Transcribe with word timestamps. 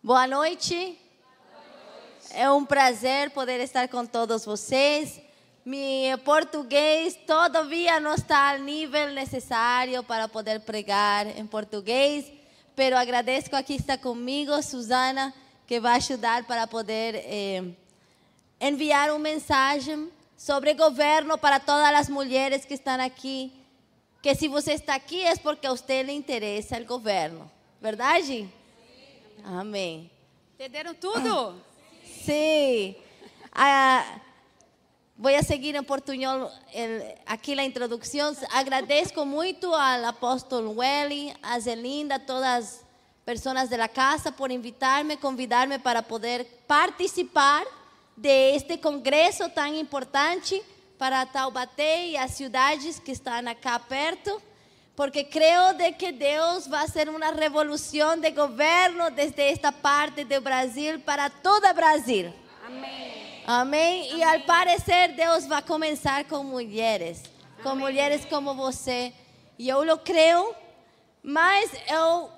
Boa 0.00 0.28
noite. 0.28 0.96
É 2.30 2.48
um 2.48 2.64
prazer 2.64 3.30
poder 3.30 3.58
estar 3.58 3.88
com 3.88 4.06
todos 4.06 4.44
vocês. 4.44 5.20
Mi 5.64 6.16
português 6.24 7.18
todavía 7.26 7.98
não 7.98 8.14
está 8.14 8.52
ao 8.52 8.60
nível 8.60 9.08
necessário 9.08 10.04
para 10.04 10.28
poder 10.28 10.60
pregar 10.60 11.26
em 11.36 11.44
português, 11.44 12.30
pero 12.76 12.96
agradeço 12.96 13.54
aqui 13.56 13.74
está 13.74 13.98
comigo 13.98 14.62
Susana, 14.62 15.34
que 15.66 15.80
vai 15.80 15.96
ajudar 15.96 16.44
para 16.44 16.68
poder 16.68 17.16
eh, 17.16 17.64
enviar 18.60 19.10
uma 19.10 19.18
mensagem 19.18 20.12
sobre 20.36 20.74
governo 20.74 21.36
para 21.36 21.58
todas 21.58 21.92
as 21.92 22.08
mulheres 22.08 22.64
que 22.64 22.74
estão 22.74 23.00
aqui. 23.00 23.52
Que 24.22 24.32
se 24.36 24.46
você 24.46 24.74
está 24.74 24.94
aqui 24.94 25.24
é 25.24 25.34
porque 25.36 25.66
a 25.66 25.70
você 25.70 26.04
lhe 26.04 26.12
interessa 26.12 26.80
o 26.80 26.84
governo, 26.84 27.50
verdade? 27.80 28.48
Amém. 29.44 30.10
Entenderam 30.54 30.94
tudo? 30.94 31.54
Sí. 32.24 32.96
Ah, 33.52 34.20
voy 35.16 35.34
a 35.34 35.42
seguir 35.42 35.76
en 35.76 35.84
portuñol 35.84 36.50
el- 36.72 37.14
aquí 37.26 37.54
la 37.54 37.64
introducción. 37.64 38.36
Agradezco 38.52 39.24
muito 39.24 39.74
al 39.74 40.04
apóstolo 40.04 40.70
Welly, 40.72 41.32
a 41.42 41.60
Zelinda, 41.60 42.16
a 42.16 42.26
todas 42.26 42.64
as 42.64 42.84
personas 43.24 43.68
de 43.70 43.76
la 43.76 43.88
casa 43.88 44.32
por 44.32 44.50
invitarme, 44.50 45.16
convidarme 45.18 45.78
para 45.78 46.02
poder 46.02 46.44
participar 46.66 47.64
de 48.16 48.54
este 48.56 48.78
congresso 48.78 49.48
tão 49.50 49.72
importante 49.74 50.60
para 50.98 51.24
Taubaté 51.26 52.06
e 52.08 52.16
as 52.16 52.32
cidades 52.32 52.98
que 52.98 53.12
estão 53.12 53.34
acá 53.48 53.78
perto. 53.78 54.42
Porque 54.98 55.22
creo 55.22 55.74
de 55.74 55.92
que 55.92 56.10
Deus 56.10 56.66
vai 56.66 56.84
fazer 56.88 57.08
uma 57.08 57.30
revolução 57.30 58.18
de 58.18 58.32
governo 58.32 59.12
desde 59.12 59.42
esta 59.42 59.70
parte 59.70 60.24
do 60.24 60.40
Brasil 60.40 60.98
para 60.98 61.30
todo 61.30 61.68
o 61.68 61.72
Brasil. 61.74 62.34
Amém. 62.66 63.42
Amém? 63.46 64.16
E 64.16 64.24
ao 64.24 64.40
parecer 64.40 65.12
Deus 65.14 65.46
vai 65.46 65.62
começar 65.62 66.24
com 66.24 66.42
mulheres, 66.42 67.22
com 67.62 67.76
mulheres 67.76 68.24
como 68.24 68.54
você. 68.54 69.12
E 69.56 69.68
eu 69.68 69.84
lo 69.84 69.98
creio, 69.98 70.52
mas 71.22 71.70
eu 71.88 72.28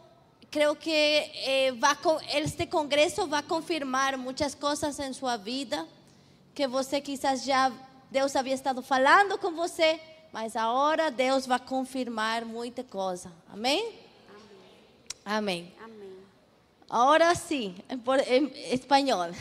creio 0.51 0.77
que 0.77 0.91
eh, 0.91 1.73
vai 1.79 1.97
co- 1.97 2.21
este 2.35 2.67
congresso 2.67 3.27
vai 3.27 3.43
confirmar 3.43 4.19
muitas 4.19 4.55
coisas 4.55 4.99
em 5.01 5.15
sua 5.15 5.39
vida 5.39 5.89
que 6.55 6.67
você 6.67 7.01
quizás 7.01 7.43
já 7.43 7.73
Deus 8.11 8.37
havia 8.37 8.53
estado 8.55 8.83
falando 8.83 9.39
com 9.39 9.53
você, 9.53 9.99
mas 10.33 10.55
agora 10.57 11.11
Deus 11.11 11.47
vai 11.47 11.59
confirmar 11.59 12.45
muita 12.45 12.83
coisa. 12.85 13.33
Amém? 13.53 13.99
Amém. 15.25 15.73
Amém. 15.83 16.17
En, 17.89 17.99
por- 17.99 18.21
en 18.21 18.51
español. 18.73 19.31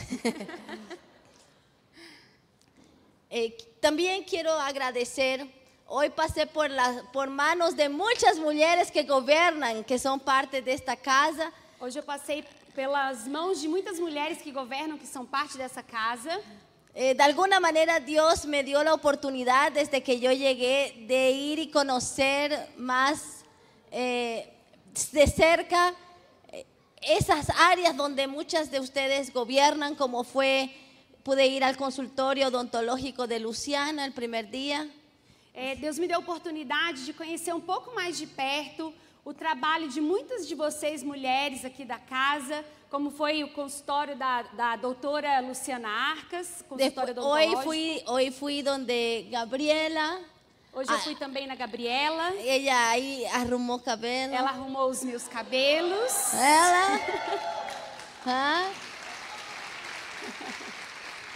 Eh, 3.31 3.55
también 3.79 4.23
quiero 4.23 4.51
agradecer. 4.53 5.47
Hoy 5.85 6.09
pasé 6.09 6.45
por, 6.47 6.69
las 6.69 7.03
por 7.13 7.29
manos 7.29 7.75
de 7.75 7.87
muchas 7.87 8.37
mujeres 8.39 8.89
que 8.91 9.03
gobiernan, 9.03 9.83
que 9.83 9.99
son 9.99 10.19
parte 10.19 10.61
de 10.63 10.73
esta 10.73 10.95
casa. 10.95 11.51
Hoje 11.79 11.99
eu 11.99 12.03
passei 12.03 12.43
pelas 12.75 13.27
mãos 13.27 13.61
de 13.61 13.67
muitas 13.67 13.99
mulheres 13.99 14.41
que 14.41 14.51
governam, 14.51 14.97
que 14.97 15.05
são 15.07 15.25
parte 15.25 15.57
dessa 15.57 15.81
casa. 15.83 16.41
Eh, 16.95 17.13
de 17.13 17.23
alguna 17.23 17.59
manera 17.59 17.99
Dios 17.99 18.45
me 18.45 18.63
dio 18.63 18.83
la 18.83 18.93
oportunidad 18.93 19.71
desde 19.71 20.01
que 20.01 20.19
yo 20.19 20.31
llegué 20.31 21.05
de 21.07 21.31
ir 21.31 21.59
y 21.59 21.69
conocer 21.69 22.69
más 22.77 23.45
eh, 23.91 24.51
de 25.11 25.27
cerca 25.27 25.93
eh, 26.51 26.65
esas 27.01 27.49
áreas 27.51 27.95
donde 27.95 28.25
muchas 28.27 28.71
de 28.71 28.79
ustedes 28.79 29.31
gobiernan, 29.31 29.95
como 29.95 30.23
fue, 30.23 30.71
pude 31.23 31.45
ir 31.45 31.63
al 31.63 31.77
consultorio 31.77 32.47
odontológico 32.47 33.27
de 33.27 33.39
Luciana 33.39 34.03
el 34.03 34.13
primer 34.13 34.49
día. 34.49 34.89
É, 35.53 35.75
Deus 35.75 35.99
me 35.99 36.07
deu 36.07 36.17
a 36.17 36.19
oportunidade 36.19 37.03
de 37.05 37.13
conhecer 37.13 37.53
um 37.53 37.59
pouco 37.59 37.93
mais 37.93 38.17
de 38.17 38.25
perto 38.25 38.93
o 39.29 39.33
trabalho 39.33 39.87
de 39.87 40.01
muitas 40.01 40.47
de 40.47 40.55
vocês, 40.55 41.03
mulheres 41.03 41.63
aqui 41.63 41.85
da 41.85 41.99
casa, 41.99 42.65
como 42.89 43.11
foi 43.11 43.43
o 43.43 43.49
consultório 43.49 44.15
da, 44.15 44.41
da 44.41 44.75
doutora 44.75 45.39
Luciana 45.39 45.87
Arcas, 45.87 46.65
consultório 46.67 47.13
Después, 47.13 47.19
hoy, 47.19 47.53
odontológico. 47.53 47.61
fui, 47.61 48.03
hoy 48.07 48.31
fui 48.31 48.63
donde 48.63 49.27
Gabriela, 49.29 50.19
Hoje 50.73 50.91
eu 50.91 50.99
fui 50.99 51.15
também 51.15 51.45
na 51.45 51.53
Gabriela. 51.53 52.33
ella 52.37 52.89
ahí 52.89 53.23
arrumó 53.27 53.77
cabello. 53.77 54.33
Ela 54.33 54.49
arrumou 54.49 54.89
os 54.89 55.03
meus 55.03 55.27
cabelos. 55.27 56.33
Ela. 56.33 56.99
Ah. 58.25 58.69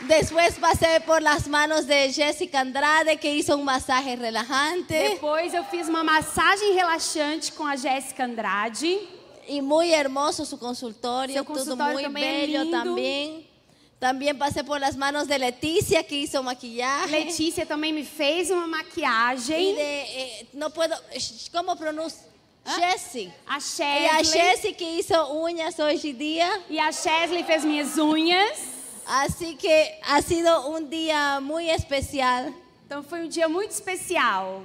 Después 0.08 0.56
pasé 0.59 1.00
por 1.02 1.22
las 1.22 1.47
manos 1.47 1.88
de 1.88 2.12
Jessica 2.12 2.59
Andrade, 2.59 3.18
que 3.18 3.34
hizo 3.34 3.56
un 3.56 3.64
masaje 3.64 4.16
relajante 4.16 4.94
Depois 4.94 5.53
eu 5.53 5.64
fiz 5.66 5.88
uma 5.88 6.03
massagem 6.03 6.74
relaxante 6.74 7.52
com 7.53 7.66
a 7.66 7.75
Jéssica 7.75 8.25
Andrade. 8.25 9.00
y 9.47 9.62
muy 9.62 9.91
hermoso 9.94 10.46
su 10.46 10.58
consultorio, 10.58 11.34
Seu 11.36 11.44
todo 11.46 11.56
consultório 11.58 11.94
muy 11.96 12.03
também 12.03 12.24
é 12.24 12.41
bello 12.47 12.64
lindo. 12.64 12.78
también. 12.78 13.44
También 14.00 14.38
pasé 14.38 14.64
por 14.66 14.80
las 14.81 14.97
manos 14.97 15.28
de 15.28 15.38
Leticia, 15.40 16.03
que 16.03 16.16
hizo 16.16 16.41
maquillaje. 16.44 17.09
Letícia 17.12 17.66
também 17.66 17.94
me 17.94 18.03
fez 18.03 18.50
uma 18.52 18.66
Y 18.66 18.70
maquiagem. 18.70 19.75
de, 19.75 20.02
eh, 20.03 20.47
no 20.53 20.70
puedo, 20.72 20.96
¿cómo 21.53 21.75
pronuncia? 21.78 22.20
Jessie. 22.66 23.31
A 23.47 23.58
Y 23.59 24.06
a 24.08 24.18
Chesley. 24.24 24.41
Jessie 24.41 24.74
que 24.74 24.97
hizo 24.97 25.30
uñas 25.34 25.78
hoy 25.80 25.97
día. 26.14 26.50
E 26.70 26.80
a 26.80 26.91
Chesley 26.91 27.44
fez 27.44 27.64
minhas 27.66 27.97
unhas. 27.97 28.72
Así 29.06 29.56
que 29.56 30.00
ha 30.03 30.22
sido 30.22 30.68
un 30.69 30.90
día 30.90 31.40
muy 31.41 31.69
especial. 31.69 32.53
Então 32.86 33.03
foi 33.03 33.24
um 33.25 33.28
dia 33.28 33.47
muito 33.47 33.72
especial. 33.72 34.64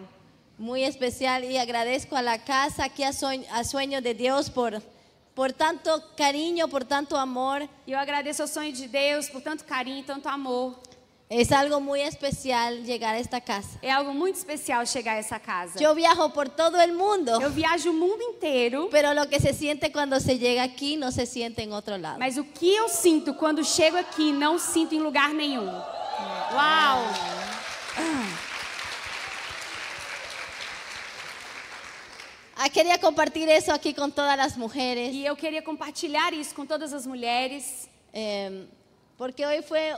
muy 0.59 0.82
especial 0.82 1.44
y 1.44 1.56
agradezco 1.56 2.16
a 2.16 2.22
la 2.22 2.38
casa 2.38 2.84
aquí 2.84 3.04
a, 3.04 3.12
Sueño, 3.12 3.47
a 3.53 3.62
Sueño 3.62 4.03
de 4.03 4.12
Dios 4.12 4.50
por, 4.50 4.82
por 5.34 5.53
tanto 5.53 6.03
cariño, 6.16 6.69
por 6.69 6.84
tanto 6.84 7.16
amor. 7.16 7.62
E 7.87 7.93
eu 7.93 7.99
agradeço 7.99 8.43
ao 8.43 8.49
sonho 8.49 8.72
de 8.72 8.88
Deus 8.88 9.28
por 9.28 9.41
tanto 9.41 9.65
carinho, 9.65 10.04
tanto 10.04 10.28
amor. 10.28 10.76
Es 11.30 11.52
algo 11.52 11.78
muy 11.78 12.00
especial 12.00 12.84
llegar 12.84 13.14
a 13.14 13.18
esta 13.18 13.38
casa. 13.38 13.78
É 13.82 13.90
algo 13.90 14.14
muito 14.14 14.36
especial 14.36 14.86
chegar 14.86 15.16
a 15.16 15.18
essa 15.18 15.38
casa. 15.38 15.78
Yo 15.78 15.94
viajo 15.94 16.30
por 16.32 16.48
todo 16.48 16.80
el 16.80 16.94
mundo, 16.94 17.38
Eu 17.42 17.50
viajo 17.50 17.90
o 17.90 17.92
mundo 17.92 18.22
inteiro, 18.22 18.88
pero 18.90 19.12
lo 19.12 19.28
que 19.28 19.38
se 19.38 19.52
siente 19.52 19.92
cuando 19.92 20.18
se 20.20 20.38
llega 20.38 20.62
aquí 20.62 20.96
no 20.96 21.12
se 21.12 21.26
siente 21.26 21.62
en 21.62 21.72
otro 21.72 21.98
lado. 21.98 22.18
mas 22.18 22.38
o 22.38 22.44
que 22.44 22.74
eu 22.74 22.88
sinto 22.88 23.34
quando 23.34 23.62
chego 23.62 23.98
aqui 23.98 24.32
não 24.32 24.58
sinto 24.58 24.94
em 24.94 25.00
lugar 25.00 25.34
nenhum. 25.34 25.66
Uau! 25.66 27.04
Ah, 32.56 32.68
quería 32.70 32.98
compartir 32.98 33.48
eso 33.48 33.72
aquí 33.72 33.94
con 33.94 34.10
todas 34.10 34.36
las 34.36 34.56
mujeres, 34.56 35.12
E 35.14 35.24
eu 35.24 35.36
queria 35.36 35.62
compartilhar 35.62 36.32
isso 36.32 36.54
com 36.54 36.66
todas 36.66 36.92
as 36.92 37.06
mulheres, 37.06 37.88
eh, 38.12 38.64
porque 39.16 39.44
hoy 39.46 39.62
fue 39.62 39.94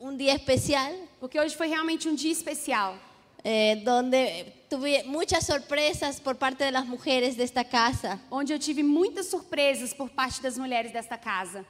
un 0.00 0.16
día 0.16 0.34
especial 0.34 0.92
porque 1.20 1.38
hoje 1.38 1.56
foi 1.56 1.68
realmente 1.68 2.08
um 2.08 2.14
dia 2.14 2.32
especial. 2.32 2.98
eh, 3.44 3.76
donde 3.84 4.52
tuve 4.68 5.04
muchas 5.04 5.46
sorpresas 5.46 6.18
por 6.18 6.34
parte 6.36 6.64
de 6.64 6.72
las 6.72 6.84
mujeres 6.84 7.36
de 7.36 7.44
esta 7.44 7.64
casa. 7.64 8.18
onde 8.30 8.52
eu 8.52 8.58
tive 8.58 8.82
muitas 8.82 9.26
surpresas 9.28 9.94
por 9.94 10.10
parte 10.10 10.42
das 10.42 10.58
mulheres 10.58 10.92
desta 10.92 11.16
casa. 11.16 11.64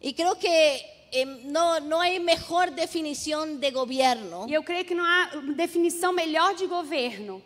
Y 0.00 0.12
creo 0.12 0.36
que 0.38 0.48
eh, 1.12 1.24
no, 1.44 1.80
no 1.80 2.00
hay 2.00 2.20
mejor 2.20 2.70
definición 2.72 3.58
de 3.58 3.70
gobierno 3.70 4.46
E 4.46 4.52
eu 4.52 4.62
creio 4.62 4.84
que 4.84 4.94
não 4.94 5.04
há 5.04 5.30
definição 5.56 6.12
melhor 6.12 6.54
de 6.54 6.66
governo 6.66 7.42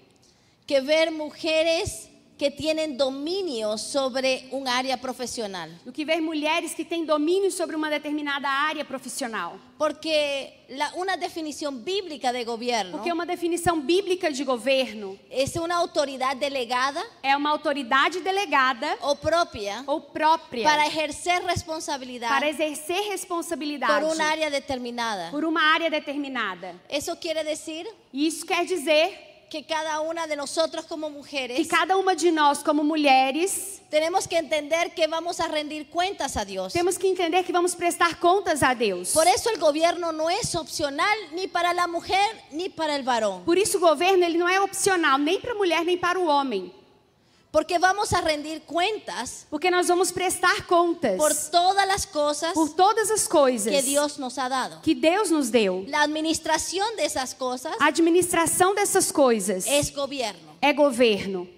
que 0.67 0.81
ver 0.81 1.11
mujeres 1.13 2.10
que 2.41 2.51
tienen 2.51 2.97
dominio 2.97 3.77
sobre 3.77 4.49
un 4.51 4.67
área 4.67 4.97
profesional. 4.97 5.69
do 5.85 5.93
que 5.93 6.07
ver 6.07 6.23
mulheres 6.23 6.73
que 6.75 6.87
têm 6.87 7.05
domínio 7.05 7.51
sobre 7.51 7.77
uma 7.77 7.91
determinada 7.91 8.49
área 8.49 8.83
profissional. 8.83 9.61
Porque 9.77 10.65
la- 10.71 10.91
una 10.95 11.17
definición 11.19 11.85
bíblica 11.85 12.33
de 12.33 12.43
gobierno 12.45 12.93
Porque 12.97 13.13
uma 13.13 13.27
definição 13.27 13.81
bíblica 13.83 14.31
de 14.31 14.43
governo 14.45 15.19
es 15.31 15.55
una 15.57 15.77
autoridad 15.77 16.35
delegada 16.37 17.03
é 17.23 17.37
uma 17.37 17.51
autoridade 17.51 18.21
delegada 18.21 18.89
o 19.03 19.17
propia 19.17 19.85
ou 19.87 20.01
própria 20.01 20.65
para 20.65 20.87
ejercer 20.87 21.43
responsabilidad 21.45 22.29
para 22.31 22.49
exercer 22.49 23.03
responsabilidade 23.11 23.93
por 23.93 24.15
un 24.15 24.21
área 24.21 24.49
determinada. 24.51 25.31
por 25.31 25.45
uma 25.45 25.61
área 25.75 25.91
determinada. 25.91 26.75
Eso 26.89 27.15
quiere 27.17 27.45
decir 27.45 27.87
E 28.13 28.27
isso 28.27 28.47
quer 28.47 28.65
dizer 28.65 29.29
que 29.51 29.65
cada 29.65 30.01
una 30.01 30.29
de 30.29 30.37
nosotros 30.37 30.87
como 30.87 31.09
que 31.09 31.15
mujeres 31.15 31.69
cada 31.69 31.97
uma 31.97 32.15
de 32.15 32.31
nós, 32.31 32.63
como 32.63 32.85
mulheres, 32.85 33.83
tenemos 33.91 34.29
que 34.29 34.37
entender 34.37 34.95
que 34.95 35.09
vamos 35.09 35.41
a 35.41 35.49
rendir 35.49 35.89
cuentas 35.91 36.37
a 36.37 36.45
Dios. 36.45 36.73
temos 36.73 36.97
que 36.97 37.09
entender 37.09 37.45
que 37.45 37.53
vamos 37.53 37.75
prestar 37.75 38.19
contas 38.21 38.63
a 38.63 38.75
Deus. 38.75 39.11
Por 39.11 39.27
eso 39.27 39.51
el 39.51 39.59
gobierno 39.59 40.13
no 40.13 40.31
es 40.31 40.55
opcional 40.55 41.17
ni 41.33 41.49
para 41.49 41.75
la 41.75 41.89
mujer 41.89 42.31
ni 42.53 42.69
para 42.69 42.95
el 42.95 43.03
varón. 43.03 43.45
Por 43.45 43.59
isso 43.59 43.79
o 43.79 43.81
governo 43.81 44.25
ele 44.25 44.39
não 44.39 44.49
é 44.49 44.61
opcional 44.61 45.19
nem 45.19 45.41
para 45.41 45.53
a 45.53 45.57
mulher 45.57 45.85
nem 45.85 45.99
para 45.99 46.19
o 46.19 46.27
homem. 46.27 46.73
Porque 47.53 47.79
vamos 47.81 48.13
a 48.13 48.21
rendir 48.21 48.61
cuentas 48.63 49.45
Porque 49.51 49.71
nós 49.73 49.89
vamos 49.89 50.13
prestar 50.13 50.67
contas 50.67 51.17
por 51.17 51.35
todas 51.51 51.85
las 51.87 52.07
cosas 52.07 52.53
por 52.55 52.71
todas 52.71 53.11
as 53.11 53.27
coisas 53.27 53.73
que 53.75 53.83
Dios 53.83 54.19
nos 54.19 54.39
ha 54.39 54.49
dado. 54.49 54.81
que 54.83 54.95
Deus 54.95 55.31
nos 55.31 55.51
deu. 55.51 55.85
La 55.89 56.03
administración 56.03 56.95
de 56.97 57.05
esas 57.05 57.35
cosas 57.35 57.75
A 57.81 57.87
administração 57.89 58.73
dessas 58.75 59.11
coisas 59.11 59.67
é 59.67 60.73
governo. 60.73 61.49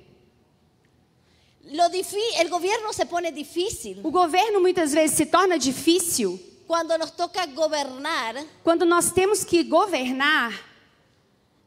Lo 1.65 1.89
difí- 1.91 2.19
el 2.39 2.49
gobierno 2.49 2.93
se 2.93 3.07
pone 3.07 3.31
difícil 3.31 4.01
O 4.03 4.11
governo 4.11 4.61
muitas 4.61 4.93
vezes 4.93 5.17
se 5.17 5.27
torna 5.27 5.59
difícil 5.59 6.39
cuando 6.67 6.97
nos 6.97 7.11
toca 7.11 7.45
gobernar 7.47 8.37
quando 8.65 8.85
nós 8.87 9.11
temos 9.13 9.45
que 9.45 9.63
governar 9.63 10.53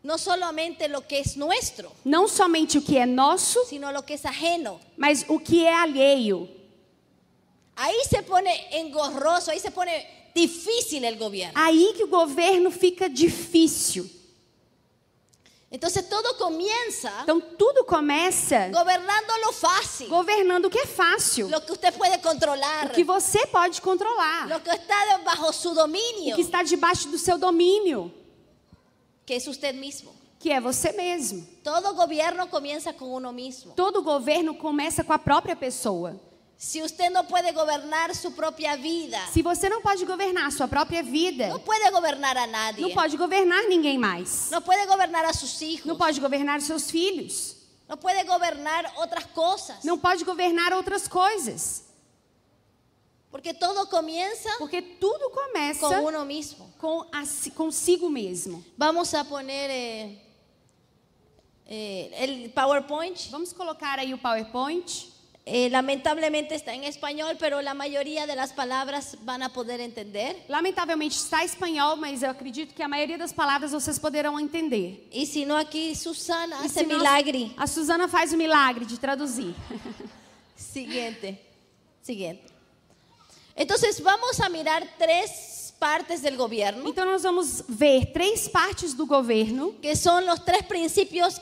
no 0.05 0.19
solamente 0.19 0.87
lo 0.87 1.01
que 1.01 1.17
es 1.19 1.35
nuestro, 1.35 1.91
não 2.05 2.27
somente 2.27 2.77
o 2.77 2.81
que 2.81 2.95
é 2.95 3.07
nosso, 3.07 3.65
sino 3.65 3.91
lo 3.91 4.03
que 4.03 4.13
es 4.13 4.23
ajeno. 4.23 4.79
mas 4.95 5.25
o 5.27 5.39
que 5.39 5.65
é 5.65 5.73
alheio. 5.73 6.47
Ahí 7.75 8.03
se 8.07 8.21
pone 8.21 8.51
engorroso, 8.71 9.49
ahí 9.49 9.59
se 9.59 9.71
pone 9.71 9.91
difícil 10.33 11.03
el 11.03 11.17
gobierno. 11.17 11.53
Aí 11.55 11.93
que 11.97 12.03
o 12.03 12.07
governo 12.07 12.69
fica 12.69 13.09
difícil. 13.09 14.07
Entonces 15.71 16.07
todo 16.07 16.35
comienza 16.35 17.11
Então 17.23 17.41
tudo 17.41 17.83
começa 17.83 18.69
gobernando 18.69 19.31
lo 19.43 19.51
fácil, 19.51 20.07
governando 20.07 20.65
o 20.65 20.69
que 20.69 20.77
é 20.77 20.85
fácil, 20.85 21.49
lo 21.49 21.59
que 21.61 21.71
usted 21.71 21.91
puede 21.95 22.19
controlar, 22.19 22.85
o 22.85 22.89
que 22.91 23.03
você 23.03 23.47
pode 23.47 23.81
controlar, 23.81 24.47
lo 24.47 24.59
que 24.59 24.69
está 24.69 25.17
bajo 25.25 25.51
su 25.51 25.71
o 25.71 25.73
dominio, 25.73 26.35
que 26.35 26.41
está 26.41 26.61
debaixo 26.61 27.09
do 27.09 27.17
seu 27.17 27.39
domínio, 27.39 28.13
que 29.25 29.35
es 29.35 29.47
usted 29.47 29.73
mismo. 29.75 30.13
que 30.39 30.51
é 30.51 30.59
você 30.61 30.91
mesmo. 30.91 31.45
Todo 31.63 31.93
gobierno 31.95 32.47
comienza 32.49 32.93
con 32.93 33.09
uno 33.09 33.31
mismo. 33.33 33.73
Todo 33.75 34.03
governo 34.03 34.55
começa 34.57 35.03
com 35.03 35.13
a 35.13 35.17
própria 35.19 35.55
pessoa. 35.55 36.19
Si 36.57 36.81
usted 36.81 37.09
no 37.11 37.23
puede 37.25 37.51
gobernar 37.51 38.15
su 38.15 38.31
propia 38.31 38.75
vida, 38.77 39.19
Se 39.33 39.41
você 39.41 39.67
não 39.67 39.81
pode 39.81 40.05
governar 40.05 40.45
a 40.47 40.51
sua 40.51 40.67
própria 40.67 41.03
vida, 41.03 41.49
no 41.49 41.59
puede 41.59 41.89
gobernar 41.91 42.37
a 42.37 42.47
nadie, 42.47 42.81
não 42.81 42.91
pode 42.93 43.17
governar 43.17 43.63
ninguém 43.67 43.97
mais. 43.97 44.49
no 44.51 44.61
puede 44.61 44.85
gobernar 44.85 45.25
a 45.25 45.33
sus 45.33 45.59
hijos, 45.61 45.85
Não 45.85 45.97
pode 45.97 46.19
governar 46.21 46.61
seus 46.61 46.89
filhos. 46.89 47.57
no 47.89 47.97
puede 47.97 48.23
gobernar 48.23 48.85
otras 48.97 49.25
cosas, 49.33 49.83
Não 49.83 49.97
pode 49.97 50.23
governar 50.23 50.71
outras 50.73 51.07
coisas. 51.09 51.83
Porque 53.35 53.53
todo 53.53 53.85
comienza 53.89 54.49
Porque 54.57 54.81
tudo 54.81 55.29
começa 55.29 55.81
con 55.81 56.05
uno 56.05 56.23
mismo. 56.23 56.73
com 56.79 57.05
a 57.11 57.25
si- 57.25 57.51
consigo 57.51 58.09
mesmo. 58.09 58.63
Vamos 58.77 59.13
a 59.13 59.25
poner 59.25 59.69
eh, 59.69 60.21
eh, 61.67 62.11
el 62.17 62.49
PowerPoint. 62.51 63.29
Vamos 63.31 63.51
colocar 63.51 63.99
aí 63.99 64.13
o 64.13 64.17
PowerPoint. 64.17 64.89
Eh, 65.45 65.69
lamentablemente 65.69 66.55
está 66.55 66.73
en 66.73 66.85
español, 66.85 67.35
pero 67.37 67.61
la 67.61 67.73
mayoría 67.73 68.25
de 68.25 68.37
las 68.37 68.53
palabras 68.53 69.17
van 69.23 69.43
a 69.43 69.49
poder 69.49 69.81
entender. 69.81 70.45
Lamentavelmente 70.47 71.17
está 71.17 71.41
em 71.43 71.45
espanhol, 71.45 71.97
mas 71.97 72.23
eu 72.23 72.29
acredito 72.29 72.73
que 72.73 72.81
a 72.81 72.87
maioria 72.87 73.17
das 73.17 73.33
palavras 73.33 73.71
vocês 73.73 73.99
poderão 73.99 74.39
entender. 74.39 75.07
Y 75.11 75.25
si 75.25 75.45
no, 75.45 75.57
aquí 75.57 75.93
Susana 75.93 76.55
E 76.61 76.65
hace 76.67 76.79
se 76.79 76.85
milagre. 76.85 77.51
A 77.57 77.67
Suzana 77.67 78.07
faz 78.07 78.31
o 78.31 78.37
milagre 78.37 78.85
de 78.85 78.97
traduzir. 78.97 79.53
Siguiente, 80.55 81.37
siguiente. 82.01 82.54
Entonces 83.55 84.01
vamos 84.01 84.39
a 84.39 84.49
mirar 84.49 84.85
tres 84.97 85.73
partes 85.79 86.21
del 86.21 86.35
gobierno, 86.35 86.87
Então 86.89 87.05
nós 87.05 87.23
vamos 87.23 87.63
ver 87.67 88.11
três 88.11 88.47
partes 88.47 88.93
do 88.93 89.05
governo, 89.05 89.73
que 89.81 89.95
son 89.95 90.25
los 90.25 90.43
tres 90.43 90.63
principios 90.63 91.39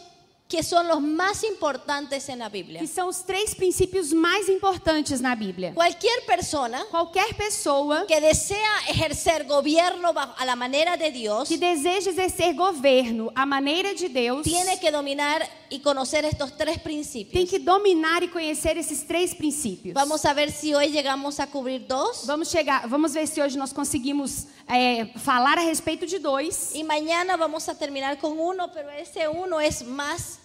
que 0.53 0.61
son 0.61 0.87
los 0.87 1.01
más 1.01 1.43
importantes 1.43 2.29
en 2.29 2.37
la 2.39 2.47
Biblia. 2.49 2.79
que 2.79 2.85
são 2.87 3.07
os 3.07 3.23
três 3.23 3.55
princípios 3.55 4.13
mais 4.13 4.47
importantes 4.47 5.19
na 5.19 5.33
Bíblia. 5.35 5.73
Cualquier 5.73 6.25
persona 6.27 6.85
Qualquer 6.91 7.33
pessoa 7.35 8.05
que 8.05 8.19
desea 8.21 8.73
ejercer 8.87 9.45
gobierno 9.45 10.13
bajo- 10.13 10.35
a 10.37 10.45
la 10.45 10.55
manera 10.55 10.95
de 10.95 11.09
Dios 11.09 11.47
que 11.47 11.57
deseja 11.57 12.11
exercer 12.11 12.53
governo 12.53 13.31
à 13.33 13.47
maneira 13.47 13.95
de 13.95 14.07
Deus 14.09 14.43
tiene 14.43 14.77
que 14.79 14.91
dominar 14.91 15.41
y 15.71 15.79
conocer 15.79 16.23
estos 16.23 16.51
tres 16.55 16.75
tem 16.75 16.83
principios. 16.83 17.49
que 17.49 17.57
dominar 17.57 18.21
e 18.21 18.27
conhecer 18.27 18.77
esses 18.77 19.01
três 19.07 19.33
princípios. 19.33 19.95
Vamos 19.95 20.23
a 20.23 20.33
ver 20.33 20.51
si 20.51 20.75
hoy 20.75 20.89
llegamos 20.91 21.39
a 21.39 21.47
cubrir 21.47 21.81
dos 21.87 22.27
Vamos 22.27 22.49
chegar, 22.51 22.87
vamos 22.87 23.13
ver 23.13 23.27
se 23.27 23.41
hoje 23.41 23.57
nós 23.57 23.73
conseguimos 23.73 24.45
é, 24.67 25.07
falar 25.17 25.57
a 25.57 25.65
respeito 25.65 26.05
de 26.05 26.19
dois. 26.19 26.75
y 26.75 26.83
mañana 26.83 27.35
vamos 27.37 27.67
a 27.67 27.73
terminar 27.73 28.19
con 28.19 28.37
uno, 28.39 28.71
pero 28.71 28.91
ese 28.91 29.27
uno 29.27 29.59
es 29.59 29.83
más, 29.83 30.37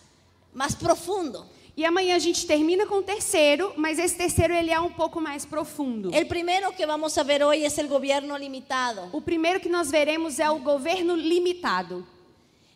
más 0.58 0.74
profundo. 0.74 1.46
E 1.76 1.84
amanhã 1.84 2.16
a 2.16 2.18
gente 2.18 2.44
termina 2.44 2.84
com 2.84 2.96
o 2.96 3.02
terceiro, 3.04 3.72
mas 3.76 4.00
esse 4.00 4.16
terceiro 4.16 4.52
ele 4.52 4.72
é 4.72 4.80
um 4.80 4.90
pouco 4.90 5.20
mais 5.20 5.46
profundo. 5.46 6.10
El 6.12 6.26
primero 6.26 6.72
que 6.72 6.84
vamos 6.84 7.16
a 7.16 7.22
ver 7.22 7.44
hoy 7.44 7.64
es 7.64 7.78
el 7.78 7.86
gobierno 7.86 8.36
limitado. 8.36 9.08
O 9.12 9.20
primeiro 9.20 9.60
que 9.60 9.68
nós 9.68 9.88
veremos 9.88 10.40
é 10.40 10.50
o 10.50 10.58
governo 10.58 11.14
limitado. 11.14 12.04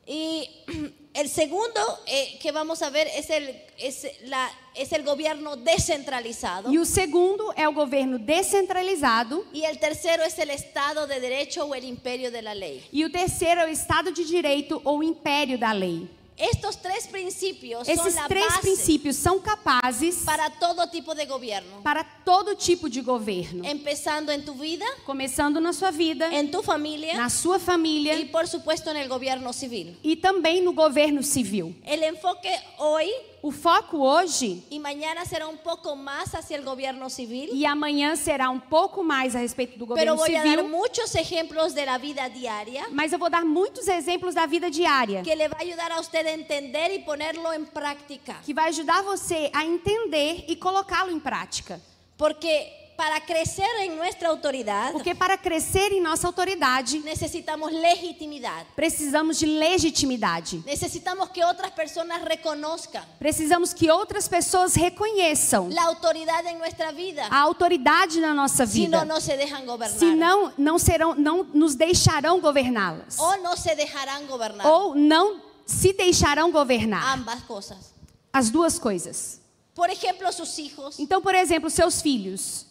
Y 0.06 0.49
el 1.14 1.29
segundo 1.29 1.81
eh, 2.06 2.38
que 2.40 2.52
vamos 2.52 2.79
ver 2.93 3.08
es, 3.17 4.06
la, 4.26 4.49
es 4.76 4.93
el 4.93 5.02
gobierno 5.02 5.56
descentralizado. 5.56 6.73
E 6.73 6.79
o 6.79 6.84
segundo 6.84 7.52
é 7.56 7.67
o 7.67 7.73
governo 7.73 8.20
descentralizado. 8.20 9.44
Y 9.52 9.64
el 9.64 9.81
tercero 9.81 10.23
es 10.23 10.38
el 10.38 10.50
Estado 10.50 11.08
de 11.08 11.19
Derecho 11.19 11.64
o 11.64 11.75
el 11.75 11.82
imperio 11.82 12.31
de 12.31 12.40
la 12.40 12.55
ley. 12.55 12.84
E 12.93 13.05
o 13.05 13.11
terceiro 13.11 13.62
é 13.62 13.64
o 13.64 13.69
Estado 13.69 14.12
de 14.12 14.25
Direito 14.25 14.81
ou 14.84 14.99
o 14.99 15.02
Império 15.02 15.58
da 15.58 15.73
Lei. 15.73 16.22
Estos 16.37 16.81
tres 16.81 17.06
principios 17.06 17.87
son 17.87 17.93
Esses 17.94 18.14
la 18.14 18.26
três 18.26 18.46
princípios 18.61 19.17
são 19.17 19.38
capazes 19.40 20.17
para 20.25 20.49
todo 20.50 20.87
tipo 20.90 21.14
de 21.14 21.26
gobierno. 21.26 21.82
para 21.82 22.02
todo 22.25 22.55
tipo 22.56 22.88
de 22.88 23.00
governo. 23.02 23.64
Empezando 23.64 24.32
en 24.32 24.44
tu 24.44 24.55
vida, 24.55 24.84
Começando 25.05 25.61
na 25.61 25.73
sua 25.73 25.90
vida, 25.90 26.32
en 26.32 26.50
tu 26.50 26.62
familia 26.62 27.14
na 27.14 27.29
sua 27.29 27.58
família 27.58 28.14
y 28.19 28.25
por 28.26 28.46
supuesto 28.49 28.90
en 28.90 28.96
el 28.96 29.08
gobierno 29.08 29.52
civil. 29.52 29.96
e 30.02 30.17
também 30.17 30.62
no 30.62 30.73
governo 30.73 31.23
civil. 31.23 31.75
El 31.84 32.02
enfoque 32.02 32.50
hoy 32.79 33.11
O 33.44 33.50
foco 33.50 33.99
hoje 33.99 34.62
y 34.71 34.79
mañana 34.79 35.25
será 35.25 35.49
un 35.49 35.56
poco 35.59 35.97
más 35.97 36.33
hacia 36.33 36.56
el 36.56 36.62
gobierno 36.62 37.11
civil, 37.11 37.50
e 37.53 37.67
amanhã 37.67 38.15
será 38.15 38.49
um 38.50 38.61
pouco 38.61 39.03
mais 39.03 39.35
a 39.35 39.41
respeito 39.41 39.77
do 39.77 39.85
pero 39.89 40.15
governo 40.15 40.17
voy 40.17 40.37
a 40.37 40.44
dar 40.44 40.59
civil, 40.59 40.71
muchos 40.71 41.12
ejemplos 41.17 41.75
de 41.75 41.85
la 41.85 41.99
vida 41.99 42.29
diaria 42.29 42.87
mas 42.93 43.12
eu 43.12 43.19
vou 43.19 43.29
dar 43.29 43.44
muitos 43.44 43.89
exemplos 43.89 44.33
da 44.33 44.47
vida 44.47 44.71
diária 44.71 45.23
que 45.23 45.35
le 45.35 45.49
va 45.49 45.56
a 45.59 45.62
ayudar 45.62 45.91
a 45.91 45.99
usted 45.99 46.25
a 46.25 46.31
entender 46.33 46.93
y 46.94 47.00
ponerlo 47.00 47.53
en 47.53 47.67
práctica. 47.67 48.37
que 48.44 48.55
vai 48.55 48.69
ajudar 48.69 49.03
você 49.03 49.50
a 49.53 49.65
entender 49.67 50.44
e 50.47 50.55
colocá-lo 50.55 51.11
em 51.11 51.19
prática. 51.19 51.81
Porque 52.17 52.81
para 52.97 53.21
crecer 53.21 53.69
en 53.81 53.97
nuestra 53.97 54.29
autoridad 54.29 54.93
Porque 54.93 55.15
para 55.15 55.37
crescer 55.37 55.93
em 55.93 56.01
nossa 56.01 56.27
autoridade, 56.27 56.99
necesitamos 57.01 57.72
legitimidad. 57.72 58.65
precisamos 58.77 59.39
de 59.39 59.46
legitimidade. 59.46 60.63
Necesitamos 60.65 61.31
que 61.31 61.44
otras 61.44 61.70
personas 61.72 62.22
reconozcan 62.22 63.05
Precisamos 63.19 63.72
que 63.75 63.91
outras 63.91 64.29
pessoas 64.29 64.75
reconheçam 64.75 65.69
la 65.70 65.84
autoridad 65.84 66.44
en 66.46 66.58
nuestra 66.58 66.93
vida. 66.93 67.27
a 67.31 67.39
autoridade 67.41 68.20
na 68.20 68.32
nossa 68.34 68.65
vida. 68.65 69.05
no, 69.05 69.15
no 69.15 69.20
se 69.20 69.37
dejan 69.37 69.65
gobernar. 69.65 69.99
Senão, 69.99 70.53
não 70.58 70.79
serão, 70.79 71.15
não 71.15 71.44
nos 71.44 71.75
deixarão 71.75 72.41
governá-las. 72.41 73.19
O 73.19 73.37
no 73.43 73.56
se 73.56 73.75
dejarán 73.75 74.27
gobernar. 74.27 74.67
Ou 74.67 74.94
não 74.94 75.41
se 75.67 75.93
deixarão 75.93 76.51
governar. 76.51 77.15
Ambas 77.19 77.43
cosas. 77.44 77.93
As 78.32 78.51
duas 78.51 78.79
coisas. 78.79 79.41
Por 79.75 79.89
ejemplo, 79.89 80.31
sus 80.32 80.58
hijos. 80.58 80.99
Então, 80.99 81.22
por 81.22 81.34
exemplo, 81.34 81.70
seus 81.70 82.03
filhos. 82.03 82.67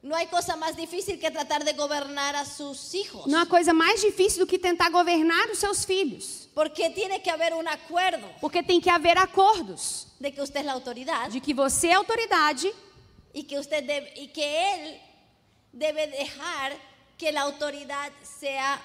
No 0.00 0.14
hay 0.14 0.26
cosa 0.28 0.54
más 0.56 0.76
difícil 0.76 1.18
que 1.18 1.28
tratar 1.30 1.64
de 1.64 1.72
gobernar 1.72 2.36
a 2.36 2.44
sus 2.44 2.94
hijos. 2.94 3.26
Não 3.26 3.40
há 3.40 3.46
coisa 3.46 3.74
mais 3.74 4.00
difícil 4.00 4.38
do 4.44 4.46
que 4.46 4.56
tentar 4.58 4.90
governar 4.90 5.50
os 5.50 5.58
seus 5.58 5.84
filhos. 5.84 6.48
Porque 6.54 6.88
tiene 6.90 7.20
que 7.20 7.30
haber 7.30 7.52
un 7.54 7.66
acuerdo 7.66 8.26
Porque 8.40 8.62
tem 8.62 8.80
que 8.80 8.90
haver 8.90 9.18
acordos 9.18 10.06
de 10.20 10.30
que 10.32 10.40
usted 10.40 10.60
es 10.60 10.66
la 10.66 10.72
autoridad 10.72 11.28
de 11.30 11.40
que 11.40 11.52
você 11.52 11.88
é 11.88 11.94
autoridade 11.94 12.72
y 13.34 13.42
que 13.42 13.58
usted 13.58 13.84
debe, 13.84 14.12
y 14.16 14.28
que 14.28 14.42
él 14.42 15.00
debe 15.72 16.06
dejar 16.08 16.76
que 17.16 17.30
la 17.32 17.42
autoridad 17.42 18.10
sea 18.22 18.80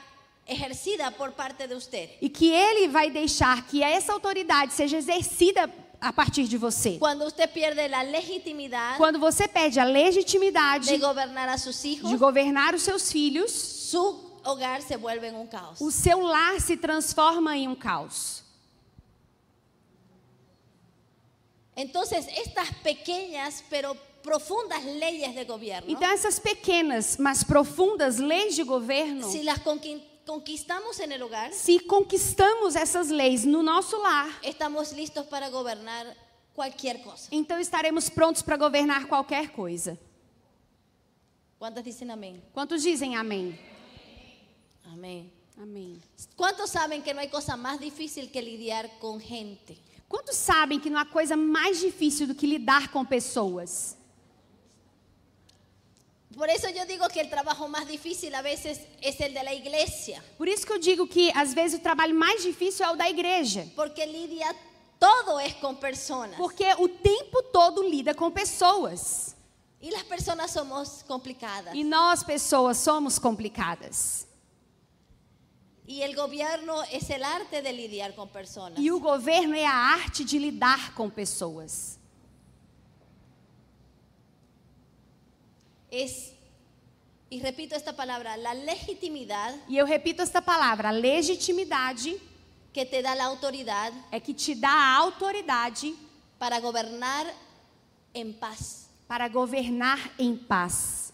ejercida 0.46 1.12
por 1.12 1.32
parte 1.34 1.67
de 1.67 1.75
usted. 1.75 2.10
e 2.22 2.29
que 2.29 2.51
ele 2.51 2.88
vai 2.88 3.10
deixar 3.12 3.65
que 3.67 3.82
essa 3.84 4.12
autoridade 4.13 4.74
seja 4.74 4.98
exercida 4.98 5.67
a 6.03 6.12
partir 6.12 6.48
de 6.48 6.57
você. 6.57 6.98
Cuando 7.00 7.25
usted 7.25 7.48
pierde 7.50 7.88
la 7.88 8.01
legitimidad 8.03 8.98
Quando 8.98 9.17
você 9.19 9.48
perde 9.48 9.79
a 9.79 9.86
legitimidade 9.86 10.88
de 10.88 10.98
gobernar 10.98 11.48
a 11.48 11.57
sus 11.57 11.83
hijos, 11.86 12.10
de 12.10 12.17
governar 12.17 12.75
os 12.75 12.81
seus 12.83 13.10
filhos, 13.12 13.51
su 13.51 14.19
hogar 14.43 14.81
se 14.81 14.98
vuelve 14.98 15.31
un 15.31 15.48
caos. 15.48 15.79
o 15.79 15.89
seu 15.89 16.19
lar 16.22 16.60
se 16.60 16.75
transforma 16.75 17.55
em 17.55 17.67
um 17.69 17.75
caos. 17.75 18.43
Entonces, 21.75 22.27
estas 22.27 22.69
pequeñas 22.83 23.63
pero 23.69 23.95
profundas 24.22 24.83
leyes 24.86 25.33
de 25.33 25.43
gobierno, 25.43 25.89
Então, 25.89 26.10
essas 26.12 26.38
pequenas, 26.39 27.17
mas 27.17 27.43
profundas 27.43 28.19
leis 28.19 28.55
de 28.55 28.63
governo, 28.63 29.29
si 29.29 29.41
las 29.43 29.60
conqui- 29.60 30.01
conquistamos 30.25 31.00
en 31.00 31.12
el 31.12 31.22
hogar, 31.22 31.51
se 31.53 31.80
conquistamos 31.80 32.75
essas 32.75 33.10
leis 33.10 33.46
no 33.46 33.62
nosso 33.62 33.98
lar, 34.01 34.27
estamos 34.42 34.92
listos 34.94 35.25
para 35.27 35.50
gobernar 35.50 36.15
cualquier 36.53 37.01
cosa. 37.03 37.30
então 37.32 37.60
estaremos 37.60 38.10
prontos 38.10 38.42
para 38.42 38.58
governar 38.58 39.08
qualquer 39.08 39.51
coisa. 39.51 39.98
¿Cuántos 41.60 41.84
dicen 41.84 42.12
amén? 42.12 42.44
Quantos 42.53 42.84
dizem 42.84 43.15
amém? 43.15 43.58
Amén. 44.86 45.32
Amém. 45.58 46.01
¿Cuántos 46.36 46.70
saben 46.72 47.01
que 47.01 47.13
no 47.13 47.20
hay 47.20 47.30
cosa 47.30 47.56
más 47.56 47.80
difícil 47.80 48.30
que 48.32 48.42
lidiar 48.42 48.89
con 49.00 49.20
gente? 49.20 49.77
Quantos 50.10 50.36
sabem 50.36 50.80
que 50.80 50.89
não 50.89 51.00
há 51.00 51.06
coisa 51.06 51.36
mais 51.36 51.80
difícil 51.80 52.27
do 52.27 52.36
que 52.36 52.46
lidar 52.46 52.92
com 52.92 53.06
pessoas? 53.06 53.96
Por 56.36 56.50
eso 56.50 56.68
yo 56.70 56.86
digo 56.86 57.08
que 57.10 57.22
el 57.22 57.30
trabajo 57.30 57.68
más 57.68 57.88
difícil 57.88 58.34
a 58.34 58.42
veces 58.42 58.82
es 59.02 59.20
el 59.22 59.34
de 59.34 59.44
la 59.44 59.54
iglesia, 59.54 60.24
Por 60.38 60.48
isso 60.48 60.66
que 60.66 60.74
eu 60.74 60.80
digo 60.80 61.08
que 61.08 61.32
às 61.36 61.54
vezes 61.54 61.80
o 61.80 61.82
trabalho 61.82 62.16
mais 62.16 62.42
difícil 62.42 62.86
é 62.86 62.92
o 62.92 62.96
da 62.96 63.10
igreja. 63.10 63.68
porque 63.75 64.06
lidia 64.06 64.54
todo 65.00 65.40
es 65.40 65.54
con 65.56 65.75
personas. 65.75 66.38
Porque 66.38 66.66
o 66.80 66.88
tempo 66.88 67.44
todo 67.52 67.84
lida 67.84 68.13
com 68.16 68.32
pessoas. 68.32 69.36
Y 69.82 69.92
las 69.92 70.04
personas 70.04 70.50
somos 70.52 71.04
complicadas. 71.06 71.75
E 71.75 71.84
nós, 71.84 72.24
pessoas, 72.24 72.78
somos 72.78 73.20
complicadas. 73.20 74.25
Y 75.86 76.02
el 76.02 76.16
gobierno 76.16 76.82
es 76.90 77.10
el 77.10 77.22
arte 77.24 77.62
de 77.62 77.74
lidiar 77.74 78.16
con 78.16 78.30
personas. 78.30 78.80
E 78.80 78.90
o 78.90 79.00
governo 79.00 79.54
é 79.54 79.66
a 79.66 79.74
arte 79.74 80.24
de 80.24 80.40
lidar 80.40 80.96
com 80.96 81.10
pessoas. 81.10 82.00
Es, 85.96 86.32
y 87.30 87.40
repito 87.40 87.76
esta 87.76 87.94
palabra, 87.94 88.36
la 88.36 88.56
legitimidad 88.56 89.54
E 89.70 89.78
eu 89.78 89.86
repito 89.86 90.24
esta 90.24 90.42
palavra: 90.42 90.90
a 90.90 90.92
legitimidade 90.92 92.20
que 92.74 92.84
te 92.84 93.04
da 93.04 93.14
la 93.14 93.26
autoridad 93.26 93.94
é 94.12 94.20
que 94.20 94.34
te 94.34 94.56
dá 94.56 94.72
a 94.72 94.96
autoridade 94.98 95.94
para 96.40 96.60
gobernar 96.60 97.28
en 98.14 98.34
paz. 98.34 98.88
para 99.08 99.28
governar 99.30 100.00
em 100.18 100.36
paz. 100.36 101.14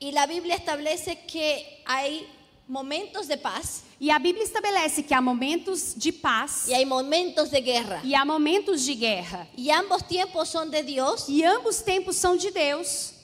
Y 0.00 0.12
la 0.12 0.26
Biblia 0.26 0.54
establece 0.54 1.16
que 1.26 1.82
hay 1.84 2.24
momentos 2.68 3.26
de 3.26 3.36
paz 3.36 3.82
E 4.00 4.12
a 4.12 4.18
Bíblia 4.20 4.44
estabelece 4.44 5.02
que 5.02 5.12
há 5.12 5.20
momentos 5.20 5.96
de 5.98 6.12
paz 6.12 6.68
y 6.68 6.74
hay 6.74 6.86
momentos 6.86 7.50
de 7.50 7.60
guerra. 7.60 8.00
e 8.04 8.14
há 8.14 8.24
momentos 8.24 8.86
de 8.86 8.94
guerra. 8.94 9.48
Y 9.56 9.70
ambos 9.70 10.06
tiempos 10.06 10.48
son 10.48 10.70
de 10.70 10.84
Dios, 10.84 11.28
E 11.28 11.44
ambos 11.44 11.82
tempos 11.82 12.14
são 12.14 12.36
de 12.36 12.52
Deus. 12.52 13.14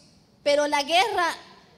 Pero 0.45 0.69
la 0.69 0.83
guerra 0.83 1.35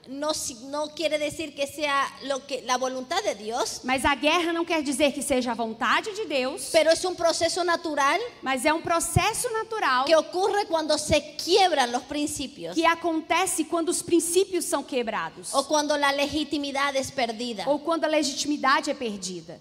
no, 0.07 0.31
no 0.69 0.87
quiere 0.95 1.17
decir 1.17 1.53
que 1.53 1.67
sea 1.67 2.07
lo 2.23 2.45
que, 2.45 2.61
la 2.61 2.77
voluntad 2.77 3.21
de 3.23 3.35
Dios, 3.35 3.81
Mas 3.83 4.05
a 4.05 4.15
guerra 4.15 4.53
não 4.53 4.63
quer 4.63 4.81
dizer 4.81 5.13
que 5.13 5.21
seja 5.21 5.51
a 5.51 5.55
vontade 5.55 6.13
de 6.13 6.25
Deus, 6.25 6.69
pero 6.71 6.91
es 6.91 7.03
un 7.03 7.15
proceso 7.15 7.63
natural 7.63 8.19
mas 8.41 8.65
é 8.65 8.73
um 8.73 8.81
processo 8.81 9.49
natural 9.51 10.05
que 10.05 10.15
ocurre 10.15 10.65
cuando 10.65 10.97
se 10.97 11.19
quiebran 11.35 11.91
los 11.91 12.03
principios 12.03 12.73
que 12.75 12.85
acontece 12.85 13.65
quando 13.65 13.89
os 13.89 14.01
princípios 14.01 14.65
são 14.65 14.83
quebrados 14.83 15.53
o 15.53 15.63
cuando 15.65 15.97
la 15.97 16.11
legitimidad 16.11 16.95
es 16.95 17.11
perdida. 17.11 17.63
ou 17.67 17.79
quando 17.79 18.05
a 18.05 18.07
legitimidade 18.07 18.89
é 18.89 18.93
perdida. 18.93 19.59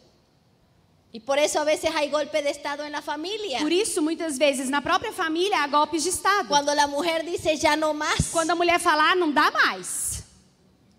Y 1.16 1.20
por 1.20 1.38
eso 1.38 1.60
a 1.60 1.64
veces 1.64 1.90
hay 1.94 2.10
golpe 2.10 2.42
de 2.42 2.50
Estado 2.50 2.84
en 2.84 2.92
la 2.92 3.00
familia. 3.00 3.60
Por 3.60 3.72
isso, 3.72 4.02
muitas 4.02 4.36
vezes 4.36 4.68
na 4.68 4.82
própria 4.82 5.14
família 5.14 5.62
há 5.62 5.66
golpes 5.66 6.04
de 6.04 6.10
Estado. 6.10 6.46
Cuando 6.46 6.74
la 6.74 6.86
mujer 6.86 7.24
dice 7.24 7.56
ya 7.56 7.74
no 7.74 7.94
más 7.94 8.28
Quando 8.30 8.52
a 8.52 8.54
mulher 8.54 8.78
fala, 8.78 9.12
ah, 9.12 9.14
não 9.14 9.32
dá 9.32 9.50
mais, 9.50 10.22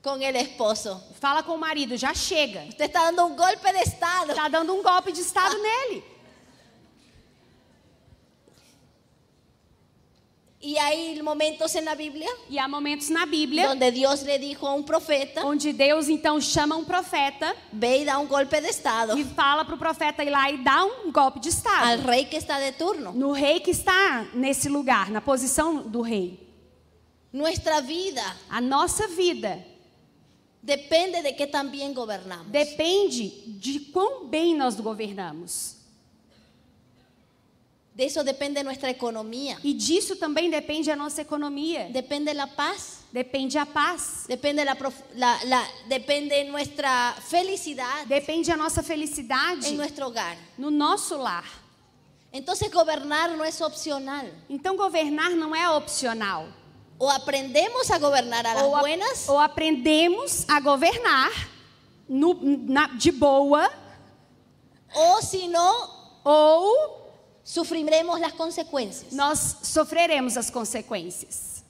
con 0.01 0.19
el 0.23 0.35
esposo. 0.37 0.99
fala 1.21 1.43
com 1.43 1.53
o 1.53 1.59
marido, 1.59 1.95
já 1.95 2.15
chega. 2.15 2.63
Usted 2.67 2.85
está 2.85 3.03
dando 3.11 3.27
un 3.27 3.35
golpe 3.35 3.71
de 3.71 3.83
Estado. 3.83 4.31
Está 4.31 4.49
dando 4.49 4.73
um 4.73 4.81
golpe 4.81 5.11
de 5.11 5.21
Estado 5.21 5.55
nele. 5.61 6.03
Y 10.59 10.75
hay 10.77 11.21
momentos 11.21 11.75
en 11.75 11.85
la 11.85 11.93
Biblia 11.93 12.27
E 12.49 12.57
há 12.57 12.67
momentos 12.67 13.11
na 13.11 13.27
Bíblia 13.27 13.67
donde 13.67 13.91
Dios 13.91 14.23
le 14.23 14.39
dijo 14.39 14.65
a 14.67 14.73
un 14.73 14.83
profeta, 14.83 15.45
onde 15.45 15.71
Deus 15.71 16.09
então 16.09 16.41
chama 16.41 16.75
um 16.75 16.83
profeta 16.83 17.55
ve 17.71 17.99
y 17.99 18.05
da 18.05 18.17
un 18.17 18.25
golpe 18.27 18.59
de 18.59 18.67
Estado 18.69 19.15
e 19.15 19.23
fala 19.23 19.63
para 19.63 19.75
o 19.75 19.77
profeta 19.77 20.23
ir 20.23 20.31
lá 20.31 20.49
e 20.49 20.57
dar 20.63 20.83
um 20.83 21.11
golpe 21.11 21.39
de 21.39 21.49
al 21.49 21.53
Estado. 21.53 22.07
rey 22.07 22.25
que 22.25 22.37
está 22.37 22.59
de 22.59 22.71
turno. 22.71 23.11
No 23.13 23.31
rei 23.33 23.59
que 23.59 23.69
está 23.69 24.25
nesse 24.33 24.67
lugar, 24.67 25.11
na 25.11 25.21
posição 25.21 25.83
do 25.83 26.01
rei. 26.01 26.39
Nuestra 27.31 27.79
vida 27.79 28.23
A 28.49 28.59
nossa 28.59 29.07
vida 29.07 29.63
depende 30.63 31.21
de 31.21 31.33
que 31.33 31.45
tan 31.45 31.69
bien 31.69 31.93
gobernamos. 31.93 32.47
depende 32.51 33.29
de 33.59 33.79
quão 33.91 34.25
bem 34.27 34.55
nós 34.55 34.79
governamos. 34.79 35.76
De 37.97 38.03
eso 38.05 38.23
depende 38.23 38.63
nuestra 38.63 38.91
economía. 38.91 39.57
E 39.63 39.73
disso 39.73 40.15
também 40.17 40.51
depende 40.51 40.91
a 40.91 40.95
nossa 40.95 41.19
economia. 41.21 41.89
Depende 41.91 42.31
la 42.31 42.45
paz. 42.45 42.99
Depende 43.11 43.57
a 43.57 43.65
paz. 43.65 44.25
Depende 44.27 44.63
la, 44.63 44.77
la- 45.15 45.39
la- 45.45 45.67
depende 45.87 46.43
nuestra 46.43 47.15
felicidad 47.27 48.05
Depende 48.05 48.51
a 48.51 48.55
nossa 48.55 48.83
felicidade 48.83 49.67
en 49.67 49.77
nuestro 49.77 50.05
hogar. 50.07 50.37
no 50.59 50.69
nosso 50.69 51.17
lar. 51.17 51.43
Entonces 52.31 52.69
gobernar 52.71 53.35
no 53.35 53.43
es 53.43 53.59
opcional. 53.61 54.27
Então 54.47 54.75
governar 54.77 55.31
não 55.31 55.55
é 55.55 55.67
opcional. 55.67 56.45
O 56.99 57.09
aprendemos 57.09 57.89
a 57.89 57.97
gobernar 57.97 58.45
a 58.45 58.63
Ou, 58.63 58.75
a- 58.75 58.79
buenas 58.81 59.27
ou 59.27 59.39
aprendemos 59.39 60.45
a 60.47 60.59
governar 60.59 61.31
no- 62.07 62.37
na- 62.43 62.89
de 62.95 63.11
boa, 63.11 63.67
o 64.93 65.21
si 65.21 65.47
no, 65.47 65.89
ou 66.23 67.06
sufriremos 67.47 68.19
las 68.19 68.33
consecuencias. 68.33 69.13
nós 69.13 69.57
sofreremos 69.63 70.35
as 70.35 70.49
consequências. 70.49 71.63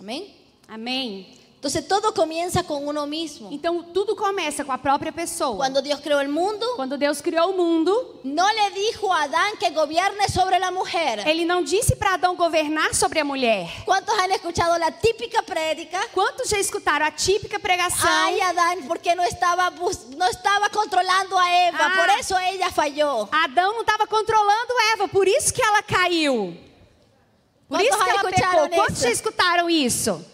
Amén. 0.00 0.34
Amém? 0.66 1.39
Entonces 1.60 1.86
todo 1.86 2.14
comienza 2.14 2.62
con 2.62 2.88
uno 2.88 3.06
mismo. 3.06 3.50
Então 3.52 3.82
tudo 3.92 4.16
começa 4.16 4.64
com 4.64 4.72
a 4.72 4.78
própria 4.78 5.12
pessoa. 5.12 5.56
Cuando 5.58 5.82
Dios 5.82 6.00
creó 6.00 6.18
el 6.22 6.30
mundo, 6.30 6.64
Quando 6.74 6.96
Deus 6.96 7.20
criou 7.20 7.50
o 7.50 7.54
mundo, 7.54 8.18
no 8.24 8.48
le 8.48 8.70
dijo 8.70 9.12
a 9.12 9.24
Adán 9.24 9.58
que 9.58 9.68
gobierne 9.68 10.26
sobre 10.30 10.58
la 10.58 10.70
mujer. 10.70 11.22
Ele 11.28 11.44
não 11.44 11.62
disse 11.62 11.94
para 11.96 12.14
Adão 12.14 12.34
governar 12.34 12.94
sobre 12.94 13.20
a 13.20 13.24
mulher. 13.26 13.68
¿Cuántos 13.84 14.18
han 14.18 14.30
escuchado 14.32 14.78
la 14.78 14.90
típica 14.90 15.42
prédica? 15.42 16.00
Quantos 16.14 16.48
já 16.48 16.58
escutaram 16.58 17.04
a 17.04 17.10
típica 17.10 17.58
pregação? 17.58 18.08
Ay, 18.10 18.40
Adán, 18.40 18.86
porque 18.88 19.14
no 19.14 19.22
estaba, 19.24 19.68
bus- 19.68 20.06
no 20.16 20.24
estaba 20.28 20.70
controlando 20.70 21.36
a 21.36 21.50
Eva, 21.50 21.78
Ah. 21.78 21.94
por 21.94 22.08
eso 22.18 22.38
ella 22.38 22.70
falló. 22.70 23.28
Adão 23.30 23.74
não 23.74 23.82
estava 23.82 24.06
controlando 24.06 24.72
Eva, 24.94 25.08
por 25.08 25.28
isso 25.28 25.52
que 25.52 25.60
ela 25.62 25.82
caiu. 25.82 26.56
Por 27.68 27.76
Quantos 27.78 27.86
isso 27.86 28.02
que 28.04 28.10
ela 28.10 28.24
pecou. 28.24 28.68
Quantos 28.70 28.94
isso? 28.96 29.02
já 29.04 29.10
escutaram 29.10 29.68
isso? 29.68 30.24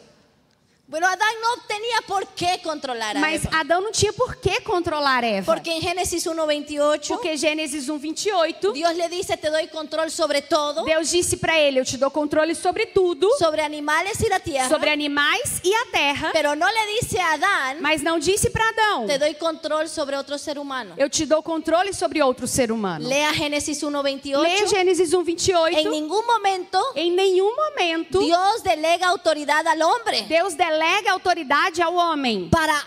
Mas 3.19 3.45
Eva. 3.45 3.59
Adão 3.59 3.81
não 3.81 3.91
tinha 3.91 4.13
por 4.13 4.37
que 4.37 4.61
controlar 4.61 5.25
Eva. 5.25 5.53
Porque 5.53 5.73
en 5.73 5.81
Génesis 5.81 6.25
1.28, 6.25 7.09
Porque 7.09 7.37
Gênesis 7.37 7.89
1, 7.89 7.99
28, 7.99 8.73
Dios 8.73 8.95
le 8.95 9.09
dice, 9.09 9.37
te 9.37 9.51
doy 9.51 9.67
control 9.67 10.11
sobre 10.11 10.43
todo, 10.43 10.85
Deus 10.85 11.11
disse 11.11 11.39
para 11.39 11.59
ele: 11.59 11.81
Eu 11.81 11.85
te 11.85 11.97
dou 11.97 12.09
controle 12.09 12.55
sobre 12.55 12.87
tudo, 12.87 13.29
sobre 13.37 13.63
animales 13.63 14.21
y 14.21 14.29
la 14.29 14.39
tierra. 14.39 14.69
sobre 14.69 14.91
animais 14.91 15.61
e 15.65 15.75
a 15.75 15.87
terra. 15.91 16.31
Pero 16.33 16.55
no 16.55 16.67
le 16.67 17.01
dice 17.01 17.19
a 17.19 17.33
Adán, 17.33 17.79
Mas 17.81 18.03
não 18.03 18.21
disse 18.21 18.49
para 18.51 18.69
Adão: 18.69 19.07
te 19.09 19.19
doy 19.19 19.35
control 19.35 19.89
sobre 19.89 20.17
otro 20.17 20.39
ser 20.39 20.57
humano. 20.57 20.95
Eu 20.97 21.11
te 21.11 21.27
dou 21.27 21.43
controle 21.43 21.93
sobre 21.93 22.23
outro 22.23 22.47
ser 22.47 22.71
humano. 22.71 23.09
Leia 23.09 23.33
1.28. 23.33 24.69
Gênesis 24.69 25.13
1, 25.13 25.25
28. 25.25 25.79
En 25.79 25.91
ningún 25.91 26.25
momento 26.27 26.81
Em 26.95 27.11
nenhum 27.11 27.53
momento 27.57 28.21
Dios 28.21 28.63
delega 28.63 29.09
autoridad 29.09 29.67
al 29.67 29.83
hombre 29.83 30.23
Deus 30.23 30.57
delega 30.57 30.76
autoridade 31.11 31.81
ao 31.83 31.95
homem 31.95 32.49
para, 32.51 32.83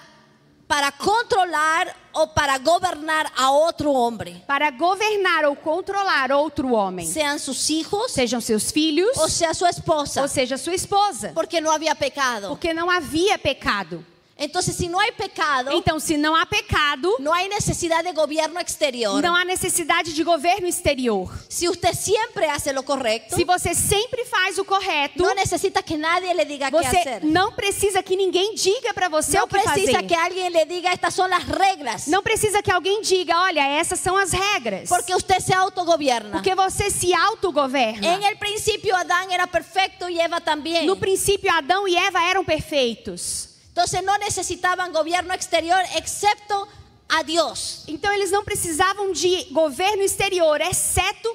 para 0.67 0.91
controlar 0.91 1.95
o 2.13 2.27
para 2.27 2.57
gobernar 2.57 3.31
a 3.37 3.51
otro 3.51 3.91
hombre. 3.91 4.43
para 4.47 4.71
governar 4.71 5.45
ou 5.45 5.55
controlar 5.55 6.31
outro 6.31 6.71
homem, 6.73 7.05
Sean 7.07 7.37
sus 7.37 7.69
hijos 7.69 8.11
sejam 8.11 8.41
seus 8.41 8.71
filhos 8.71 9.15
o 9.17 9.27
sea 9.29 9.53
su 9.53 9.65
esposa. 9.65 10.21
ou 10.21 10.27
seja 10.27 10.57
sua 10.57 10.73
esposa, 10.75 11.31
Porque 11.33 11.61
no 11.61 11.69
había 11.71 11.95
pecado. 11.95 12.49
porque 12.49 12.73
não 12.73 12.89
havia 12.89 13.37
pecado. 13.37 14.05
Entonces, 14.39 14.75
si 14.75 14.87
no 14.87 14.99
hay 14.99 15.11
pecado, 15.11 15.69
Então, 15.73 15.99
se 15.99 16.17
não 16.17 16.33
há 16.35 16.45
pecado, 16.45 17.13
no 17.19 17.33
hay 17.33 17.49
necesidad 17.49 18.03
de 18.03 18.13
gobierno 18.13 18.57
exterior. 18.59 19.21
não 19.21 19.35
há 19.35 19.43
necessidade 19.43 20.13
de 20.13 20.23
governo 20.23 20.65
exterior. 20.67 21.29
Si 21.49 21.67
usted 21.67 21.93
siempre 21.93 22.45
hace 22.47 22.71
lo 22.71 22.83
correcto, 22.83 23.35
Se 23.35 23.43
você 23.43 23.75
sempre 23.75 24.23
faz 24.25 24.57
o 24.57 24.63
correto, 24.63 25.21
no 25.23 25.33
necesita 25.35 25.83
que 25.83 25.97
nadie 25.97 26.33
le 26.33 26.45
diga 26.45 26.71
qué 26.71 26.77
você 26.77 26.97
hacer. 26.99 27.23
não 27.25 27.51
precisa 27.51 28.01
que 28.01 28.15
ninguém 28.15 28.55
diga 28.55 28.93
para 28.93 29.09
você 29.09 29.37
No 29.37 29.43
o 29.43 29.47
que 29.47 29.59
precisa 29.59 29.91
fazer. 29.91 30.07
que 30.07 30.15
alguien 30.15 30.53
le 30.53 30.65
diga 30.65 30.91
estas 30.93 31.13
son 31.13 31.29
las 31.29 31.45
reglas. 31.45 32.07
Não 32.07 32.23
precisa 32.23 32.61
que 32.63 32.71
alguém 32.71 33.01
diga, 33.01 33.37
olha, 33.41 33.61
essas 33.67 33.99
são 33.99 34.15
as 34.17 34.31
regras. 34.31 34.87
Porque 34.87 35.13
usted 35.13 35.41
se 35.41 35.53
autogobierna. 35.53 36.31
Porque 36.31 36.55
você 36.55 36.89
se 36.89 37.13
autogoverna. 37.13 38.07
En 38.07 38.23
el 38.23 38.37
principio 38.37 38.95
Adán 38.95 39.29
era 39.31 39.47
perfecto 39.47 40.07
y 40.07 40.17
Eva 40.19 40.39
también. 40.39 40.85
No 40.85 40.95
princípio, 40.95 41.51
Adão 41.51 41.85
e 41.87 41.97
Eva 41.97 42.23
eram 42.23 42.45
perfeitos. 42.45 43.48
Entonces 43.79 44.03
no 44.03 44.17
necesitaban 44.17 44.91
gobierno 44.91 45.33
exterior 45.33 45.81
excepto 45.95 46.67
a 47.07 47.23
Dios. 47.23 47.85
Então 47.87 48.11
eles 48.11 48.29
não 48.29 48.43
precisavam 48.43 49.13
de 49.13 49.45
governo 49.51 50.03
exterior, 50.03 50.59
exceto 50.59 51.33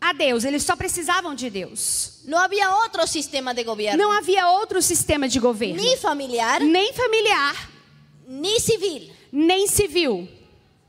a 0.00 0.12
Deus, 0.12 0.42
eles 0.44 0.64
só 0.64 0.74
precisavam 0.74 1.32
de 1.32 1.48
Deus. 1.48 2.22
No 2.24 2.38
había 2.38 2.74
otro 2.84 3.06
sistema 3.06 3.54
de 3.54 3.62
gobierno, 3.62 4.02
Não 4.02 4.10
havia 4.10 4.48
outro 4.48 4.82
sistema 4.82 5.28
de 5.28 5.38
governo, 5.38 5.80
ni 5.80 5.96
familiar, 5.96 6.60
nem 6.60 6.92
familiar, 6.92 7.54
ni 8.26 8.58
civil, 8.58 9.12
nem 9.30 9.68
civil, 9.68 10.28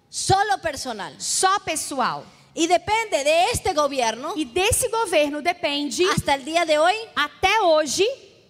solo 0.10 0.58
personal. 0.58 1.13
só 1.20 1.60
pessoal. 1.60 2.25
Y 2.56 2.66
depende 2.66 3.24
de 3.24 3.51
este 3.51 3.72
gobierno, 3.72 4.34
E 4.36 4.46
desse 4.46 4.89
governo 4.89 5.44
depende, 5.44 6.04
hasta 6.10 6.34
el 6.34 6.44
día 6.44 6.66
de 6.66 6.80
hoy, 6.80 6.96
até 7.16 7.60
hoje, 7.62 8.04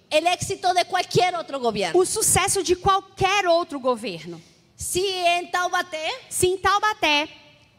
el 0.10 0.28
éxito 0.28 0.74
de 0.74 0.86
cualquier 0.86 1.36
otro 1.36 1.60
gobierno. 1.60 2.00
o 2.00 2.06
sucesso 2.06 2.64
de 2.64 2.76
qualquer 2.76 3.48
outro 3.48 3.80
governo. 3.80 4.42
Si 4.76 5.04
en 5.04 5.50
Taubaté 5.50 6.08
Se 6.30 6.48
em 6.48 6.58
Taubaté 6.58 7.28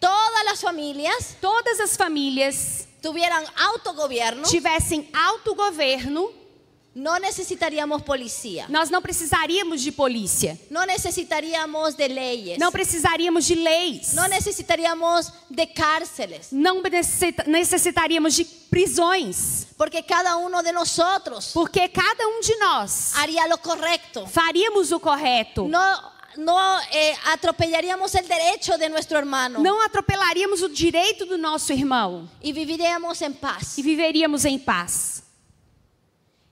todas 0.01 0.45
las 0.45 0.61
familias 0.61 1.37
todas 1.41 1.81
as 1.81 1.97
famílias 1.97 2.89
tuvieran 3.01 3.45
autogobierno, 3.57 4.43
tivessem 4.43 5.09
autogoverno, 5.13 6.31
no 6.95 7.16
necesitaríamos 7.18 8.02
policía, 8.02 8.66
nós 8.68 8.90
não 8.90 9.00
precisaríamos 9.00 9.80
de 9.83 9.92
polícia, 9.92 10.59
no 10.71 10.85
necesitaríamos 10.85 11.95
de 11.97 12.09
leyes, 12.09 12.59
não 12.59 12.73
precisaríamos 12.73 13.45
de 13.47 13.54
leis, 13.54 14.14
no 14.14 14.26
necesitaríamos 14.26 15.33
de 15.49 15.66
cárceles, 15.66 16.49
não 16.50 16.83
necessita- 16.83 17.45
necessitaríamos 17.47 18.35
de 18.35 18.45
prisões, 18.45 19.66
porque 19.76 20.02
cada 20.02 20.37
uno 20.38 20.62
de 20.62 20.73
nosotros 20.73 21.50
porque 21.52 21.88
cada 21.88 22.26
um 22.26 22.40
de 22.40 22.57
nós 22.57 23.12
haría 23.16 23.47
lo 23.47 23.59
correcto. 23.59 24.26
faríamos 24.26 24.90
o 24.90 24.99
correto. 24.99 25.68
No, 25.68 26.18
no 26.37 26.57
eh, 26.92 27.14
atropellaríamos 27.33 28.14
el 28.14 28.26
derecho 28.26 28.76
de 28.78 28.88
nuestro 28.88 29.18
hermano 29.18 29.61
Não 29.61 29.80
atropelaríamos 29.83 30.62
o 30.62 30.68
direito 30.68 31.26
do 31.26 31.37
nosso 31.38 31.73
irmão 31.73 32.28
y 32.42 32.52
viviríamos 32.52 33.21
en 33.23 33.35
paz. 33.35 33.78
e 33.78 33.83
viveríamos 33.83 34.45
em 34.45 34.59
paz. 34.59 35.23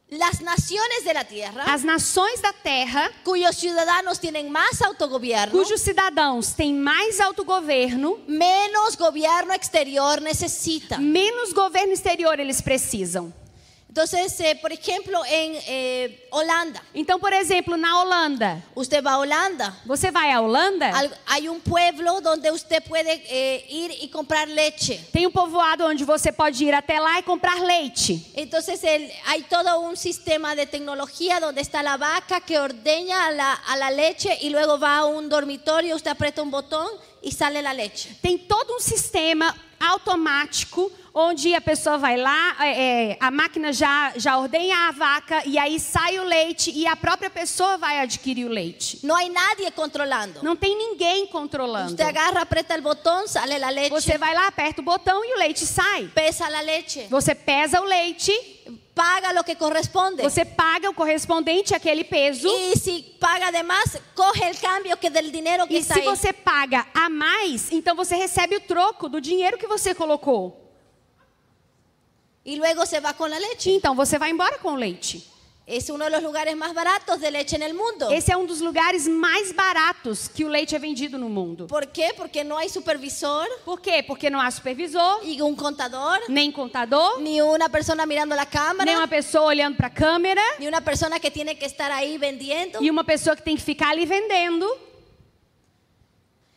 Las 0.09 0.41
naciones 0.41 1.05
de 1.05 1.13
la 1.15 1.25
tierra, 1.25 1.65
As 1.65 1.83
nações 1.83 2.41
da 2.41 2.53
terra, 2.53 3.11
cuyos 3.25 3.57
ciudadanos 3.57 4.21
tienen 4.21 4.49
más 4.49 4.81
autogobierno, 4.81 5.51
cujos 5.51 5.81
cidadãos 5.81 6.53
têm 6.53 6.73
mais 6.73 7.21
autogoverno, 7.21 8.17
menos 8.29 8.95
gobierno 8.95 9.53
exterior 9.53 10.21
necesitan. 10.21 11.01
menos 11.01 11.53
governo 11.53 11.93
exterior 11.93 12.39
eles 12.39 12.63
precisam. 12.63 13.35
Entonces, 14.01 14.39
eh, 14.41 14.55
por 14.61 14.71
ejemplo, 14.73 15.25
en 15.25 15.57
eh, 15.67 16.29
Holanda, 16.31 16.83
Então, 16.95 17.19
por 17.19 17.33
exemplo, 17.33 17.79
na 17.79 18.03
Holanda, 18.03 18.63
usted 18.75 19.03
va 19.03 19.13
a 19.13 19.19
Holanda, 19.21 19.75
você 19.87 20.11
vai 20.11 20.31
à 20.33 20.41
Holanda, 20.43 20.91
al- 20.95 21.11
hay 21.27 21.49
un 21.49 21.59
pueblo 21.61 22.21
donde 22.21 22.51
usted 22.51 22.83
puede 22.83 23.11
eh, 23.27 23.65
ir 23.71 23.91
y 24.03 24.09
comprar 24.11 24.47
leche. 24.49 24.99
tem 25.15 25.27
um 25.27 25.31
povoado 25.31 25.87
onde 25.87 26.05
você 26.05 26.31
pode 26.31 26.63
ir 26.63 26.75
até 26.75 27.01
lá 27.01 27.19
e 27.19 27.23
comprar 27.23 27.59
leite. 27.63 28.21
Entonces 28.35 28.85
el- 28.85 29.11
hay 29.25 29.45
todo 29.45 29.81
un 29.81 29.97
sistema 29.97 30.55
de 30.55 30.67
tecnología 30.67 31.41
donde 31.41 31.63
está 31.63 31.83
la 31.83 31.97
vaca 31.97 32.39
que 32.43 32.59
ordeña 32.59 33.25
a 33.29 33.31
la, 33.31 33.53
a 33.55 33.77
la 33.79 33.91
leche 33.91 34.37
y 34.43 34.51
luego 34.51 34.79
va 34.79 34.99
a 34.99 35.05
un 35.07 35.27
dormitorio, 35.31 35.97
usted 35.97 36.11
aprieta 36.11 36.43
un 36.43 36.51
botón 36.51 36.87
y 37.23 37.33
sale 37.33 37.63
la 37.63 37.73
leche. 37.73 38.11
Tem 38.21 38.37
todo 38.47 38.75
um 38.77 38.79
sistema 38.81 39.57
automático 39.81 40.91
onde 41.19 41.55
a 41.55 41.63
pessoa 41.63 41.97
vai 41.97 42.19
lá, 42.19 42.55
é, 42.61 43.13
é, 43.13 43.17
a 43.19 43.31
máquina 43.31 43.73
já, 43.73 44.13
já 44.17 44.37
ordenha 44.37 44.77
a 44.89 44.91
vaca 44.93 45.43
e 45.47 45.57
aí 45.59 45.81
sai 45.81 46.19
o 46.19 46.23
leite 46.25 46.71
e 46.71 46.87
a 46.87 46.95
própria 46.95 47.31
pessoa 47.31 47.79
vai 47.79 48.01
adquirir 48.01 48.45
o 48.45 48.51
leite. 48.51 49.01
No 49.03 49.15
hay 49.15 49.31
nadie 49.31 49.71
controlando. 49.71 50.41
Não 50.43 50.55
tem 50.55 50.77
ninguém 50.77 51.27
controlando. 51.29 51.93
Usted 51.93 52.05
agarra, 52.05 52.43
aprieta 52.43 52.75
el 52.75 52.83
botón, 52.83 53.27
sale 53.27 53.59
la 53.59 53.71
leche, 53.71 53.89
Você 53.89 54.19
vai 54.19 54.35
lá, 54.35 54.47
aperta 54.49 54.83
o 54.83 54.85
botão 54.85 55.25
e 55.25 55.33
o 55.35 55.39
leite 55.39 55.65
sai. 55.65 56.11
pesa 56.15 56.47
la 56.51 56.61
leche, 56.61 57.07
Você 57.09 57.35
pesa 57.35 57.81
o 57.81 57.85
leite, 57.85 58.31
paga 58.95 59.33
lo 59.33 59.43
que 59.43 59.55
corresponde. 59.55 60.23
você 60.23 60.45
paga 60.45 60.91
o 60.91 60.95
correspondente 60.95 61.75
àquele 61.75 62.05
peso. 62.05 62.47
Y 62.47 62.77
si 62.79 63.17
paga 63.19 63.51
de 63.51 63.63
más, 63.63 63.99
coge 64.15 64.45
el 64.47 64.59
cambio 64.59 64.99
que 64.99 65.09
del 65.09 65.33
dinero 65.33 65.67
que 65.67 65.77
E 65.77 65.79
está 65.79 65.95
se 65.95 66.01
ahí. 66.01 66.07
você 66.07 66.31
paga 66.35 66.87
a 66.93 67.09
mais, 67.09 67.73
então 67.73 67.97
você 67.97 68.15
recebe 68.17 68.57
o 68.57 68.61
troco 68.61 69.09
do 69.09 69.19
dinheiro 69.19 69.57
que 69.57 69.67
você 69.67 69.95
colocou. 69.95 70.66
Y 72.47 72.55
luego 72.55 72.87
se 72.87 73.01
va 73.01 73.13
con 73.13 73.29
la 73.29 73.41
leche. 73.41 73.73
Então 73.73 73.97
você 73.97 74.19
vai 74.21 74.31
embora 74.31 74.57
com 74.59 74.75
o 74.75 74.77
leite. 74.77 75.21
Es 75.67 75.91
uno 75.91 76.05
de 76.05 76.11
los 76.13 76.23
lugares 76.23 76.57
más 76.57 76.73
baratos 76.73 77.21
de 77.21 77.29
leche 77.29 77.57
en 77.57 77.63
el 77.63 77.75
mundo. 77.75 78.09
Esse 78.13 78.31
é 78.31 78.37
um 78.37 78.47
dos 78.47 78.61
lugares 78.61 79.09
mais 79.09 79.51
baratos 79.53 80.29
que 80.29 80.45
o 80.45 80.49
leite 80.49 80.77
é 80.77 80.79
vendido 80.79 81.19
no 81.19 81.29
mundo. 81.29 81.67
¿Por 81.67 81.89
qué? 81.89 82.15
Porque 82.15 82.45
no 82.45 82.57
hay 82.57 82.69
supervisor 82.69 83.45
Por 83.65 83.81
quê? 83.81 84.01
Porque 84.01 84.31
não 84.31 84.41
há 84.41 84.49
supervisor, 84.49 85.23
y 85.25 85.43
un 85.43 85.57
contador, 85.57 86.21
nem 86.29 86.53
contador, 86.53 87.21
ni 87.21 87.43
una 87.43 87.69
persona 87.69 88.07
mirando 88.07 88.37
la 88.37 88.45
nem 88.45 88.53
cámara, 88.53 88.93
uma 88.93 89.09
pessoa 89.09 89.47
olhando 89.47 89.77
para 89.77 89.89
a 89.89 89.91
câmera 89.91 90.43
ni 90.61 90.69
una 90.69 90.81
persona 90.81 91.19
que 91.19 91.33
tiene 91.33 91.57
que 91.57 91.67
estar 91.67 91.91
ahí 91.91 92.17
vendiendo. 92.17 92.79
e 92.81 92.89
uma 92.89 93.03
pessoa 93.03 93.35
que 93.35 93.43
tem 93.43 93.57
que 93.57 93.63
ficar 93.63 93.91
ali 93.91 94.07
vendendo. 94.07 94.73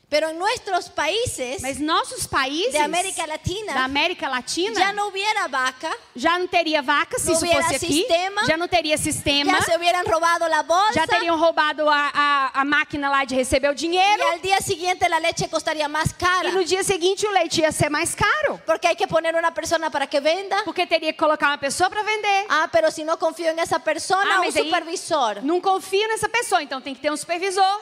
Pero 0.09 0.29
en 0.29 0.39
nuestros 0.39 0.89
países 0.89 1.61
Mas 1.61 1.79
nossos 1.79 2.27
países 2.27 2.71
de 2.73 2.79
América 2.79 3.21
da 3.21 3.27
Latina 3.33 3.83
América 3.83 4.27
Latina 4.27 4.79
ya 4.79 4.91
no 4.91 5.05
hubiera 5.07 5.47
vaca, 5.47 5.91
já 6.15 6.39
não 6.39 6.47
teria 6.47 6.81
vaca 6.81 7.19
se 7.19 7.27
Não 7.27 7.33
isso 7.33 7.45
fosse 7.45 7.75
aqui, 7.75 7.93
sistema. 7.93 8.45
já 8.47 8.57
não 8.57 8.67
teria 8.67 8.97
sistema, 8.97 9.51
ya 9.51 9.61
se 9.61 9.75
hubieran 9.75 10.03
robado 10.05 10.47
la 10.47 10.63
bolsa 10.63 10.93
já 10.93 11.05
teriam 11.05 11.37
roubado 11.37 11.87
a, 11.87 12.09
a, 12.11 12.61
a 12.61 12.65
máquina 12.65 13.07
lá 13.09 13.23
de 13.23 13.35
receber 13.35 13.69
o 13.69 13.75
dinheiro 13.75 14.27
al 14.31 14.39
día 14.41 14.59
siguiente 14.61 15.07
la 15.07 15.19
leche 15.19 15.47
costaría 15.47 15.87
más 15.87 16.11
cara. 16.13 16.49
e 16.49 16.51
no 16.53 16.63
dia 16.63 16.83
seguinte 16.83 17.27
o 17.27 17.31
leite 17.31 17.61
ia 17.61 17.71
ser 17.71 17.91
mais 17.91 18.15
caro, 18.15 18.59
Porque 18.65 18.87
hay 18.87 18.95
que 18.95 19.07
poner 19.07 19.35
una 19.35 19.53
persona 19.53 19.91
para 19.91 20.07
que 20.07 20.19
venda. 20.19 20.63
porque 20.65 20.87
teria 20.87 21.13
que 21.13 21.17
colocar 21.19 21.47
uma 21.49 21.59
pessoa 21.59 21.87
para 21.89 22.01
vender. 22.01 22.45
Ah, 22.49 22.67
pero 22.71 22.89
si 22.89 23.03
no 23.03 23.17
confío 23.19 23.51
en 23.51 23.59
esa 23.59 23.77
persona, 23.79 24.37
Ah, 24.37 24.41
aí- 24.41 24.51
supervisor. 24.51 25.43
Não 25.43 25.61
confia 25.61 26.07
nessa 26.07 26.27
pessoa, 26.27 26.63
então 26.63 26.81
tem 26.81 26.95
que 26.95 27.01
ter 27.01 27.11
um 27.11 27.17
supervisor. 27.17 27.79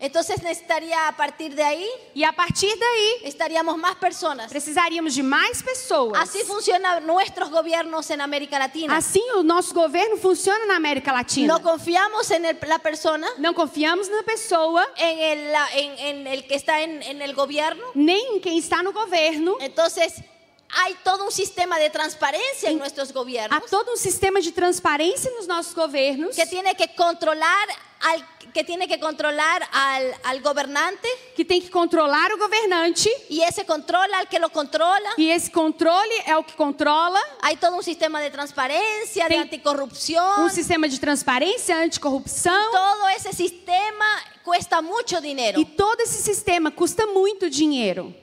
Entonces 0.00 0.40
necesitaría 0.44 1.08
a 1.08 1.16
partir 1.16 1.56
de 1.56 1.62
ahí, 1.64 1.84
E 2.14 2.24
a 2.24 2.30
partir 2.32 2.70
daí, 2.78 3.28
estaríamos 3.28 3.76
más 3.76 3.96
personas. 3.96 4.48
precisaríamos 4.48 5.12
de 5.16 5.24
mais 5.24 5.60
pessoas. 5.60 6.20
Así 6.22 6.38
funcionan 6.44 7.04
nuestros 7.04 7.50
gobiernos 7.50 8.08
en 8.10 8.20
América 8.20 8.60
Latina. 8.60 8.96
Assim, 8.96 9.22
o 9.36 9.42
nosso 9.42 9.74
governo 9.74 10.16
funciona 10.16 10.64
na 10.66 10.76
América 10.76 11.12
Latina. 11.12 11.52
No 11.52 11.60
confiamos 11.60 12.30
en 12.30 12.44
el- 12.44 12.58
la 12.68 12.78
persona, 12.78 13.26
Não 13.38 13.52
confiamos 13.52 14.08
na 14.08 14.22
pessoa, 14.22 14.86
en 14.96 15.18
el, 15.18 15.52
la- 15.52 15.68
en- 15.74 15.98
en 15.98 16.26
el 16.28 16.46
que 16.46 16.54
está 16.54 16.80
en, 16.80 17.02
en 17.02 17.20
el 17.20 17.34
gobierno. 17.34 17.82
nem 17.96 18.36
em 18.36 18.40
quem 18.40 18.56
está 18.56 18.84
no 18.84 18.92
governo. 18.92 19.56
Entonces, 19.60 20.22
hay 20.70 20.94
todo 21.02 21.24
un 21.24 21.32
sistema 21.32 21.78
de 21.78 21.88
transparencia 21.90 22.70
en 22.70 22.78
nuestros 22.78 23.10
Há 23.10 23.12
gobiernos 23.14 23.70
todo 23.70 23.92
um 23.92 23.96
sistema 23.96 24.40
de 24.40 24.52
transparência 24.52 25.30
nos 25.36 25.46
nossos 25.46 25.74
governos 25.74 26.36
que 26.36 26.46
tiene 26.46 26.74
que 26.74 26.94
controlar 26.94 27.66
al, 28.00 28.24
que 28.52 28.62
tiene 28.62 28.86
que 28.86 29.00
controlar 29.00 29.66
al, 29.72 30.14
al 30.24 30.40
gobernante 30.42 31.08
que 31.34 31.44
tem 31.44 31.60
que 31.60 31.70
controlar 31.70 32.32
o 32.32 32.38
governante. 32.38 33.10
y 33.30 33.40
ese 33.40 33.64
controla 33.64 34.18
al 34.18 34.28
que 34.28 34.38
lo 34.38 34.50
controla. 34.50 35.08
E 35.16 35.30
esse 35.30 35.50
controle 35.50 36.14
é 36.26 36.36
o 36.36 36.44
que 36.44 36.54
controla 36.54 37.20
Hay 37.42 37.56
todo 37.56 37.74
un 37.76 37.82
sistema 37.82 38.20
de 38.20 38.30
transparencia, 38.30 39.24
de 39.28 39.34
Tem- 39.34 39.40
anticorrupción. 39.42 40.44
um 40.44 40.48
sistema 40.50 40.86
de 40.88 40.98
transparência, 41.00 41.76
anticorrupção. 41.76 42.70
Todo 42.70 43.08
ese 43.16 43.32
sistema 43.32 44.04
cuesta 44.44 44.80
mucho 44.82 45.20
dinero. 45.20 45.58
E 45.60 45.64
todo 45.64 46.00
esse 46.02 46.22
sistema 46.22 46.70
custa 46.70 47.06
muito 47.06 47.48
dinheiro. 47.50 48.14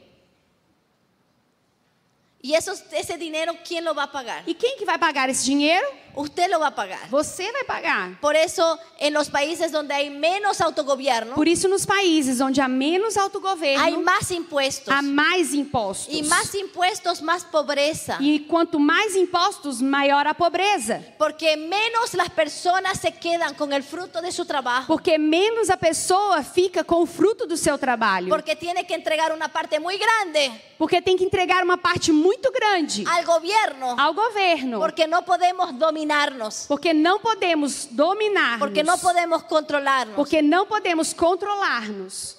Y 2.45 2.53
eso, 2.53 2.73
ese 2.91 3.17
dinero, 3.17 3.57
¿quién 3.67 3.83
lo 3.83 3.95
va 3.95 4.03
a 4.03 4.11
pagar? 4.11 4.43
E 4.45 4.53
quem 4.53 4.77
que 4.77 4.85
vai 4.85 4.99
pagar 4.99 5.31
esse 5.31 5.43
dinheiro? 5.43 5.83
Usted 6.15 6.49
lo 6.49 6.59
va 6.59 6.67
a 6.67 6.71
pagar. 6.75 7.09
Você 7.09 7.51
vai 7.51 7.63
pagar. 7.63 8.19
Por 8.21 8.35
eso, 8.35 8.77
en 8.99 9.13
los 9.13 9.29
países 9.29 9.71
donde 9.71 9.93
hay 9.93 10.09
menos 10.09 10.61
autogobierno, 10.61 11.35
Por 11.35 11.47
isso, 11.47 11.67
nos 11.67 11.85
países 11.85 12.39
onde 12.41 12.61
há 12.61 12.67
menos 12.67 13.17
hay 13.17 13.23
autogoverno, 13.23 14.01
más 14.01 14.31
impuestos. 14.31 14.93
há 14.93 15.01
mais 15.01 15.53
impostos. 15.53 16.13
Y 16.13 16.23
más 16.23 16.53
impuestos, 16.55 17.21
más 17.21 17.43
pobreza. 17.43 18.17
E 18.21 18.39
quanto 18.47 18.79
mais 18.79 19.15
impostos, 19.15 19.81
maior 19.81 20.27
a 20.27 20.33
pobreza. 20.33 21.01
Porque 21.17 21.57
menos 21.57 22.13
las 22.13 22.29
personas 22.29 22.99
se 22.99 23.11
quedan 23.11 23.53
con 23.55 23.73
el 23.73 23.83
fruto 23.83 24.21
de 24.21 24.31
su 24.31 24.45
trabajo. 24.45 24.87
Porque 24.87 25.17
menos 25.17 25.69
a 25.69 25.77
pessoa 25.77 26.43
fica 26.43 26.83
com 26.83 27.01
o 27.01 27.05
fruto 27.05 27.45
do 27.45 27.57
seu 27.57 27.77
trabalho. 27.77 28.29
Porque 28.29 28.55
tiene 28.55 28.85
que 28.85 28.93
entregar 28.93 29.31
una 29.33 29.49
parte 29.49 29.79
muy 29.79 29.97
grande 29.97 30.51
Porque 30.77 31.01
tem 31.01 31.15
que 31.17 31.23
entregar 31.23 31.63
uma 31.63 31.77
parte 31.77 32.11
muito 32.11 32.51
grande 32.51 33.03
al 33.07 33.23
gobierno. 33.23 33.95
ao 33.97 34.13
governo. 34.13 34.79
Porque 34.79 35.07
no 35.07 35.23
podemos 35.23 35.71
dominarnos. 36.05 36.65
Porque 36.67 36.93
não 36.93 37.19
podemos 37.19 37.87
dominar. 37.91 38.59
Porque 38.59 38.83
no 38.83 38.97
podemos 38.97 39.43
controlarnos. 39.43 40.15
Porque 40.15 40.41
não 40.41 40.65
podemos 40.65 41.13
controlar-nos. 41.13 42.37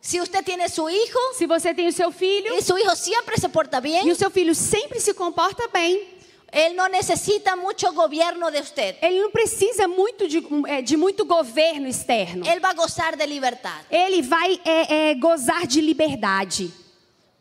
Si 0.00 0.20
usted 0.20 0.44
tiene 0.44 0.68
su 0.68 0.90
hijo 0.90 1.20
Se 1.38 1.46
você 1.46 1.72
tem 1.72 1.86
o 1.86 1.92
seu 1.92 2.10
filho 2.10 2.58
y 2.58 2.62
su 2.62 2.76
hijo 2.76 2.96
siempre 2.96 3.36
se 3.36 3.48
porta 3.48 3.80
bien, 3.80 4.04
e 4.04 4.10
o 4.10 4.16
seu 4.16 4.32
filho 4.32 4.52
sempre 4.52 4.98
se 4.98 5.14
comporta 5.14 5.68
bem, 5.72 6.02
él 6.50 6.74
no 6.74 6.88
necesita 6.88 7.54
mucho 7.54 7.92
gobierno 7.92 8.50
de 8.50 8.58
usted. 8.60 8.96
ele 9.00 9.20
não 9.22 9.30
precisa 9.30 9.86
muito 9.86 10.26
de, 10.26 10.42
é, 10.66 10.82
de 10.82 10.96
muito 10.96 11.24
governo 11.24 11.86
externo. 11.86 12.44
Él 12.44 12.60
va 12.60 12.70
a 12.70 12.74
gozar 12.74 13.16
de 13.16 13.24
libertad. 13.26 13.80
Ele 13.88 14.22
vai 14.22 14.60
é, 14.64 15.10
é, 15.10 15.14
gozar 15.14 15.68
de 15.68 15.80
liberdade. 15.80 16.81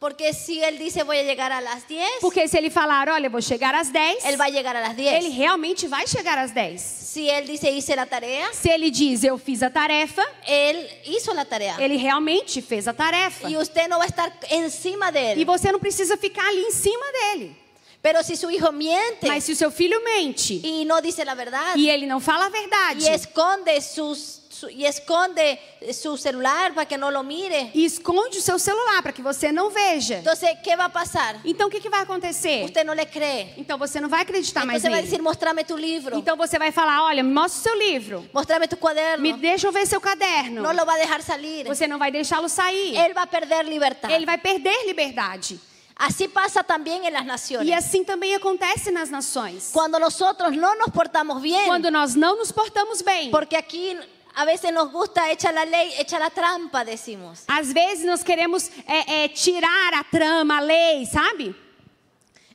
Porque 0.02 0.32
dice 0.80 1.04
voy 1.04 1.20
a 1.20 1.22
llegar 1.24 1.52
a 1.52 1.62
las 1.62 1.88
10, 1.88 2.10
Porque 2.22 2.48
se 2.48 2.58
ele 2.58 2.72
falar, 2.72 3.08
olha, 3.08 3.30
vou 3.30 3.40
chegar 3.40 3.76
às 3.76 3.94
10, 3.94 4.26
él 4.26 4.36
va 4.36 4.46
a 4.46 4.50
llegar 4.50 4.76
a 4.76 4.82
las 4.82 4.96
10. 4.96 5.14
ele 5.14 5.30
realmente 5.30 5.88
vai 5.88 6.08
chegar 6.08 6.40
às 6.40 6.52
10. 6.56 6.82
Si 6.82 7.30
él 7.30 7.46
dice 7.46 7.70
hice 7.70 7.96
la 7.96 8.08
tarea, 8.08 8.52
Se 8.52 8.72
ele 8.72 8.90
diz, 8.90 9.24
eu 9.24 9.38
fiz 9.38 9.62
a 9.62 9.70
tarefa, 9.70 10.24
él 10.48 10.90
hizo 11.06 11.32
la 11.36 11.46
tarea. 11.46 11.76
ele 11.80 11.98
realmente 11.98 12.64
fez 12.64 12.88
a 12.88 12.94
tarefa. 12.94 13.48
Y 13.48 13.56
usted 13.56 13.88
no 13.88 14.00
va 14.00 14.06
a 14.06 14.08
estar 14.08 14.34
encima 14.50 15.12
de 15.12 15.20
E 15.20 15.42
él. 15.42 15.46
você 15.46 15.72
não 15.72 15.80
precisa 15.80 16.18
ficar 16.18 16.48
ali 16.48 16.64
em 16.64 16.72
cima 16.72 17.06
dele. 17.12 17.56
Pero 18.02 18.24
si 18.24 18.36
su 18.36 18.50
hijo 18.50 18.72
miente 18.72 19.28
Mas 19.28 19.44
se 19.44 19.52
o 19.52 19.56
seu 19.56 19.70
filho 19.70 20.02
mente 20.04 20.56
y 20.64 20.84
no 20.86 21.00
dice 21.00 21.24
la 21.24 21.36
verdad 21.36 21.76
e 21.76 21.88
ele 21.88 22.08
não 22.08 22.20
fala 22.20 22.48
a 22.48 22.50
verdade 22.50 23.04
y 23.04 23.08
esconde 23.08 23.80
sus 23.80 24.40
su- 24.62 24.69
y 24.69 24.86
esconde 24.86 25.60
su 25.93 26.15
celular 26.17 26.74
para 26.74 26.86
que 26.86 26.97
no 26.97 27.10
lo 27.12 27.24
mire, 27.24 27.71
e 27.74 27.86
esconde 27.86 28.38
o 28.38 28.41
seu 28.41 28.60
celular 28.60 29.02
para 29.02 29.12
que 29.12 29.21
você 29.21 29.52
não 29.52 29.69
veja, 29.71 30.19
entonces 30.19 30.50
¿qué 30.63 30.76
va 30.76 30.86
a 30.86 30.89
pasar? 30.89 31.39
então 31.43 31.67
o 31.67 31.71
que, 31.71 31.80
que 31.80 31.89
vai 31.89 32.02
acontecer? 32.02 32.63
Usted 32.65 32.84
no 32.86 32.93
le 32.93 33.06
cree. 33.06 33.54
Então 33.58 33.78
você 33.78 34.00
não 34.00 34.08
vai 34.10 34.21
acreditar 34.21 34.65
mais 34.65 34.84
Entonces 34.84 34.91
va 34.91 34.97
a 34.97 35.02
nele. 35.02 35.10
decir, 35.10 35.21
mostrame 35.21 35.63
tu 35.63 35.76
libro, 35.76 36.17
Então 36.17 36.38
você 36.38 36.60
vai 36.60 36.71
falar, 36.71 37.04
olha, 37.04 37.24
me 37.24 37.34
mostra 37.34 37.60
o 37.60 37.63
seu 37.63 37.76
livro, 37.80 38.30
mostrame 38.34 38.67
tu 38.67 38.78
cuaderno. 38.78 39.21
me 39.24 39.34
deixa 39.34 39.67
eu 39.67 39.71
ver 39.71 39.86
seu 39.88 40.00
caderno. 40.00 40.62
No 40.62 40.71
lo 40.74 40.86
va 40.86 40.93
a 40.93 40.97
dejar 40.97 41.21
salir. 41.21 41.65
Você 41.65 41.88
não 41.88 41.97
vai 41.97 42.12
deixá-lo 42.12 42.47
sair. 42.47 42.95
Él 42.95 43.13
va 43.13 43.24
a 43.24 43.28
perder 43.28 43.65
libertad. 43.65 44.12
Ele 44.12 44.26
vai 44.26 44.38
perder 44.38 44.86
liberdade. 44.86 45.60
Así 46.02 46.28
pasa 46.28 46.63
también 46.63 47.06
en 47.06 47.13
las 47.13 47.52
E 47.63 47.71
assim 47.74 48.04
também 48.04 48.34
acontece 48.34 48.89
nas 48.89 49.12
nações. 49.12 49.69
Cuando 49.71 50.00
nosotros 50.00 50.52
no 50.56 50.74
nos 50.76 50.89
portamos 50.91 51.39
bien, 51.43 51.67
Quando 51.67 51.91
nós 51.91 52.15
não 52.15 52.38
nos 52.38 52.52
portamos 52.52 53.04
bem. 53.04 53.30
porque 53.30 53.56
aquí 53.56 53.95
a 54.34 54.46
veces 54.46 54.72
nos 54.72 54.91
gusta 54.91 55.30
echar 55.32 55.54
la 55.54 55.65
ley, 55.65 55.94
echar 56.00 56.20
la 56.20 56.30
trampa, 56.30 56.84
decimos. 56.86 57.44
Às 57.48 57.74
vezes 57.74 58.06
nós 58.06 58.24
queremos 58.24 58.70
é, 58.88 59.26
é, 59.26 59.28
tirar 59.30 59.94
a 59.94 60.04
trama, 60.04 60.58
a 60.58 60.62
lei, 60.62 61.06
sabe? 61.06 61.56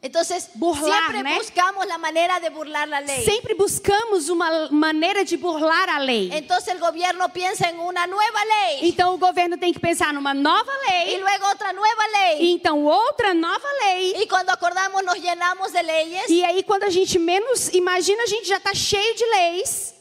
Entonces, 0.03 0.51
Burlar, 0.55 1.11
siempre 1.11 1.23
¿no? 1.23 1.39
buscamos 1.39 1.87
la 1.87 1.99
manera 1.99 2.39
de 2.39 2.51
burlar 2.51 2.87
la 2.87 3.01
ley. 3.01 3.25
Sempre 3.25 3.55
buscamos 3.55 4.29
uma 4.29 4.69
maneira 4.71 5.25
de 5.25 5.37
burlar 5.37 5.89
a 5.91 5.99
lei. 5.99 6.31
Entonces 6.33 6.69
el 6.69 6.79
gobierno 6.79 7.29
piensa 7.33 7.69
en 7.69 7.81
una 7.81 8.07
nueva 8.07 8.45
ley 8.45 8.89
Então 8.89 9.15
o 9.15 9.19
governo 9.19 9.59
tem 9.59 9.73
que 9.73 9.81
pensar 9.81 10.12
numa 10.12 10.33
nova 10.33 10.71
y 10.87 11.07
lei, 11.07 11.19
luego 11.19 11.47
otra 11.49 11.73
nueva 11.73 12.05
e 12.05 12.12
ley. 12.12 12.53
então 12.53 12.85
outra 12.85 13.35
nova 13.35 13.69
lei. 13.81 14.15
Y 14.23 14.29
cuando 14.29 14.51
acordamos 14.53 15.03
nos 15.03 15.17
llenamos 15.17 15.73
de 15.73 15.83
leyes 15.83 16.29
E 16.29 16.45
aí 16.45 16.62
quando 16.62 16.85
a 16.85 16.91
gente 16.91 17.19
menos 17.19 17.71
imagina, 17.73 18.23
a 18.23 18.27
gente 18.27 18.47
já 18.47 18.59
está 18.59 18.73
cheio 18.75 19.15
de 19.17 19.25
leis. 19.25 19.96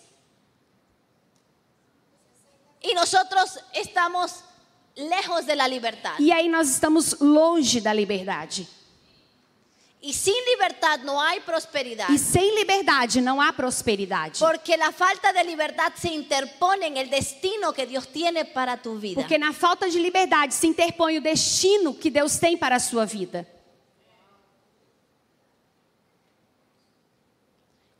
Y 2.90 2.94
nosotros 2.94 3.60
estamos 3.74 4.44
lejos 4.96 5.46
de 5.46 5.56
la 5.56 5.68
libertad. 5.68 6.16
E 6.20 6.32
aí 6.32 6.48
nós 6.48 6.70
estamos 6.70 7.20
longe 7.20 7.82
da 7.82 7.94
liberdade. 7.94 8.68
Y 10.02 10.14
sin 10.14 10.36
libertad 10.54 11.00
no 11.00 11.20
hay 11.20 11.40
prosperidad. 11.40 12.08
E 12.12 12.20
sem 12.20 12.54
liberdade 12.54 13.22
não 13.22 13.42
há 13.42 13.52
prosperidade. 13.52 14.38
Porque 14.40 14.78
la 14.78 14.92
falta 14.92 15.34
de 15.34 15.44
libertad 15.44 15.94
se 15.96 16.10
interpone 16.10 16.86
en 16.86 16.98
el 16.98 17.10
destino 17.10 17.74
que 17.74 17.88
Dios 17.88 18.08
tiene 18.08 18.46
para 18.46 18.78
tu 18.78 19.00
vida. 19.00 19.20
Porque 19.20 19.40
na 19.40 19.52
falta 19.52 19.90
de 19.90 20.00
liberdade 20.00 20.54
se 20.54 20.68
interpõe 20.68 21.18
o 21.18 21.22
destino 21.22 21.96
que 21.96 22.12
Deus 22.12 22.38
tem 22.38 22.56
para 22.56 22.76
a 22.76 22.80
sua 22.80 23.04
vida. 23.04 23.48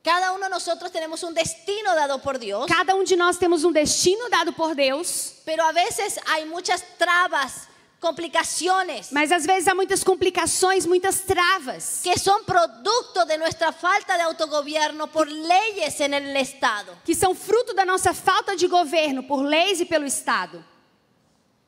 Cada 0.06 0.34
uno 0.34 0.44
de 0.44 0.50
nosotros 0.52 0.92
tenemos 0.92 1.24
un 1.24 1.34
destino 1.34 1.96
dado 1.96 2.20
por 2.20 2.38
Dios, 2.38 2.68
Cada 2.68 2.94
um 2.94 3.04
de 3.04 3.16
nós 3.16 3.40
temos 3.40 3.64
um 3.64 3.72
destino 3.72 4.30
dado 4.30 4.54
por 4.54 4.76
Deus, 4.76 5.34
pero 5.44 5.64
a 5.64 5.72
veces 5.72 6.20
hay 6.28 6.46
muchas 6.46 6.84
trabas, 7.00 7.68
complicaciones 8.00 9.12
mas 9.12 9.32
às 9.32 9.48
vezes 9.48 9.68
há 9.68 9.74
muitas 9.74 10.04
complicações, 10.04 10.86
muitas 10.86 11.22
travas, 11.22 12.02
que 12.04 12.20
son 12.20 12.44
producto 12.46 13.26
de 13.26 13.36
nuestra 13.40 13.72
falta 13.72 14.16
de 14.16 14.22
autogobierno 14.22 15.08
por 15.08 15.28
leyes 15.28 16.00
en 16.00 16.14
el 16.14 16.38
Estado. 16.38 16.96
que 17.04 17.16
são 17.16 17.34
fruto 17.34 17.74
da 17.74 17.84
nossa 17.84 18.14
falta 18.14 18.56
de 18.56 18.68
governo 18.68 19.24
por 19.24 19.42
leis 19.44 19.80
e 19.80 19.86
pelo 19.86 20.06
Estado. 20.06 20.64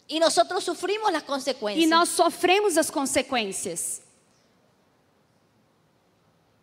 Y 0.07 0.19
nosotros 0.19 0.63
sufrimos 0.63 1.11
las 1.11 1.23
consecuencias. 1.23 1.83
E 1.83 1.87
nós 1.87 2.09
sofremos 2.09 2.77
as 2.77 2.91
consequências. 2.91 4.01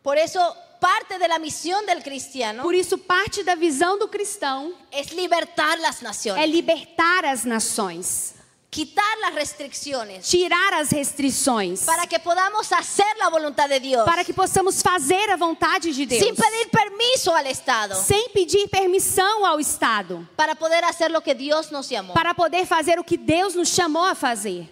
Por 0.04 0.16
eso, 0.16 0.38
parte 0.85 1.18
de 1.18 1.27
la 1.27 1.38
misión 1.38 1.87
del 1.87 2.03
cristiano 2.03 2.62
Por 2.62 2.75
isso, 2.75 2.99
parte 2.99 3.42
da 3.42 3.55
visão 3.55 3.99
do 3.99 4.07
cristão 4.07 4.75
es 4.92 5.12
libertar 5.12 5.79
las 5.81 6.03
é 6.03 6.05
naciones, 6.05 6.51
libertar 6.51 7.25
as 7.25 7.44
nações, 7.47 8.35
quitar 8.70 9.18
las 9.20 9.35
restricciones, 9.35 10.29
tirar 10.29 10.75
as 10.75 10.90
restrições, 10.90 11.87
para 11.87 12.07
que 12.07 12.18
podamos 12.18 12.70
hacer 12.70 13.16
la 13.16 13.31
voluntad 13.31 13.66
de 13.66 13.81
Dios 13.81 14.05
para 14.05 14.23
que 14.25 14.35
possamos 14.35 14.83
fazer 14.83 15.31
a 15.31 15.37
vontade 15.37 15.90
de 15.90 16.05
Deus, 16.05 16.23
sin 16.23 16.35
pedir 16.35 16.68
permiso 16.70 17.35
al 17.35 17.47
Estado. 17.47 17.94
sem 17.94 18.29
pedir 18.35 18.68
permissão 18.68 19.47
ao 19.47 19.59
Estado, 19.59 20.29
para 20.37 20.55
poder 20.55 20.85
hacer 20.85 21.11
lo 21.11 21.23
que 21.23 21.35
Dios 21.35 21.70
nos 21.70 21.88
llamó. 21.88 22.12
para 22.12 22.35
poder 22.35 22.66
fazer 22.66 22.99
o 22.99 23.05
que 23.05 23.16
Deus 23.16 23.55
nos 23.55 23.70
chamou 23.70 24.05
a 24.05 24.14
fazer. 24.14 24.68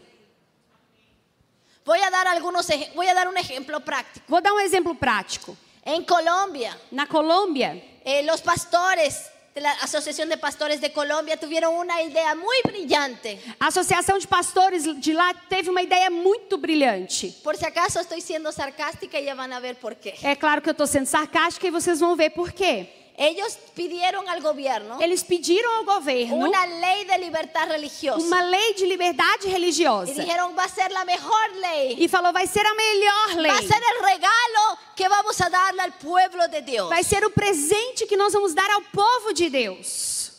Voy 1.86 2.00
a 2.00 2.10
dar 2.10 2.26
algunos 2.28 2.68
ej- 2.68 2.92
voy 2.94 3.08
a 3.08 3.14
dar 3.14 3.26
un 3.28 3.36
ejemplo 3.36 3.80
práctico. 3.80 4.24
Vou 4.28 4.40
dar 4.42 4.52
um 4.52 4.60
exemplo 4.60 4.94
prático. 4.94 5.56
En 5.84 6.04
Colombia, 6.04 6.76
Na 6.92 7.06
Colômbia, 7.06 7.82
eh, 8.04 8.22
los 8.22 8.40
pastores 8.40 9.30
de 9.52 9.60
la 9.60 9.72
Asociación 9.82 10.28
de 10.28 10.36
Pastores 10.38 10.80
de 10.80 10.92
Colombia 10.92 11.36
tuvieron 11.36 11.74
una 11.74 12.00
idea 12.02 12.34
muy 12.34 12.56
brillante. 12.64 13.38
a 13.58 13.66
Associação 13.66 14.16
de 14.18 14.26
Pastores 14.26 14.84
de 14.84 15.12
lá 15.12 15.34
teve 15.48 15.70
uma 15.70 15.82
ideia 15.82 16.08
muito 16.08 16.56
brilhante. 16.56 17.34
Por 17.42 17.56
si 17.56 17.66
acaso 17.66 18.00
estoy 18.00 18.20
siendo 18.20 18.52
sarcástica, 18.52 19.20
ya 19.20 19.34
van 19.34 19.52
a 19.52 19.60
ver 19.60 19.74
por 19.76 19.96
qué. 19.96 20.14
É 20.22 20.36
claro 20.36 20.62
que 20.62 20.68
eu 20.68 20.72
estou 20.72 20.86
sendo 20.86 21.06
sarcástica 21.06 21.66
e 21.66 21.70
vocês 21.70 21.98
vão 21.98 22.14
ver 22.16 22.30
por 22.30 22.52
quê. 22.52 22.88
Ellos 23.16 23.58
pidieron 23.74 24.26
al 24.28 24.40
gobierno 24.40 24.98
Eles 25.00 25.22
pediram 25.22 25.70
ao 25.78 25.84
governo 25.84 26.36
una 26.36 26.66
ley 26.66 27.04
de 27.04 27.18
libertad 27.18 27.68
religiosa 27.68 28.24
uma 28.26 28.42
lei 28.42 28.72
de 28.74 28.86
liberdade 28.86 29.48
religiosa 29.50 30.12
dijeron 30.14 30.54
va 30.56 30.64
a 30.64 30.68
ser 30.68 30.90
la 30.90 31.04
mejor 31.04 31.50
ley. 31.60 31.96
e 32.02 32.08
falou 32.08 32.32
vai 32.32 32.46
ser 32.46 32.64
a 32.66 32.74
melhor 32.74 33.26
Va 33.28 33.32
a 33.56 33.60
lei. 33.60 33.68
ser 33.68 33.82
el 33.82 34.02
regalo 34.02 34.78
que 34.96 35.08
vamos 35.08 35.38
a 35.40 35.48
darle 35.50 35.82
al 35.82 35.92
pueblo 35.92 36.48
de 36.48 36.62
Dios. 36.62 36.88
Vai 36.88 37.04
ser 37.04 37.24
o 37.24 37.30
presente 37.30 38.06
que 38.06 38.16
nós 38.16 38.32
vamos 38.32 38.54
dar 38.54 38.70
ao 38.70 38.82
povo 38.82 39.32
de 39.34 39.48
Deus. 39.50 40.31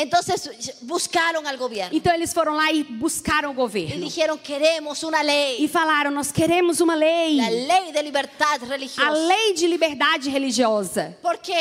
Entonces 0.00 0.48
buscaron 0.82 1.44
al 1.46 1.56
gobierno 1.56 1.90
Então 1.96 2.14
eles 2.14 2.32
foram 2.32 2.54
lá 2.54 2.70
e 2.72 2.84
buscaram 2.84 3.50
o 3.50 3.54
governo 3.54 4.04
dijeron 4.06 4.38
queremos 4.38 5.02
una 5.02 5.22
ley. 5.22 5.56
e 5.64 5.66
falaram: 5.66 6.12
nós 6.12 6.30
queremos 6.30 6.80
uma 6.80 6.94
lei, 6.94 7.36
La 7.36 7.48
ley 7.50 7.92
de 7.92 8.00
libertad 8.02 8.62
a 8.62 8.66
religiosa. 8.66 9.10
lei 9.26 9.54
de 9.54 9.66
liberdade 9.66 10.30
religiosa. 10.30 11.18
Porque 11.20 11.52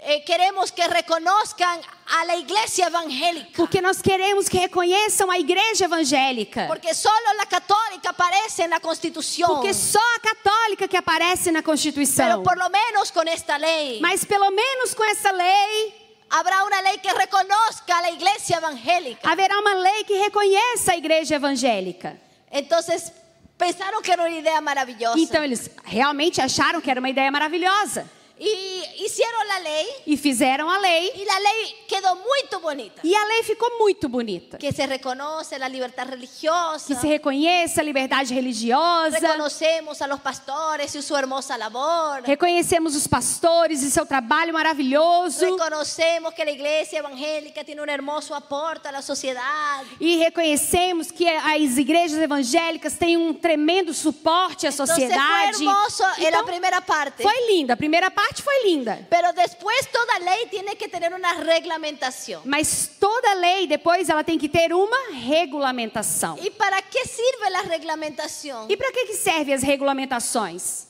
eh, 0.00 0.20
queremos 0.24 0.72
que 0.72 0.82
reconozcan 0.88 1.80
a 2.06 2.24
la 2.24 2.34
iglesia 2.36 2.86
evangélica. 2.86 3.52
Porque 3.56 3.80
nós 3.80 4.02
queremos 4.02 4.48
que 4.48 4.58
reconheçam 4.58 5.30
a 5.30 5.38
igreja 5.38 5.84
evangélica. 5.84 6.66
Porque 6.66 6.92
solo 6.94 7.32
la 7.36 7.46
católica 7.46 8.10
aparece 8.10 8.64
en 8.64 8.70
la 8.70 8.80
constitución. 8.80 9.48
Porque 9.48 9.72
só 9.72 10.00
a 10.16 10.20
católica 10.20 10.88
que 10.88 10.96
aparece 10.96 11.52
na 11.52 11.62
Pero 11.62 11.70
Constituição. 11.72 12.42
por 12.42 12.56
lo 12.58 12.68
menos 12.70 13.12
con 13.12 13.28
esta 13.28 13.56
ley 13.56 14.00
Mas 14.00 14.24
pelo 14.24 14.50
menos 14.50 14.94
com 14.96 15.04
essa 15.04 15.30
lei, 15.30 16.07
habrá 16.30 16.64
una 16.64 16.82
lei 16.82 16.98
que 16.98 17.12
reconozca 17.12 17.98
a 17.98 18.10
iglesia 18.10 18.58
evangélica. 18.58 19.28
haverá 19.28 19.58
uma 19.58 19.74
lei 19.74 20.04
que 20.04 20.18
reconheça 20.18 20.92
a 20.92 20.96
igreja 20.96 21.36
evangélica. 21.36 22.16
Entonces 22.50 23.12
pensaron 23.56 24.02
que 24.02 24.12
era 24.12 24.22
una 24.22 24.36
idea 24.36 24.60
maravillosa. 24.60 25.18
Então 25.18 25.42
eles 25.42 25.70
realmente 25.84 26.40
acharam 26.40 26.80
que 26.80 26.90
era 26.90 27.00
uma 27.00 27.10
ideia 27.10 27.30
maravilhosa. 27.30 28.06
Y 28.40 29.04
hicieron 29.04 29.46
la 29.48 29.58
lei 29.60 29.86
E 30.06 30.16
fizeram 30.16 30.68
a 30.70 30.78
lei. 30.78 31.10
y 31.14 31.24
la 31.24 31.40
ley 31.40 31.74
quedó 31.88 32.14
muy 32.16 32.38
bonita. 32.60 33.00
E 33.04 33.14
a 33.14 33.24
lei 33.26 33.42
ficou 33.42 33.68
muito 33.78 34.08
bonita. 34.08 34.58
Que 34.58 34.72
se 34.72 34.86
reconoce 34.86 35.58
la 35.58 35.68
libertad 35.68 36.06
religiosa. 36.08 36.86
Que 36.86 36.94
se 36.94 37.06
reconheça 37.06 37.80
a 37.80 37.84
liberdade 37.84 38.34
religiosa. 38.34 39.18
Reconocemos 39.18 40.02
a 40.02 40.06
los 40.06 40.20
pastores 40.20 40.94
y 40.94 41.02
su 41.02 41.16
hermosa 41.16 41.56
labor. 41.56 42.22
Reconhecemos 42.26 42.94
os 42.94 43.06
pastores 43.06 43.82
e 43.82 43.90
seu 43.90 44.04
trabalho 44.04 44.52
maravilhoso. 44.52 45.44
Reconocemos 45.44 46.34
que 46.34 46.44
la 46.44 46.50
iglesia 46.50 46.98
evangélica 46.98 47.64
tiene 47.64 47.80
un 47.82 47.88
hermoso 47.88 48.34
aporte 48.34 48.88
a 48.88 48.92
la 48.92 49.02
sociedad. 49.02 49.82
E 50.00 50.18
reconhecemos 50.18 51.10
que 51.10 51.26
as 51.28 51.78
igrejas 51.78 52.18
evangélicas 52.18 52.94
têm 52.98 53.16
um 53.16 53.32
tremendo 53.32 53.94
suporte 53.94 54.66
à 54.66 54.72
sociedade. 54.72 55.64
hermoso 55.64 56.04
en 56.18 56.24
la 56.24 56.28
Então, 56.38 56.44
primera 56.44 56.80
parte. 56.80 57.22
foi 57.22 57.46
linda. 57.52 57.72
A 57.74 57.76
primeira 57.76 58.10
parte 58.10 58.27
foi 58.36 58.62
linda. 58.64 59.06
Pero 59.10 59.32
después 59.32 59.88
toda 59.90 60.18
ley 60.18 60.46
tiene 60.50 60.76
que 60.76 60.88
tener 60.88 61.12
una 61.12 61.34
reglamentación. 61.34 62.42
Mas 62.44 62.90
toda 62.98 63.34
lei, 63.34 63.66
depois, 63.66 64.08
ela 64.08 64.22
tem 64.24 64.38
que 64.38 64.48
ter 64.48 64.72
uma 64.72 64.96
regulamentação. 65.12 66.36
¿Y 66.42 66.50
para 66.50 66.80
qué 66.82 67.04
sirve 67.06 67.50
la 67.50 67.62
reglamentación? 67.62 68.70
E 68.70 68.76
para 68.76 68.92
que, 68.92 69.06
que 69.06 69.14
servem 69.14 69.54
as 69.54 69.62
regulamentações? 69.62 70.86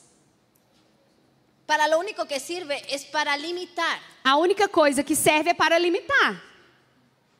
Para 1.66 1.86
lo 1.86 1.98
único 1.98 2.24
que 2.26 2.40
sirve 2.40 2.82
es 2.88 3.04
para 3.04 3.36
limitar. 3.36 4.00
A 4.24 4.36
única 4.36 4.68
coisa 4.68 5.02
que 5.04 5.14
serve 5.14 5.50
é 5.50 5.54
para 5.54 5.78
limitar. 5.78 6.42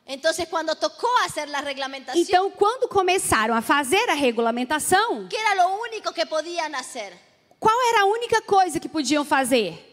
Entonces 0.05 0.47
cuando 0.49 0.75
tocó 0.75 1.07
hacer 1.25 1.49
la 1.49 1.61
reglamentación, 1.61 2.23
Então, 2.23 2.49
quando 2.51 2.87
começaram 2.87 3.53
a 3.55 3.61
fazer 3.61 4.09
a 4.09 4.15
regulamentação, 4.15 5.27
¿qué 5.29 5.37
era 5.37 5.55
lo 5.55 5.79
único 5.81 6.11
que 6.13 6.25
podían 6.25 6.73
hacer? 6.75 7.13
qual 7.59 7.75
era 7.89 8.01
a 8.01 8.05
única 8.05 8.41
coisa 8.41 8.79
que 8.79 8.87
podiam 8.87 9.23
fazer? 9.25 9.88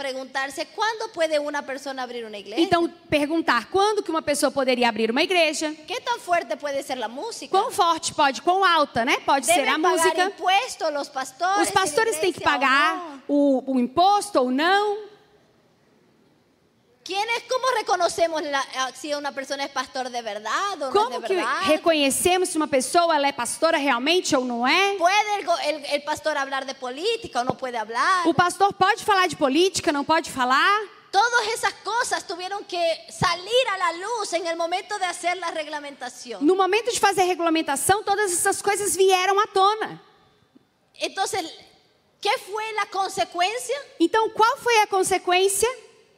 Preguntarse 0.00 0.66
cuándo 0.74 1.08
puede 1.12 1.38
una 1.38 1.62
persona 1.62 2.02
abrir 2.02 2.24
una 2.24 2.38
iglesia. 2.38 2.64
Então, 2.64 2.88
perguntar 3.10 3.68
quando 3.70 4.02
que 4.02 4.10
uma 4.10 4.22
pessoa 4.22 4.50
poderia 4.50 4.88
abrir 4.88 5.10
uma 5.10 5.22
igreja, 5.22 5.74
¿Qué 5.86 6.00
tan 6.00 6.18
fuerte 6.18 6.56
puede 6.56 6.82
ser 6.82 6.96
la 6.96 7.06
música? 7.06 7.50
quão 7.50 7.70
forte 7.70 8.14
pode, 8.14 8.40
quão 8.40 8.64
alta, 8.64 9.04
né? 9.04 9.18
Pode 9.26 9.44
ser 9.44 9.68
a 9.68 9.76
música. 9.76 10.24
impuestos 10.24 10.90
los 10.90 11.10
pastores. 11.10 11.68
Os 11.68 11.70
pastores 11.70 12.16
têm 12.18 12.32
que 12.32 12.40
pagar 12.40 13.20
o, 13.28 13.62
o 13.74 13.78
imposto 13.78 14.38
ou 14.40 14.50
não. 14.50 15.09
¿Quién 17.10 17.28
es, 17.36 17.42
¿Cómo 17.48 17.64
reconocemos 17.76 18.40
la- 18.42 18.64
ah, 18.76 18.92
si 18.94 19.12
una 19.14 19.32
persona 19.32 19.64
es 19.64 19.70
pastor 19.72 20.10
de 20.10 20.22
verdad 20.22 20.74
o 20.74 20.76
no 20.76 20.86
es 20.90 20.94
Como 20.94 21.18
de 21.20 21.26
que 21.26 21.34
verdad? 21.34 21.62
reconhecemos 21.66 22.48
se 22.50 22.56
uma 22.56 22.68
pessoa 22.68 23.16
ela 23.16 23.26
é 23.26 23.32
pastora 23.32 23.78
realmente 23.78 24.36
ou 24.36 24.44
não 24.44 24.64
é? 24.64 24.96
¿Puede 24.96 25.34
el, 25.70 25.84
el- 25.86 26.02
pastor 26.04 26.36
hablar 26.36 26.64
de 26.64 26.72
política 26.74 27.40
o 27.40 27.44
no 27.44 27.56
puede 27.56 27.76
hablar? 27.76 28.28
O 28.28 28.32
pastor 28.32 28.72
pode 28.74 29.02
falar 29.04 29.26
de 29.26 29.34
política, 29.34 29.90
não 29.90 30.04
pode 30.04 30.30
falar? 30.30 30.70
Todas 31.10 31.48
esas 31.48 31.72
cosas 31.82 32.22
tuvieron 32.22 32.62
que 32.64 32.80
salir 33.10 33.68
a 33.72 33.76
la 33.76 33.92
luz 33.94 34.32
en 34.32 34.46
el 34.46 34.56
momento 34.56 34.96
de 34.96 35.06
hacer 35.06 35.36
la 35.38 35.50
reglamentación. 35.50 36.46
No 36.46 36.54
momento 36.54 36.92
de 36.92 37.00
fazer 37.00 37.22
a 37.22 37.26
regulamentação, 37.26 38.04
todas 38.04 38.30
essas 38.30 38.62
coisas 38.62 38.94
vieram 38.94 39.36
à 39.40 39.48
tona. 39.48 40.00
Entonces, 40.94 41.42
¿qué 42.20 42.30
fue 42.38 42.72
la 42.74 42.86
consecuencia? 42.86 43.76
Então, 43.98 44.30
qual 44.30 44.56
foi 44.58 44.78
a 44.82 44.86
consequência? 44.86 45.68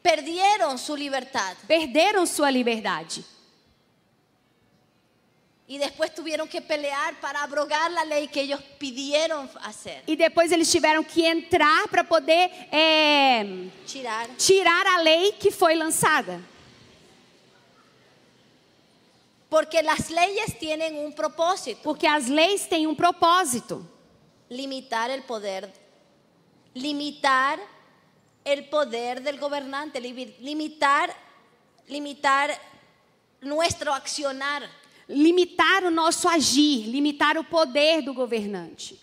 Perdieron 0.03 0.79
su 0.79 0.97
libertad 0.97 1.55
Perderam 1.67 2.27
sua 2.27 2.51
liberdade. 2.51 3.23
y 5.69 5.79
después 5.79 6.13
tuvieron 6.15 6.47
que 6.49 6.61
pelear 6.61 7.19
para 7.21 7.43
abrogar 7.43 7.91
la 7.93 8.05
ley 8.05 8.29
que 8.29 8.43
ellos 8.43 8.61
pidieron 8.79 9.49
hacer. 9.63 10.03
E 10.07 10.15
depois 10.17 10.53
eles 10.53 10.69
tiveram 10.71 11.03
que 11.03 11.27
entrar 11.27 11.89
para 11.89 12.05
poder 12.05 12.51
é, 12.71 13.71
Tirar. 13.87 14.29
tirar 14.37 14.87
a 14.87 14.99
lei 15.01 15.33
que 15.33 15.51
foi 15.51 15.75
lançada. 15.75 16.41
Porque 19.49 19.83
las 19.83 20.11
leyes 20.11 20.59
tienen 20.59 20.97
un 20.97 21.13
propósito, 21.13 21.81
Porque 21.83 22.07
as 22.07 22.27
leis 22.29 22.67
têm 22.67 22.87
um 22.87 22.95
propósito. 22.95 23.87
limitar 24.51 25.11
el 25.11 25.23
poder, 25.23 25.73
limitar 26.75 27.59
el 28.45 28.69
poder 28.69 29.23
del 29.23 29.39
gobernante, 29.39 30.01
limi- 30.01 30.35
limitar, 30.41 31.15
limitar 31.89 32.51
nuestro 33.41 33.93
accionar. 33.93 34.69
Limitar 35.09 35.85
o 35.85 35.91
nosso 35.91 36.29
agir, 36.29 36.87
limitar 36.89 37.37
o 37.37 37.45
poder 37.45 38.03
do 38.03 38.15
governante. 38.15 38.97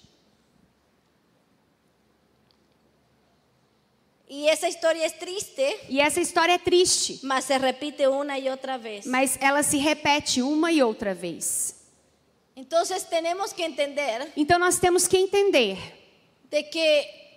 Y 4.28 4.48
esa 4.48 4.68
historia 4.68 5.06
es 5.06 5.18
triste, 5.18 5.76
E 5.90 6.00
essa 6.00 6.22
história 6.22 6.54
é 6.54 6.60
triste, 6.60 7.20
mas 7.24 7.46
se 7.46 7.58
repite 7.58 8.08
una 8.08 8.38
y 8.38 8.48
otra 8.48 8.78
vez. 8.78 9.06
mas 9.08 9.38
ela 9.42 9.64
se 9.64 9.78
repete 9.78 10.42
uma 10.42 10.72
e 10.72 10.84
outra 10.84 11.14
vez. 11.16 11.76
Entonces 12.56 13.04
tenemos 13.06 13.52
que 13.54 13.64
entender 13.64 14.32
Então 14.36 14.60
nós 14.60 14.78
temos 14.80 15.08
que 15.08 15.18
entender 15.18 15.78
de 16.50 16.62
que 16.64 17.29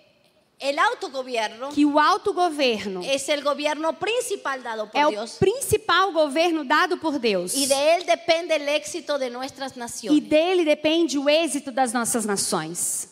que 1.74 1.84
o 1.84 1.98
autogoverno 1.98 3.02
es 3.02 3.28
el 3.28 3.42
gobierno 3.42 3.92
principal 3.98 4.62
dado 4.62 4.88
por 4.88 5.00
é 5.00 5.06
o 5.06 5.26
principal 5.38 6.12
governo 6.12 6.64
dado 6.64 6.98
por 6.98 7.18
Deus. 7.18 7.54
y 7.54 7.66
de 7.66 7.94
él 7.96 8.06
depende 8.06 8.54
el 8.54 8.68
éxito 8.68 9.18
de 9.18 9.28
nuestras 9.28 9.72
E 9.76 9.78
naciones. 9.78 10.28
dele 10.28 10.64
depende 10.64 11.18
o 11.18 11.28
êxito 11.28 11.72
das 11.72 11.92
nossas 11.92 12.24
nações. 12.24 13.08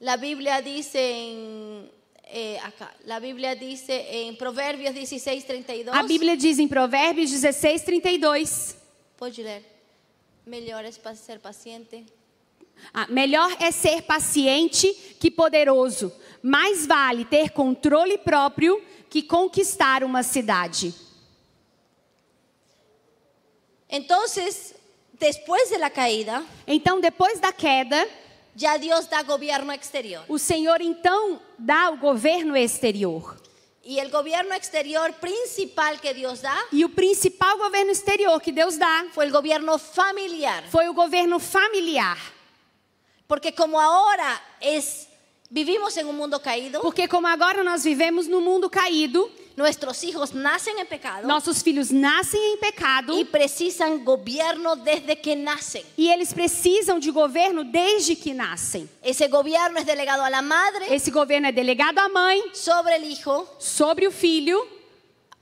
La 0.00 0.16
Biblia 0.16 0.60
dice 0.60 0.98
en 0.98 1.90
eh, 2.28 2.58
acá, 2.62 2.92
la 3.04 3.18
Biblia 3.18 3.54
dice 3.54 4.26
en 4.26 4.36
Proverbios 4.36 4.94
16, 4.94 5.44
32. 5.44 5.94
A 5.94 6.02
Bíblia 6.02 6.36
diz 6.36 6.58
em 6.58 6.68
Provérbios 6.68 7.30
16, 7.30 7.82
32. 7.82 8.76
Pode 9.16 9.42
ler. 9.42 9.62
Melhor 10.44 10.84
é 10.84 10.92
ser 10.92 11.40
paciente. 11.40 12.04
Ah, 12.92 13.06
melhor 13.08 13.50
é 13.58 13.70
ser 13.70 14.02
paciente 14.02 14.92
que 15.18 15.30
poderoso. 15.30 16.12
Mais 16.48 16.86
vale 16.86 17.24
ter 17.24 17.50
controle 17.50 18.16
próprio 18.18 18.80
que 19.10 19.20
conquistar 19.20 20.04
uma 20.04 20.22
cidade. 20.22 20.94
Entonces, 23.88 24.74
después 25.18 25.68
de 25.70 25.78
la 25.78 25.90
caída, 25.90 26.44
Então, 26.66 27.00
depois 27.00 27.40
da 27.40 27.52
queda, 27.52 28.06
ya 28.54 28.76
Dios 28.76 29.06
da 29.08 29.22
gobierno 29.22 29.72
exterior. 29.72 30.24
o 30.28 30.38
Senhor 30.38 30.80
então 30.80 31.40
dá 31.58 31.90
o 31.90 31.96
governo 31.96 32.56
exterior. 32.56 33.36
Y 33.82 33.98
el 34.00 34.10
gobierno 34.10 34.52
exterior 34.54 35.12
principal 35.14 36.00
que 36.00 36.12
Dios 36.12 36.42
da 36.42 36.56
E 36.72 36.84
o 36.84 36.88
principal 36.88 37.56
governo 37.58 37.92
exterior 37.92 38.40
que 38.40 38.50
Deus 38.52 38.76
dá 38.78 39.06
fue 39.12 39.24
el 39.24 39.30
gobierno 39.32 39.78
familiar. 39.78 40.64
foi 40.70 40.88
o 40.88 40.92
governo 40.94 41.38
familiar. 41.38 42.16
Porque 43.28 43.52
como 43.52 43.78
ahora 43.80 44.40
es 44.60 45.08
vivimos 45.50 45.96
en 45.96 46.06
un 46.06 46.16
mundo 46.16 46.40
caído, 46.40 46.80
Porque 46.80 47.08
como 47.08 47.26
agora 47.26 47.62
nós 47.62 47.84
vivemos 47.84 48.26
num 48.26 48.40
mundo 48.40 48.68
caído, 48.68 49.30
nuestros 49.56 50.02
hijos 50.04 50.34
nacen 50.34 50.78
en 50.78 50.86
pecado 50.86 51.26
nossos 51.26 51.62
filhos 51.62 51.90
nascem 51.90 52.38
em 52.52 52.58
pecado 52.58 53.18
y 53.18 53.24
precisan 53.24 54.04
gobierno 54.04 54.76
desde 54.76 55.16
que 55.16 55.34
nacen. 55.34 55.82
e 55.96 56.08
eles 56.10 56.32
precisam 56.32 56.98
de 56.98 57.10
governo 57.10 57.64
desde 57.64 58.14
que 58.16 58.34
nascem. 58.34 58.88
Ese 59.02 59.28
gobierno 59.28 59.78
es 59.78 59.86
delegado 59.86 60.28
la 60.28 60.42
madre 60.42 60.92
Esse 60.94 61.10
governo 61.10 61.46
é 61.46 61.52
delegado 61.52 61.98
à 61.98 62.08
mãe 62.08 62.42
sobre 62.52 62.96
el 62.96 63.04
hijo 63.04 63.46
sobre 63.58 64.06
o 64.06 64.10
filho 64.10 64.66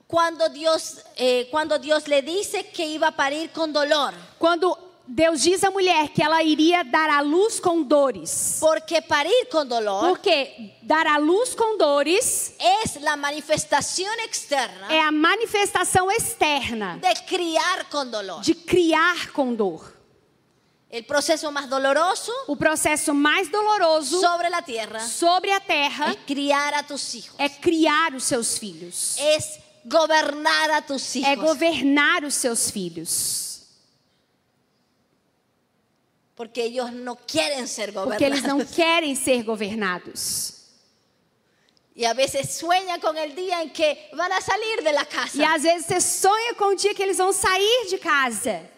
cuando 0.06 0.48
Dios, 0.50 0.98
eh, 1.16 1.48
cuando 1.50 1.76
Dios 1.78 2.06
le 2.06 2.22
dice 2.22 2.62
que 2.64 2.86
iba 2.86 3.08
a 3.08 3.12
parir 3.12 3.50
con 3.50 3.72
dolor. 3.72 4.14
quando 4.38 4.78
Deus 5.06 5.42
diz 5.42 5.62
à 5.62 5.70
mulher 5.70 6.08
que 6.08 6.22
ela 6.22 6.42
iria 6.42 6.82
dar 6.82 7.10
à 7.10 7.20
luz 7.20 7.60
com 7.60 7.82
dores. 7.82 8.56
Porque 8.58 9.02
parir 9.02 9.48
con 9.50 9.68
dolor 9.68 10.08
Porque 10.08 10.72
dar 10.82 11.06
à 11.06 11.18
luz 11.18 11.54
com 11.54 11.76
dores 11.76 12.54
es 12.82 12.96
la 13.02 13.14
manifestación 13.14 14.18
externa 14.20 14.88
é 14.90 15.00
a 15.02 15.12
manifestação 15.12 16.10
externa 16.10 16.98
de 17.02 17.14
criar 17.26 17.84
con 17.90 18.10
dolor. 18.10 18.40
de 18.40 18.54
criar 18.54 19.30
com 19.32 19.54
dor. 19.54 19.92
El 20.90 21.04
proceso 21.04 21.50
más 21.50 21.68
doloroso 21.68 22.32
O 22.46 22.56
processo 22.56 23.12
mais 23.12 23.50
doloroso 23.50 24.20
sobre 24.20 24.48
la 24.48 24.62
tierra 24.62 25.00
sobre 25.00 25.52
a 25.52 25.60
terra 25.60 26.12
es 26.12 26.18
criar 26.24 26.72
a 26.72 26.82
tus 26.82 27.14
hijos. 27.14 27.34
é 27.38 27.48
criar 27.50 28.14
os 28.14 28.24
seus 28.24 28.56
filhos. 28.56 29.16
Es 29.18 29.58
gobernar 29.84 30.70
a 30.70 30.80
tus 30.80 31.14
hijos. 31.14 31.28
É 31.28 31.36
governar 31.36 32.24
os 32.24 32.34
seus 32.34 32.70
filhos. 32.70 33.53
Porque 36.35 36.62
ellos 36.62 36.92
no 36.92 37.16
quieren 37.16 37.68
ser 37.68 37.92
Porque 37.92 38.25
eles 38.25 38.42
não 38.42 38.64
querem 38.64 39.14
ser 39.14 39.44
governados. 39.44 40.64
Y 41.97 42.05
a 42.07 42.12
veces 42.12 42.53
sueñan 42.53 43.01
con 43.01 43.16
el 43.16 43.37
día 43.37 43.62
en 43.62 43.70
que 43.70 44.11
van 44.14 44.33
a 44.33 44.40
salir 44.40 44.83
de 44.83 44.92
la 44.92 45.05
casa. 45.05 45.38
E 45.38 45.44
às 45.44 45.62
vezes 45.62 45.87
você 45.87 46.01
sonha 46.01 46.55
com 46.55 46.73
o 46.73 46.75
dia 46.75 46.92
que 46.92 47.01
eles 47.01 47.18
vão 47.18 47.33
sair 47.33 47.87
de 47.88 47.99
casa. 47.99 48.68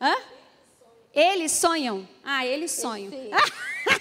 Hã? 0.00 0.14
Eles 1.12 1.50
sonham. 1.50 2.08
Ah, 2.24 2.46
eles 2.46 2.70
sonham. 2.70 3.10
Sí. 3.10 3.30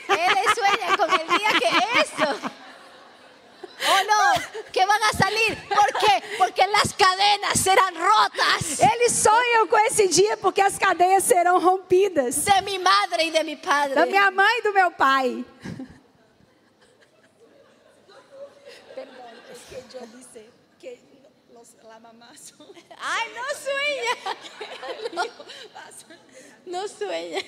Ellos 0.07 0.53
sueñan 0.53 0.97
con 0.97 1.09
el 1.09 1.27
día 1.27 1.49
que 1.59 1.67
eso. 1.99 2.60
Oh 3.83 4.03
no, 4.05 4.71
que 4.71 4.85
van 4.85 5.01
a 5.03 5.13
salir. 5.13 5.57
¿Por 5.67 5.99
qué? 5.99 6.23
Porque 6.37 6.67
las 6.67 6.93
cadenas 6.93 7.59
serán 7.59 7.95
rotas 7.95 8.79
Eles 8.79 9.11
sonham 9.13 9.67
com 9.67 9.77
esse 9.79 10.07
dia 10.07 10.37
porque 10.37 10.61
as 10.61 10.77
cadeias 10.77 11.23
serão 11.23 11.59
rompidas. 11.59 12.35
de 12.45 12.61
mi 12.61 12.77
madre 12.77 13.25
y 13.25 13.31
de 13.31 13.43
mi 13.43 13.55
padre. 13.55 13.95
Da 13.95 14.05
minha 14.05 14.29
mãe 14.31 14.59
e 14.59 14.61
do 14.63 14.73
meu 14.73 14.91
pai. 14.91 15.43
Perdón, 18.95 19.41
es 19.51 19.59
que 19.69 19.83
yo 19.97 20.05
dice 20.17 20.49
que 20.79 20.99
los, 21.53 21.69
la 21.83 21.99
mamá 21.99 22.31
son 22.37 22.67
Ay, 22.97 23.29
no 23.35 23.43
sueña. 23.65 24.13
No, 25.13 25.23
no 26.81 26.87
sueña. 26.87 27.39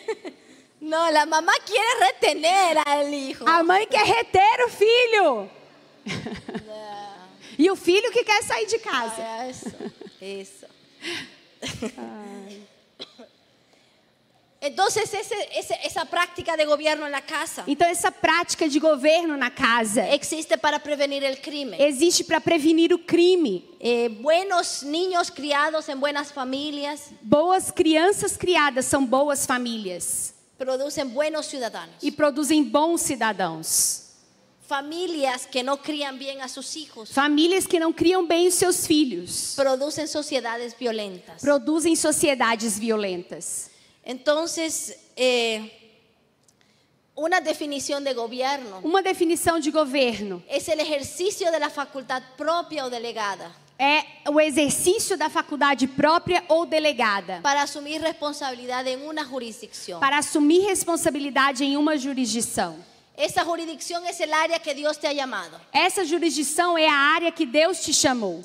No, 0.79 1.11
la 1.11 1.25
mamá 1.25 1.53
quiere 1.65 1.87
retener 1.99 2.77
al 2.85 3.13
hijo. 3.13 3.45
A 3.47 3.63
mãe 3.63 3.85
quer 3.87 4.05
reter 4.05 4.63
o 4.65 4.69
filho. 4.69 5.49
E 7.57 7.69
o 7.69 7.75
filho 7.75 8.11
que 8.11 8.23
quer 8.23 8.41
sair 8.43 8.65
de 8.65 8.79
casa. 8.79 9.21
Ah, 9.21 9.47
eso. 9.47 10.65
Entonces 14.61 15.13
ese- 15.13 15.49
ese- 15.59 15.77
esa 15.83 16.05
práctica 16.05 16.55
de 16.55 16.63
gobierno 16.65 17.05
en 17.05 17.11
la 17.11 17.21
casa 17.21 17.65
Então, 17.67 17.85
essa 17.87 18.09
prática 18.11 18.67
de 18.69 18.79
governo 18.79 19.35
na 19.35 19.51
casa 19.51 20.07
existe 20.13 20.57
para 20.57 20.79
prevenir 20.79 21.21
el 21.23 21.41
crimen. 21.41 21.79
existe 21.81 22.23
para 22.23 22.39
prevenir 22.39 22.93
o 22.93 22.97
crime. 22.99 23.65
Eh, 23.81 24.07
buenos 24.21 24.81
niños 24.83 25.29
criados 25.29 25.89
en 25.89 25.99
buenas 25.99 26.31
familias 26.31 27.11
Boas 27.21 27.71
crianças 27.71 28.37
criadas 28.37 28.85
são 28.85 29.05
boas 29.05 29.45
famílias 29.45 30.33
producen 30.57 31.09
buenos 31.09 31.45
ciudadanos. 31.47 31.95
e 32.01 32.09
produzem 32.09 32.63
bons 32.63 33.01
cidadãos. 33.01 34.02
Familias 34.67 35.45
que 35.45 35.61
no 35.61 35.77
crían 35.77 36.17
bien 36.17 36.41
a 36.41 36.47
sus 36.47 36.75
hijos 36.75 37.11
Famílias 37.11 37.67
que 37.67 37.79
não 37.79 37.91
criam 37.91 38.25
bem 38.25 38.47
os 38.47 38.53
seus 38.53 38.87
filhos 38.87 39.53
producen 39.55 40.07
sociedades 40.07 40.73
violentas. 40.73 41.41
produzem 41.41 41.95
sociedades 41.95 42.79
violentas. 42.79 43.69
Entonces, 44.05 44.95
eh, 45.17 45.69
una 47.15 47.39
definición 47.41 48.03
de 48.03 48.13
gobierno 48.13 48.79
Uma 48.83 49.01
definição 49.01 49.59
de 49.59 49.69
governo 49.69 50.41
es 50.49 50.67
el 50.67 50.79
ejercicio 50.79 51.51
de 51.51 51.59
la 51.59 51.69
facultad 51.69 52.23
propia 52.37 52.85
o 52.85 52.89
delegada 52.89 53.51
é 53.77 54.29
o 54.29 54.39
exercício 54.39 55.17
da 55.17 55.29
faculdade 55.29 55.87
própria 55.87 56.43
ou 56.47 56.65
delegada 56.65 57.41
para 57.41 57.63
asumir 57.63 57.99
responsabilidad 58.01 58.87
en 58.87 59.01
una 59.05 59.25
jurisdicción. 59.25 59.99
para 59.99 60.17
assumir 60.19 60.65
responsabilidade 60.65 61.63
em 61.65 61.75
uma 61.75 61.97
jurisdição. 61.97 62.77
Esa 63.15 63.45
jurisdicción 63.45 64.05
es 64.07 64.19
el 64.19 64.33
área 64.33 64.59
que 64.59 64.73
Dios 64.73 64.97
te 64.97 65.07
ha 65.07 65.13
llamado. 65.13 65.59
Essa 65.71 66.03
jurisdição 66.03 66.77
é 66.77 66.87
a 66.87 66.95
área 67.15 67.31
que 67.31 67.45
Deus 67.45 67.79
te 67.79 67.93
chamou. 67.93 68.43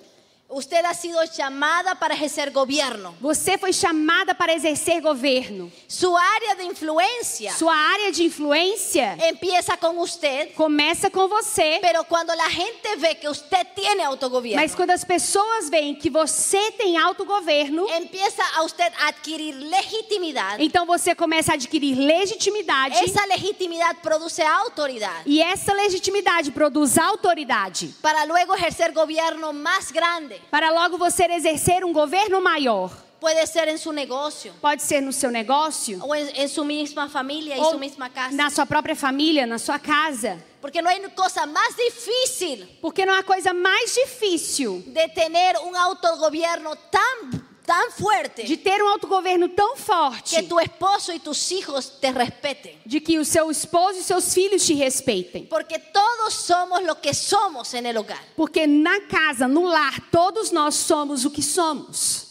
Usted 0.51 0.83
ha 0.87 0.95
sido 0.95 1.23
llamada 1.25 1.95
para 1.95 2.15
ejercer 2.15 2.51
gobierno. 2.51 3.15
Você 3.21 3.59
foi 3.59 3.71
chamada 3.71 4.35
para 4.35 4.55
exercer 4.55 4.99
governo. 5.03 5.71
Su 5.87 6.17
área 6.17 6.57
de 6.57 6.65
influencia 6.65 7.53
Sua 7.53 7.75
área 7.75 8.11
de 8.11 8.25
influência 8.25 9.15
empieza 9.29 9.77
con 9.77 9.99
usted, 9.99 10.55
começa 10.55 11.11
com 11.11 11.29
você, 11.29 11.79
pero 11.83 12.03
cuando 12.05 12.35
la 12.35 12.49
gente 12.49 12.97
ve 12.97 13.15
que 13.17 13.29
usted 13.29 13.67
tiene 13.75 14.03
autogobierno, 14.03 14.63
mas 14.63 14.75
quando 14.75 14.91
as 14.91 15.05
pessoas 15.05 15.69
veem 15.69 15.95
que 15.95 16.09
você 16.09 16.73
tem 16.73 16.97
autogoverno, 16.97 17.87
empieza 17.91 18.43
a 18.57 18.63
usted 18.63 18.91
a 19.01 19.09
adquirir 19.09 19.55
legitimidad. 19.55 20.59
então 20.61 20.87
você 20.87 21.15
começa 21.15 21.53
a 21.53 21.57
adquirir 21.57 21.95
legitimidade. 21.95 22.97
Esa 23.05 23.27
legitimidad 23.27 23.97
produce 24.01 24.41
autoridad 24.41 25.23
E 25.27 25.43
essa 25.43 25.75
legitimidade 25.75 26.51
produz 26.53 26.97
autoridade 26.97 27.95
para 28.01 28.25
luego 28.25 28.55
ejercer 28.55 28.93
gobierno 28.93 29.53
más 29.53 29.91
grande. 29.91 30.38
Para 30.51 30.71
logo 30.71 30.99
você 30.99 31.25
exercer 31.25 31.85
um 31.85 31.93
governo 31.93 32.41
maior. 32.41 32.91
Puede 33.21 33.45
ser 33.49 33.67
en 33.69 33.79
su 33.79 33.93
negocio 33.93 34.53
Pode 34.61 34.81
ser 34.81 35.03
no 35.03 35.13
seu 35.13 35.31
negócio, 35.31 35.99
o 36.05 36.15
en, 36.15 36.31
en 36.37 36.49
su 36.49 36.65
misma 36.65 37.09
familia 37.09 37.57
y 37.57 37.61
ou 37.61 37.73
su 37.73 37.79
misma 37.79 38.09
casa. 38.09 38.33
na 38.33 38.49
sua 38.49 38.65
própria 38.65 38.95
família, 38.95 39.45
na 39.45 39.59
sua 39.59 39.79
casa. 39.79 40.39
Porque 40.61 40.81
no 40.81 40.89
hay 40.89 41.01
cosa 41.17 41.45
más 41.47 41.75
difícil 41.77 42.79
Porque 42.81 43.05
não 43.05 43.15
há 43.15 43.25
coisa 43.25 43.53
mais 43.53 43.95
difícil 43.95 44.85
de 44.87 45.09
tener 45.09 45.57
un 45.65 45.75
autogobierno 45.75 46.77
tan, 46.91 47.43
tan 47.69 47.91
fuerte 47.91 48.45
de 48.45 48.57
ter 48.57 48.83
um 48.83 48.89
autogoverno 48.89 49.47
tão 49.51 49.77
forte 49.77 50.37
que 50.37 50.43
tu 50.45 50.59
esposo 50.59 51.13
y 51.13 51.19
tus 51.19 51.53
hijos 51.53 52.01
te 52.01 52.11
respeten. 52.11 52.79
de 52.87 52.99
que 52.99 53.19
o 53.19 53.27
seu 53.27 53.51
esposo 53.51 53.99
e 53.99 54.03
seus 54.03 54.33
filhos 54.33 54.65
te 54.65 54.73
respeitem. 54.73 55.45
Porque 55.45 55.79
todos 55.79 56.33
somos 56.33 56.83
lo 56.83 56.97
que 56.97 57.13
somos 57.13 57.75
en 57.75 57.85
el 57.85 57.99
hogar. 57.99 58.25
Porque 58.35 58.67
na 58.67 59.03
casa, 59.03 59.47
no 59.47 59.69
lar, 59.69 60.01
todos 60.11 60.51
nós 60.51 60.77
somos 60.77 61.27
o 61.27 61.31
que 61.31 61.43
somos. 61.43 62.27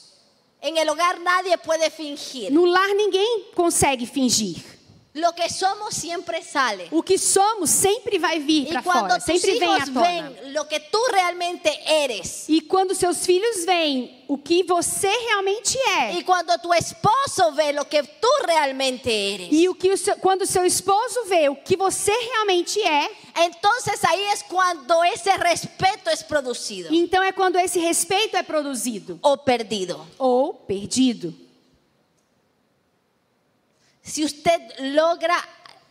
En 0.59 0.75
el 0.75 0.89
hogar 0.89 1.19
nadie 1.19 1.55
puede 1.59 1.91
fingir. 1.91 2.51
No 2.51 2.65
lar 2.65 2.89
ninguém 2.95 3.51
consegue 3.53 4.07
fingir. 4.07 4.76
Lo 5.17 5.33
que 5.33 5.49
somos 5.49 5.95
siempre 5.95 6.43
sale. 6.43 6.87
O 6.91 7.01
que 7.01 7.17
somos 7.17 7.71
sempre 7.71 8.19
vai 8.19 8.39
vir 8.39 8.67
para 8.67 8.83
fora, 8.83 9.19
sempre 9.19 9.57
vem 9.59 9.75
à 9.75 9.85
tona. 9.85 10.01
ven 10.01 10.53
lo 10.53 10.65
que 10.67 10.79
tú 10.79 10.99
realmente 11.11 11.69
eres, 11.87 12.45
E 12.47 12.61
quando 12.61 12.93
seus 12.93 13.25
filhos 13.25 13.65
veem 13.65 14.23
o 14.27 14.37
que 14.37 14.61
você 14.63 15.07
realmente 15.07 15.77
é, 15.99 16.19
y 16.19 16.23
cuando 16.23 16.55
tu 16.59 16.71
esposo 16.73 17.51
ve 17.53 17.73
lo 17.73 17.85
que 17.85 18.03
tú 18.03 18.27
realmente 18.45 19.09
eres, 19.09 19.47
e 19.51 19.67
o 19.67 19.73
que 19.73 19.89
o 19.89 19.97
seu, 19.97 20.15
quando 20.17 20.45
seu 20.45 20.65
esposo 20.65 21.25
vê 21.25 21.49
o 21.49 21.55
que 21.55 21.75
você 21.75 22.11
realmente 22.11 22.79
é, 22.81 23.09
entonces 23.45 24.03
ahí 24.03 24.23
es 24.33 24.43
cuando 24.43 25.03
ese 25.05 25.31
respeto 25.37 26.09
es 26.11 26.21
producido 26.21 26.93
então 26.93 27.23
é 27.23 27.31
quando 27.31 27.57
esse 27.57 27.79
respeito 27.79 28.35
é 28.37 28.43
produzido 28.43 29.17
o 29.23 29.37
perdido. 29.37 29.99
ou 30.19 30.53
perdido. 30.53 31.46
Si 34.07 34.23
usted 34.23 34.61
logra 34.79 35.37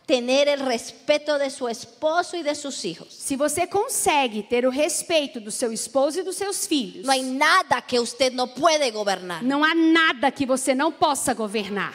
tener 0.07 0.47
el 0.47 0.61
respeto 0.61 1.37
de 1.37 1.51
su 1.51 1.67
esposo 1.67 2.35
y 2.35 2.41
de 2.41 2.55
sus 2.55 2.83
hijos, 2.83 3.13
Se 3.13 3.35
você 3.37 3.67
consegue 3.67 4.41
ter 4.41 4.65
o 4.65 4.71
respeito 4.71 5.39
do 5.39 5.51
seu 5.51 5.71
esposo 5.71 6.19
e 6.19 6.23
dos 6.23 6.35
seus 6.35 6.65
filhos, 6.65 7.05
no 7.05 7.11
hay 7.11 7.21
nada 7.21 7.79
que 7.81 7.99
usted 7.99 8.33
no 8.33 8.47
puede 8.47 8.89
gobernar. 8.91 9.43
não 9.43 9.63
há 9.63 9.75
nada 9.75 10.31
que 10.31 10.45
você 10.47 10.73
não 10.73 10.91
possa 10.91 11.33
governar. 11.33 11.93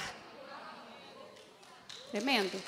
Tremendo. 2.12 2.60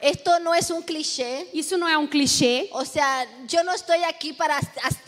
Esto 0.00 0.38
no 0.40 0.54
es 0.54 0.70
un 0.70 0.82
cliché. 0.82 1.48
Isso 1.52 1.76
não 1.76 1.88
é 1.88 1.96
um 1.98 2.06
clichê. 2.06 2.68
O 2.72 2.84
sea, 2.84 3.26
yo 3.48 3.64
no 3.64 3.72
estoy 3.72 4.04
aquí 4.04 4.32
para 4.32 4.60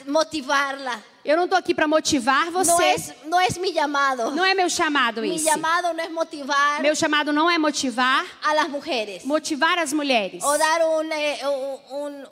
motivarla. 0.06 1.00
Eu 1.24 1.36
não 1.36 1.44
estou 1.44 1.58
aqui 1.58 1.74
para 1.74 1.86
motivar 1.86 2.50
você. 2.50 2.70
No 2.72 2.80
es, 2.80 3.12
no 3.26 3.40
es 3.40 3.58
mi 3.58 3.72
llamado. 3.72 4.30
Não 4.30 4.44
é 4.44 4.54
meu 4.54 4.70
chamado 4.70 5.20
Mi 5.20 5.36
esse. 5.36 5.44
llamado 5.44 5.92
no 5.92 6.00
es 6.02 6.10
motivar 6.10 6.80
Meu 6.80 6.94
chamado 6.96 7.32
não 7.32 7.50
é 7.50 7.58
motivar, 7.58 8.24
a 8.42 8.54
las 8.54 8.68
mujeres 8.70 9.24
motivar 9.24 9.78
as 9.78 9.92
mulheres. 9.92 10.42
o 10.42 10.56
dar 10.58 10.80
un, 10.82 11.12
eh, 11.12 11.38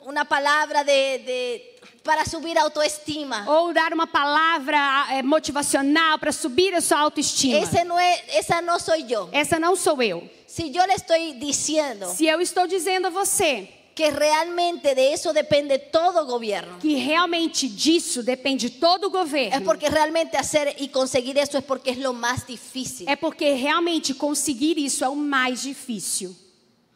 una 0.05 0.25
palabra 0.25 0.83
de, 0.83 1.19
de- 1.19 1.61
para 2.03 2.25
subir 2.25 2.57
autoestima. 2.57 3.45
Ou 3.47 3.71
dar 3.73 3.93
uma 3.93 4.07
palavra 4.07 5.05
eh, 5.11 5.21
motivacional 5.21 6.17
para 6.17 6.31
subir 6.31 6.73
a 6.73 6.81
sua 6.81 6.97
autoestima. 6.99 7.59
Ese 7.59 7.83
no 7.83 7.99
es, 7.99 8.21
esa 8.29 8.59
no 8.61 8.79
soy 8.79 9.03
yo. 9.07 9.29
Essa 9.31 9.59
não 9.59 9.75
sou 9.75 10.01
eu. 10.01 10.27
Si 10.47 10.71
yo 10.73 10.83
le 10.87 10.93
estoy 10.95 11.33
diciendo 11.33 12.07
Se 12.07 12.25
eu 12.25 12.41
estou 12.41 12.65
dizendo 12.65 13.05
a 13.07 13.09
você 13.11 13.67
que 13.99 14.11
realmente 14.11 14.95
de 14.95 15.11
eso 15.11 15.33
depende 15.33 15.77
todo 15.77 16.25
gobierno, 16.25 16.79
que 16.79 17.03
realmente 17.05 17.67
disso 17.67 18.23
depende 18.23 18.69
todo 18.69 19.07
o 19.07 19.09
es 19.09 19.11
governo, 19.11 19.65
porque 19.65 19.89
realmente 19.89 20.37
hacer 20.37 20.73
y 20.77 20.87
conseguir 20.87 21.37
eso 21.37 21.57
es 21.57 21.65
porque 21.65 21.91
es 21.91 21.97
lo 21.97 22.13
más 22.13 22.47
difícil. 22.47 23.09
é 23.09 23.17
porque 23.17 23.53
realmente 23.55 24.13
conseguir 24.13 24.77
isso 24.77 25.03
é 25.03 25.09
o 25.09 25.17
mais 25.17 25.63
difícil. 25.63 26.33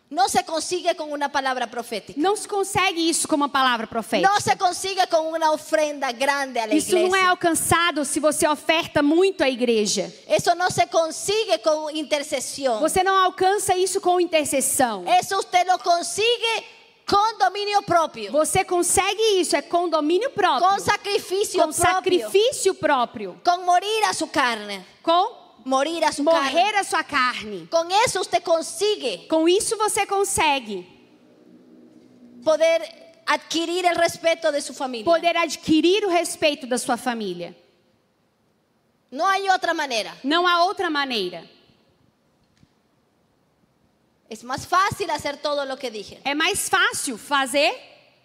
No 0.09 0.29
se 0.29 0.45
consigue 0.45 0.95
con 0.95 1.11
una 1.11 1.27
palabra 1.27 1.67
profética. 1.67 2.17
Não 2.21 2.37
se 2.37 2.47
consegue 2.47 3.09
isso 3.09 3.27
com 3.27 3.35
uma 3.35 3.49
palavra 3.49 3.85
profética. 3.85 4.31
No 4.31 4.39
se 4.39 4.55
consigue 4.55 5.05
con 5.07 5.25
una 5.33 5.51
ofrenda 5.51 6.09
grande 6.13 6.57
a 6.59 6.67
la 6.67 6.73
Isso 6.73 6.95
não 6.95 7.13
é 7.13 7.25
alcançado 7.25 8.05
se 8.05 8.21
você 8.21 8.47
oferta 8.47 9.03
muito 9.03 9.43
à 9.43 9.49
igreja. 9.49 10.13
Eso 10.25 10.55
no 10.55 10.71
se 10.71 10.85
consigue 10.85 11.57
con 11.57 11.89
intercesión. 11.93 12.79
Você 12.79 13.03
não 13.03 13.17
alcança 13.17 13.75
isso 13.75 13.99
com 13.99 14.21
intercessão. 14.21 15.03
Eso 15.05 15.37
usted 15.37 15.67
lo 15.67 15.79
consigue 15.79 16.63
con 17.05 17.37
dominio 17.37 17.81
propio, 17.83 18.31
Você 18.31 18.63
consegue 18.63 19.21
isso 19.39 19.55
é 19.55 19.61
com 19.61 19.89
domínio 19.89 20.29
próprio, 20.31 20.69
con 20.69 20.79
sacrificio 20.79 21.61
com 21.61 21.71
propio, 21.71 21.93
sacrifício 21.93 22.73
próprio, 22.75 23.41
con 23.43 23.65
morir 23.65 24.03
a 24.05 24.13
su 24.13 24.27
carne, 24.27 24.85
com 25.01 25.59
morir 25.65 26.03
a 26.03 26.11
su 26.11 26.23
carne. 26.23 26.39
morrer 26.51 26.75
a 26.75 26.83
sua 26.83 27.03
carne. 27.03 27.67
Con 27.69 27.89
eso 27.91 28.21
usted 28.21 28.41
consigue 28.41 29.27
Com 29.27 29.47
isso 29.47 29.75
você 29.77 30.05
consegue 30.05 30.85
poder 32.43 32.81
adquirir 33.25 33.85
el 33.85 33.95
respeto 33.95 34.51
de 34.51 34.61
su 34.61 34.73
familia. 34.73 35.05
poder 35.05 35.37
adquirir 35.37 36.05
o 36.05 36.09
respeito 36.09 36.67
da 36.67 36.77
sua 36.77 36.97
família. 36.97 37.55
No 39.11 39.25
hay 39.27 39.47
otra 39.49 39.73
manera. 39.73 40.11
Não 40.23 40.47
há 40.47 40.63
outra 40.65 40.89
maneira. 40.89 41.47
Es 44.29 44.43
más 44.43 44.65
fácil 44.65 45.09
hacer 45.11 45.37
todo 45.37 45.65
lo 45.65 45.77
que 45.77 45.91
dije, 45.91 46.19
É 46.23 46.33
mais 46.33 46.67
fácil 46.69 47.17
fazer 47.17 47.71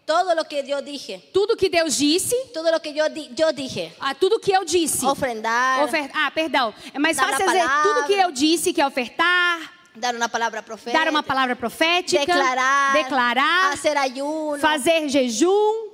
todo 0.06 0.34
lo 0.34 0.44
que 0.46 0.62
yo 0.66 0.80
dije, 0.80 1.20
tudo 1.34 1.54
que 1.56 1.68
Deus 1.68 1.98
disse, 1.98 2.34
todo 2.54 2.70
lo 2.70 2.80
que 2.80 2.94
yo, 2.94 3.08
di- 3.10 3.28
yo 3.34 3.52
dije. 3.52 3.92
a 4.00 4.14
tudo 4.14 4.38
que 4.40 4.52
eu 4.52 4.64
disse. 4.64 5.04
Ofrendar, 5.04 5.84
Ofer- 5.84 6.10
Ah, 6.14 6.30
perdão. 6.30 6.72
É 6.94 6.98
mais 6.98 7.16
Dar 7.16 7.28
fácil 7.28 7.44
fazer 7.44 7.58
palavra. 7.60 7.82
tudo 7.94 8.06
que 8.06 8.14
eu 8.14 8.30
disse, 8.32 8.72
que 8.72 8.80
é 8.80 8.86
ofertar, 8.86 9.70
dar 9.94 10.14
una 10.14 10.28
palabra 10.28 10.62
profética, 10.62 10.98
dar 10.98 11.10
uma 11.10 11.22
palavra 11.22 11.54
profética, 11.56 12.24
declarar, 12.24 12.92
declarar, 12.94 13.72
hacer 13.74 13.96
ayuno. 13.98 14.58
fazer 14.60 15.08
jejum. 15.10 15.87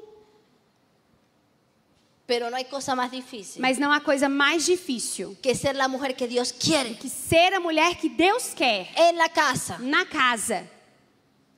Mas 3.59 3.79
não 3.79 3.93
há 3.93 4.01
coisa 4.01 4.29
mais 4.29 4.65
difícil. 4.65 5.37
Que 5.43 5.55
ser 5.55 5.79
a 5.79 5.89
mulher 5.89 6.15
que 6.15 6.27
Deus 6.27 6.51
quer. 6.51 6.95
Que 6.95 7.09
ser 7.09 7.53
a 7.53 7.61
mulher 7.61 7.97
que 7.97 8.09
Deus 8.09 8.55
quer. 8.55 8.89
Em 8.97 9.13
la 9.13 9.29
casa. 9.29 9.79
Na 9.79 10.07
casa. 10.07 10.67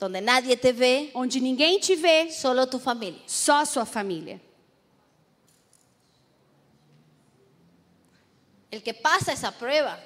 Onde 0.01 0.21
nadie 0.21 0.57
te 0.57 0.73
vê. 0.73 1.11
Onde 1.15 1.41
ninguém 1.41 1.79
te 1.79 1.95
vê. 1.95 2.31
Solo 2.31 2.67
tu 2.67 2.81
família. 2.81 3.21
Só 3.27 3.61
a 3.61 3.65
sua 3.65 3.87
família. 3.87 4.41
El 8.71 8.83
que 8.83 8.93
passa 8.93 9.33
essa 9.33 9.53
prova. 9.53 9.99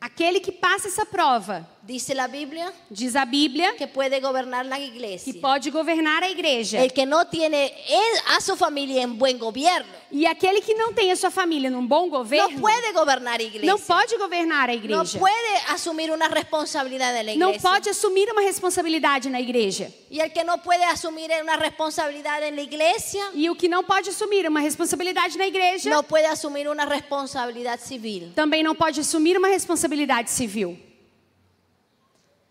Aquele 0.00 0.40
que 0.40 0.50
passa 0.50 0.88
essa 0.88 1.06
prova 1.06 1.68
dice 1.88 2.14
la 2.14 2.26
Biblia, 2.28 2.70
diz 2.90 3.16
a 3.16 3.24
Bíblia, 3.24 3.74
que 3.74 3.86
puede 3.86 4.20
gobernar 4.20 4.66
la 4.66 4.76
que 4.76 4.84
iglesia. 4.84 5.32
pode 5.40 5.70
governar 5.70 6.22
a 6.22 6.28
igreja. 6.28 6.82
El 6.84 6.92
que 6.92 7.06
no 7.06 7.24
tiene 7.26 7.72
él- 7.88 8.20
a 8.36 8.42
su 8.42 8.54
familia 8.56 9.02
en 9.02 9.16
buen 9.18 9.38
gobierno, 9.38 9.88
E 10.12 10.26
aquele 10.26 10.60
que 10.62 10.74
não 10.74 10.92
tem 10.92 11.10
a 11.12 11.16
sua 11.16 11.30
família 11.30 11.70
num 11.70 11.86
bom 11.86 12.08
governo, 12.10 12.50
no 12.50 12.60
puede 12.60 12.92
gobernar 12.92 13.40
iglesia. 13.40 13.70
não 13.70 13.78
pode 13.78 14.16
governar 14.18 14.68
a 14.68 14.74
igreja. 14.74 15.18
puede 15.18 15.56
asumir 15.68 16.10
una 16.10 16.28
responsabilidad 16.28 17.12
de 17.14 17.22
la 17.24 17.34
Não 17.36 17.50
iglesia. 17.50 17.70
pode 17.70 17.88
assumir 17.90 18.30
uma 18.32 18.42
responsabilidade 18.42 19.30
na 19.30 19.40
igreja. 19.40 19.90
Y 20.10 20.20
el 20.20 20.30
que 20.30 20.44
no 20.44 20.58
puede 20.62 20.84
asumir 20.84 21.30
una 21.42 21.56
responsabilidad 21.56 22.42
en 22.42 22.54
la 22.56 22.62
iglesia, 22.62 23.22
E 23.34 23.48
o 23.48 23.54
que 23.54 23.66
não 23.68 23.82
pode 23.82 24.10
assumir 24.10 24.46
uma 24.46 24.60
responsabilidade 24.60 25.36
na 25.38 25.46
igreja, 25.46 25.88
no 25.90 26.02
puede 26.02 26.26
asumir 26.26 26.68
una 26.68 26.84
responsabilidad 26.86 27.78
civil. 27.80 28.30
também 28.34 28.62
não 28.62 28.74
pode 28.74 29.00
assumir 29.00 29.36
uma 29.38 29.48
responsabilidade 29.48 30.30
civil. 30.30 30.78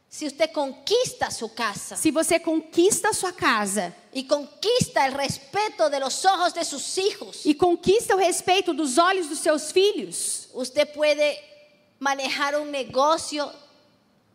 Si 0.10 0.26
usted 0.26 0.52
conquista 0.52 1.30
su 1.30 1.54
casa 1.54 1.98
Se 1.98 2.12
você 2.12 2.40
conquista 2.40 3.10
a 3.10 3.14
sua 3.14 3.34
casa 3.34 3.94
y 4.14 4.24
conquista 4.24 5.06
el 5.06 5.14
respeto 5.14 5.90
de 5.90 6.00
los 6.00 6.24
ojos 6.26 6.54
de 6.54 6.64
sus 6.64 6.98
hijos, 6.98 7.46
e 7.46 7.54
conquista 7.54 8.16
o 8.16 8.18
respeito 8.18 8.74
dos 8.74 8.98
olhos 8.98 9.28
dos 9.28 9.40
seus 9.40 9.72
filhos, 9.72 10.50
usted 10.54 10.88
puede 10.94 11.38
manejar 12.00 12.56
un 12.60 12.72
negocio 12.72 13.52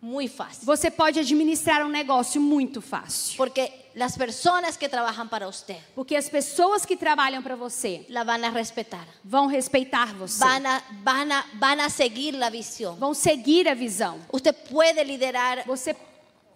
muy 0.00 0.28
fácil. 0.28 0.64
você 0.64 0.90
pode 0.90 1.18
administrar 1.18 1.84
um 1.84 1.88
negócio 1.88 2.40
muito 2.40 2.80
fácil. 2.80 3.36
Porque 3.36 3.72
las 3.94 4.16
personas 4.16 4.76
que 4.78 4.88
trabajan 4.88 5.28
para 5.28 5.46
usted 5.48 5.76
Porque 5.94 6.16
as 6.16 6.28
pessoas 6.28 6.84
que 6.86 6.96
trabalham 6.96 7.42
para 7.42 7.54
você 7.56 8.04
la 8.08 8.24
van 8.24 8.44
a 8.44 8.50
respetar. 8.50 9.06
vão 9.24 9.46
respeitar 9.48 10.14
você, 10.14 10.38
Van 10.44 10.64
a, 10.66 10.82
van 11.04 11.30
a, 11.32 11.44
van 11.54 11.80
a 11.80 11.88
seguir 11.90 12.32
la 12.32 12.50
visión. 12.50 12.96
vão 12.98 13.14
seguir 13.14 13.68
a 13.68 13.74
visão. 13.74 14.18
Usted 14.32 14.54
puede 14.70 15.02
liderar 15.04 15.64
Você, 15.66 15.94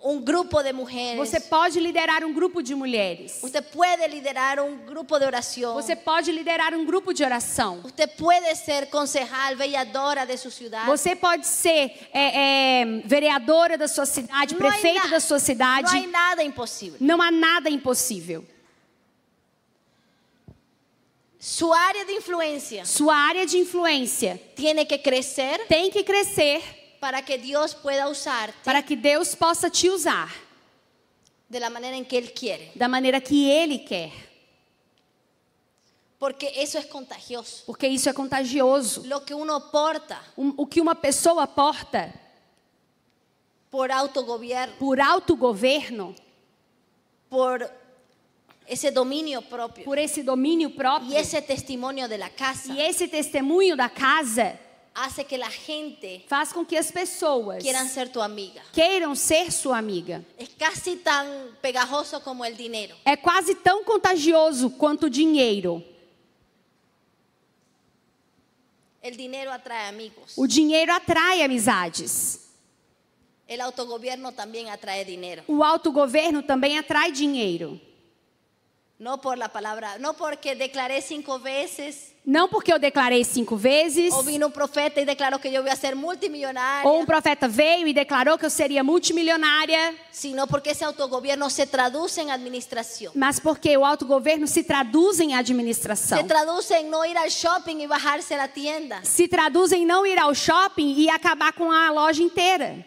un 0.07 0.25
grupo 0.25 0.63
de 0.63 0.73
mujeres. 0.73 1.17
você 1.17 1.41
pode 1.41 1.81
liderar 1.81 2.25
um 2.25 2.33
grupo 2.33 2.63
de 2.63 2.75
mulheres. 2.75 3.41
Usted 3.43 3.63
puede 3.65 4.07
liderar 4.07 4.61
un 4.61 4.87
grupo 4.87 5.19
de 5.19 5.27
oración. 5.27 5.75
Você 5.75 5.97
pode 5.97 6.31
liderar 6.31 6.73
um 6.75 6.85
grupo 6.85 7.13
de 7.13 7.25
oração. 7.25 7.81
Usted 7.85 8.09
puede 8.17 8.55
ser 8.55 8.89
concejal, 8.89 9.57
vereadora 9.57 10.25
de 10.25 10.37
su 10.37 10.51
ciudad. 10.51 10.87
Você 10.87 11.17
pode 11.17 11.45
ser 11.45 12.09
é, 12.13 12.83
é, 12.83 13.03
vereadora 13.05 13.77
da 13.77 13.89
sua 13.89 14.07
cidade, 14.07 14.55
hay 14.55 14.59
prefeito 14.59 15.09
da 15.09 15.19
sua 15.19 15.41
cidade. 15.41 15.93
hay 15.93 16.07
nada 16.07 16.45
imposible. 16.45 16.99
Não 17.01 17.21
há 17.21 17.33
nada 17.33 17.69
impossível. 17.69 18.45
Su 21.39 21.73
área 21.73 22.05
de 22.05 22.13
influencia 22.13 22.85
Sua 22.85 23.15
área 23.15 23.47
de 23.47 23.57
influência 23.59 24.41
tiene 24.57 24.85
que 24.85 24.99
crecer 24.99 25.67
tem 25.69 25.91
que 25.91 26.03
crescer 26.03 26.61
para 27.07 27.23
que 27.23 27.39
Dios 27.39 27.73
pueda 27.73 28.09
usarte 28.09 28.53
para 28.65 28.83
que 28.83 28.97
Deus 28.97 29.37
possa 29.37 29.71
te 29.71 29.89
usar 29.89 30.29
de 31.49 31.61
la 31.61 31.71
manera 31.71 31.97
en 31.97 32.05
que 32.05 32.19
Él 32.19 32.33
quiere. 32.33 32.73
da 32.75 32.89
maneira 32.89 33.21
que 33.21 33.49
Ele 33.49 33.79
quer. 33.85 34.11
Porque 36.19 36.51
eso 36.57 36.79
es 36.79 36.87
contagioso. 36.87 37.63
Porque 37.65 37.87
isso 37.87 38.09
é 38.09 38.13
contagioso. 38.13 39.05
Lo 39.07 39.21
que 39.25 39.33
uno 39.35 39.61
porta 39.71 40.19
Um- 40.37 40.55
o 40.57 40.67
que 40.67 40.81
uma 40.81 40.97
pessoa 40.97 41.47
porta 41.47 42.13
por 43.71 43.93
autogobierno, 43.93 44.75
por 44.77 44.99
autogoverno, 45.01 46.13
por 47.31 47.71
ese 48.67 48.91
dominio 48.91 49.43
propio 49.43 49.85
por 49.85 49.97
esse 49.99 50.25
domínio 50.25 50.71
próprio 50.75 51.13
y 51.13 51.17
ese 51.17 51.41
testimonio 51.41 52.09
de 52.09 52.19
la 52.19 52.31
casa, 52.31 52.73
e 52.73 52.81
esse 52.81 53.07
testemunho 53.07 53.77
da 53.77 53.89
casa 53.89 54.59
hace 54.97 55.25
que 55.25 55.37
la 55.37 55.51
gente 55.51 56.25
faz 56.27 56.53
com 56.53 56.65
que 56.65 56.77
as 56.77 56.91
pessoas 56.91 57.63
quieran 57.63 57.87
ser 57.89 58.09
tu 58.09 58.21
amiga. 58.21 58.63
queiram 58.73 59.15
ser 59.15 59.53
sua 59.53 59.77
amiga. 59.79 60.25
Es 60.39 60.49
casi 60.59 60.97
tan 60.97 61.27
pegajoso 61.61 62.21
como 62.23 62.45
el 62.45 62.57
dinero. 62.57 62.97
É 63.05 63.15
quase 63.17 63.55
tão 63.55 63.85
contagioso 63.85 64.71
quanto 64.71 65.07
o 65.07 65.11
dinheiro. 65.11 65.85
El 69.03 69.17
dinero 69.17 69.53
atrae 69.53 69.89
amigos. 69.89 70.33
O 70.37 70.47
dinheiro 70.49 70.93
atrai 70.93 71.43
amizades. 71.43 72.47
El 73.47 73.61
autogobierno 73.61 74.33
también 74.33 74.71
atrae 74.71 75.05
dinero. 75.05 75.45
O 75.47 75.63
autogoverno 75.63 76.43
também 76.43 76.77
atrai 76.79 77.13
dinheiro. 77.13 77.81
No 78.99 79.21
por 79.21 79.37
la 79.37 79.49
palabra, 79.51 79.99
no 79.99 80.15
porque 80.15 80.55
declaré 80.55 81.03
cinco 81.03 81.39
veces 81.39 82.15
Não 82.25 82.49
porque 82.49 82.73
eu 82.73 82.79
declarei 82.79 83.23
cinco 83.25 83.55
vezes, 83.57 84.13
o 84.13 84.23
vino 84.23 84.47
un 84.49 84.53
profeta 84.53 85.01
y 85.01 85.05
declaró 85.05 85.39
que 85.39 85.49
yo 85.53 85.63
voy 85.63 85.71
a 85.71 85.77
ser 85.77 85.95
multimillonaria, 85.95 86.89
ou 86.91 87.01
um 87.01 87.07
profeta 87.07 87.47
veio 87.47 87.87
e 87.87 87.93
declarou 87.93 88.37
que 88.37 88.45
eu 88.45 88.51
seria 88.51 88.83
multimilionária, 88.83 89.95
sino 90.11 90.47
porque 90.49 90.71
ese 90.71 90.83
autogobierno 90.83 91.49
se 91.51 91.67
traduce 91.67 92.21
en 92.23 92.31
administración. 92.31 93.13
mas 93.15 93.39
porque 93.39 93.77
o 93.77 93.85
autogoverno 93.85 94.47
se 94.49 94.65
traduz 94.65 95.21
em 95.21 95.29
Se 95.29 95.35
administração. 95.35 96.27
traduce 96.27 96.75
en 96.75 96.91
no 96.91 97.05
ir 97.05 97.17
al 97.17 97.29
shopping 97.31 97.81
y 97.83 97.87
bajarse 97.87 98.35
a 98.35 98.39
la 98.39 98.49
tienda. 98.49 99.05
Se 99.05 99.29
traduz 99.29 99.71
em 99.71 99.87
não 99.87 100.05
ir 100.05 100.19
ao 100.19 100.35
shopping 100.35 100.95
e 100.97 101.09
acabar 101.11 101.53
com 101.53 101.71
a 101.71 101.93
loja 101.93 102.23
inteira. 102.23 102.85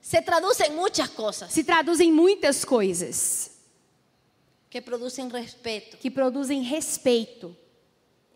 Se 0.00 0.22
traduce 0.22 0.64
en 0.64 0.74
muchas 0.74 1.10
cosas 1.10 1.52
Se 1.52 1.62
traduz 1.62 2.00
em 2.00 2.10
muitas 2.10 2.64
coisas 2.64 3.57
que 4.70 4.80
producen 4.82 5.30
respeto 5.30 5.96
que 5.98 6.10
produzem 6.10 6.62
respeito 6.62 7.54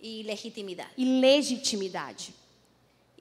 y 0.00 0.22
legitimidad. 0.24 0.88
e 0.96 1.04
legitimidade. 1.04 2.32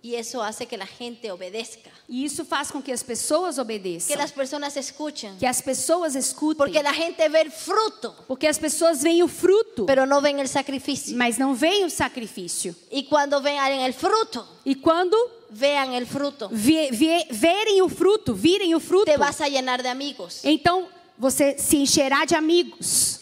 Y 0.03 0.15
eso 0.15 0.41
hace 0.41 0.65
que 0.65 0.75
la 0.77 0.87
gente 0.87 1.31
obedezca, 1.31 1.91
E 2.09 2.23
isso 2.25 2.43
faz 2.43 2.71
com 2.71 2.81
que 2.81 2.91
as 2.91 3.03
pessoas 3.03 3.53
que 3.55 3.61
obedeçam, 3.61 4.17
las 4.17 4.31
personas 4.31 4.75
escuchen, 4.75 5.37
que 5.37 5.45
as 5.45 5.61
pessoas 5.61 6.15
escutem, 6.15 6.57
porque 6.57 6.81
la 6.81 6.91
gente 6.91 7.29
ve 7.29 7.41
el 7.41 7.51
fruto, 7.51 8.15
porque 8.27 8.47
as 8.47 8.57
pessoas 8.57 9.03
veem 9.03 9.21
o 9.21 9.27
fruto, 9.27 9.85
pero 9.85 10.07
no 10.07 10.19
ven 10.19 10.39
el 10.39 10.47
sacrificio. 10.47 11.15
mas 11.15 11.37
não 11.37 11.53
veem 11.53 11.85
o 11.85 11.89
sacrifício. 11.91 12.75
Y 12.89 13.03
cuando 13.03 13.39
vean 13.43 13.79
el 13.81 13.93
fruto, 13.93 14.43
E 14.65 14.73
quando 14.73 15.15
vean 15.51 15.93
el 15.93 16.07
fruto, 16.07 16.49
ve- 16.51 16.89
ve- 16.91 17.27
verem 17.29 17.83
o 17.83 17.87
fruto, 17.89 18.33
virem 18.33 18.73
o 18.73 18.79
fruto, 18.79 19.05
te 19.05 19.17
vas 19.17 19.39
a 19.39 19.47
llenar 19.49 19.83
de 19.83 19.89
amigos. 19.89 20.41
então 20.43 20.87
você 21.21 21.55
se 21.59 21.77
encherá 21.77 22.25
de 22.25 22.33
amigos. 22.35 23.19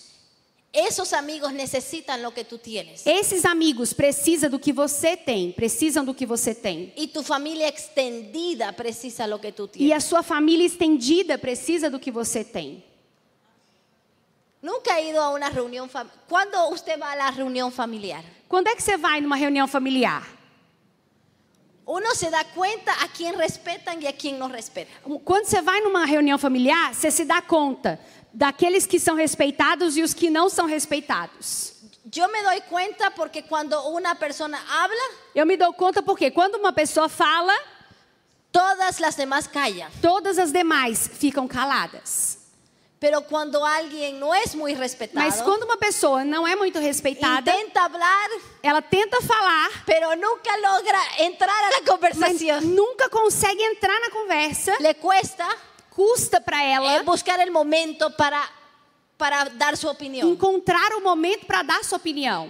Esos 0.72 1.12
amigos 1.14 1.52
necesitan 1.52 2.22
lo 2.22 2.32
que 2.32 2.46
tú 2.46 2.58
tienes. 2.58 3.06
Esses 3.06 3.44
amigos 3.44 3.92
precisam 3.94 4.50
do 4.50 4.58
que 4.60 4.72
você 4.72 5.18
tem, 5.18 5.52
precisam 5.52 6.06
do 6.06 6.14
que 6.14 6.26
você 6.26 6.56
tem. 6.56 6.94
Y 6.96 7.08
tu 7.08 7.24
familia 7.24 7.68
extendida 7.68 8.72
precisa 8.72 9.28
lo 9.28 9.40
que 9.42 9.50
E 9.50 9.68
tienes. 9.68 9.92
a 9.98 10.00
sua 10.00 10.24
família 10.24 10.66
estendida 10.66 11.38
precisa 11.38 11.90
do 11.90 12.00
que 12.00 12.10
você 12.12 12.44
tem. 12.46 12.84
Nunca 14.62 15.02
ido 15.02 15.20
a 15.20 15.30
una 15.32 15.50
reunión 15.50 15.90
familiar. 15.90 16.20
¿Cuándo 16.30 16.70
usted 16.70 16.98
va 17.00 17.12
a 17.12 17.16
la 17.18 17.32
reunión 17.32 17.72
familiar? 17.72 18.24
Quando 18.48 18.68
é 18.70 18.76
que 18.76 18.82
você 18.84 18.96
vai 18.98 19.20
numa 19.20 19.36
reunião 19.36 19.68
familiar? 19.68 20.39
Uno 21.92 22.14
se 22.14 22.30
da 22.30 22.44
cuenta 22.54 22.92
a 23.04 23.08
quién 23.08 23.36
respetan 23.36 24.00
y 24.00 24.06
a 24.06 24.14
quién 24.14 24.38
no 24.38 24.48
respetan. 24.48 24.94
Quando 25.26 25.46
você 25.48 25.60
vai 25.60 25.82
numa 25.82 26.06
reunião 26.06 26.38
familiar, 26.38 26.94
você 26.94 27.10
se 27.10 27.26
dá 27.26 27.42
conta 27.42 28.00
daqueles 28.32 28.86
que 28.86 29.00
são 29.00 29.16
respeitados 29.16 29.98
e 29.98 30.04
os 30.04 30.14
que 30.14 30.30
não 30.30 30.50
são 30.50 30.68
respeitados. 30.68 31.74
Yo 32.16 32.28
me 32.28 32.42
doy 32.44 32.62
cuenta 32.70 33.10
porque 33.12 33.42
cuando 33.42 33.76
una 33.90 34.14
persona 34.16 34.60
habla, 34.70 35.02
Eu 35.34 35.46
me 35.48 35.58
dou 35.58 35.74
conta 35.74 36.04
porque 36.04 36.30
quando 36.32 36.56
uma 36.60 36.72
pessoa 36.72 37.10
fala, 37.10 37.54
todas 38.52 39.00
las 39.00 39.16
demás 39.16 39.48
callan. 39.48 39.90
todas 40.02 40.38
as 40.38 40.52
demais 40.52 41.08
ficam 41.12 41.48
caladas. 41.48 42.39
Pero 43.00 43.22
cuando 43.22 43.66
alguien 43.66 44.20
no 44.20 44.36
es 44.36 44.54
muy 44.56 44.76
respetado, 44.76 45.26
Mas 45.26 45.42
quando 45.42 45.64
uma 45.64 45.78
pessoa 45.78 46.26
não 46.26 46.46
é 46.46 46.54
muito 46.56 46.80
respeitada, 46.80 47.50
intenta 47.52 47.84
hablar, 47.86 48.30
ela 48.62 48.82
tenta 48.82 49.22
falar, 49.22 49.70
pero 49.86 50.16
nunca 50.18 50.52
logra 50.58 51.00
entrar 51.20 51.50
a 51.58 51.70
la 51.70 51.80
mas 51.80 51.90
conversación. 51.90 52.76
nunca 52.76 53.08
consegue 53.10 53.64
entrar 53.64 53.98
na 54.02 54.10
conversa. 54.10 54.76
Le 54.82 54.96
cuesta 54.96 55.48
Custa 55.92 56.40
para 56.42 56.64
ela 56.64 57.02
buscar 57.04 57.40
el 57.40 57.52
momento 57.52 58.10
para, 58.18 58.42
para 59.18 59.46
dar 59.46 59.76
su 59.78 59.88
opinión. 59.88 60.30
encontrar 60.30 60.94
o 60.96 61.02
momento 61.02 61.46
para 61.48 61.64
dar 61.64 61.84
sua 61.84 61.98
opinião. 61.98 62.50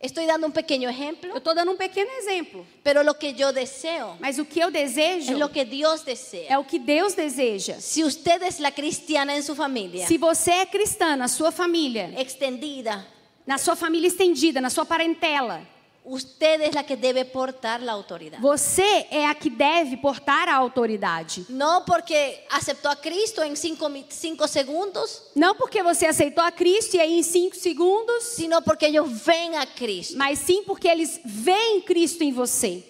Estoy 0.00 0.26
dando 0.26 0.46
un 0.46 0.52
pequeño 0.52 0.88
ejemplo, 0.88 1.30
Eu 1.32 1.38
estou 1.38 1.54
dando 1.54 1.72
um 1.72 1.76
pequeno 1.76 2.08
exemplo, 2.20 2.64
pero 2.84 3.02
lo 3.02 3.14
que 3.18 3.32
yo 3.34 3.52
deseo 3.52 4.16
mas 4.20 4.38
o 4.38 4.44
que 4.44 4.60
eu 4.60 4.70
desejo 4.70 5.32
es 5.32 5.38
lo 5.38 5.48
que 5.50 5.64
Dios 5.64 6.04
desea. 6.04 6.46
é 6.48 6.56
o 6.56 6.64
que 6.64 6.78
Deus 6.78 7.16
deseja. 7.16 7.80
Si 7.80 8.04
usted 8.04 8.40
es 8.44 8.60
la 8.60 8.70
cristiana 8.70 9.34
en 9.34 9.42
su 9.42 9.56
familia, 9.56 10.06
Se 10.06 10.16
você 10.16 10.52
é 10.52 10.66
cristã 10.66 11.16
na 11.16 11.26
sua 11.26 11.50
família, 11.50 12.12
extendida, 12.16 13.04
na 13.44 13.58
sua 13.58 13.74
família 13.74 14.06
estendida, 14.06 14.60
na 14.60 14.70
sua 14.70 14.84
parentela, 14.86 15.66
usted 16.10 16.62
es 16.62 16.74
la 16.74 16.84
que 16.84 16.96
debe 16.96 17.24
portar 17.26 17.82
la 17.82 17.92
autoridad. 17.92 18.40
Você 18.40 19.06
é 19.10 19.26
a 19.26 19.34
que 19.34 19.50
deve 19.50 19.96
portar 19.98 20.48
a 20.48 20.54
autoridade. 20.54 21.44
No 21.50 21.84
porque 21.84 22.44
aceptó 22.50 22.88
a 22.88 22.96
Cristo 22.96 23.42
en 23.42 23.54
cinco, 23.56 23.86
cinco 24.08 24.48
segundos, 24.48 25.24
Não 25.34 25.54
porque 25.54 25.82
você 25.82 26.06
aceitou 26.06 26.42
a 26.42 26.50
Cristo 26.50 26.96
e 26.96 27.00
aí 27.00 27.18
em 27.18 27.22
cinco 27.22 27.54
segundos, 27.56 28.24
sino 28.24 28.62
porque 28.62 28.86
ellos 28.86 29.10
ven 29.22 29.56
a 29.56 29.66
Cristo. 29.66 30.16
mas 30.16 30.38
sim 30.38 30.62
porque 30.64 30.88
eles 30.88 31.20
veem 31.24 31.82
Cristo 31.82 32.24
em 32.24 32.32
você. 32.32 32.82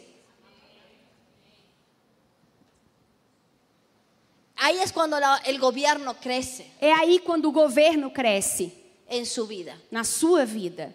Ahí 4.61 4.79
es 4.81 4.91
cuando 4.93 5.19
la- 5.21 5.41
el 5.47 5.59
gobierno 5.59 6.15
crece 6.21 6.67
É 6.81 6.93
aí 6.93 7.21
quando 7.21 7.49
o 7.49 7.53
governo 7.53 8.13
cresce 8.13 8.73
en 9.09 9.25
su 9.25 9.47
vida. 9.47 9.77
na 9.91 10.03
sua 10.05 10.45
vida. 10.45 10.93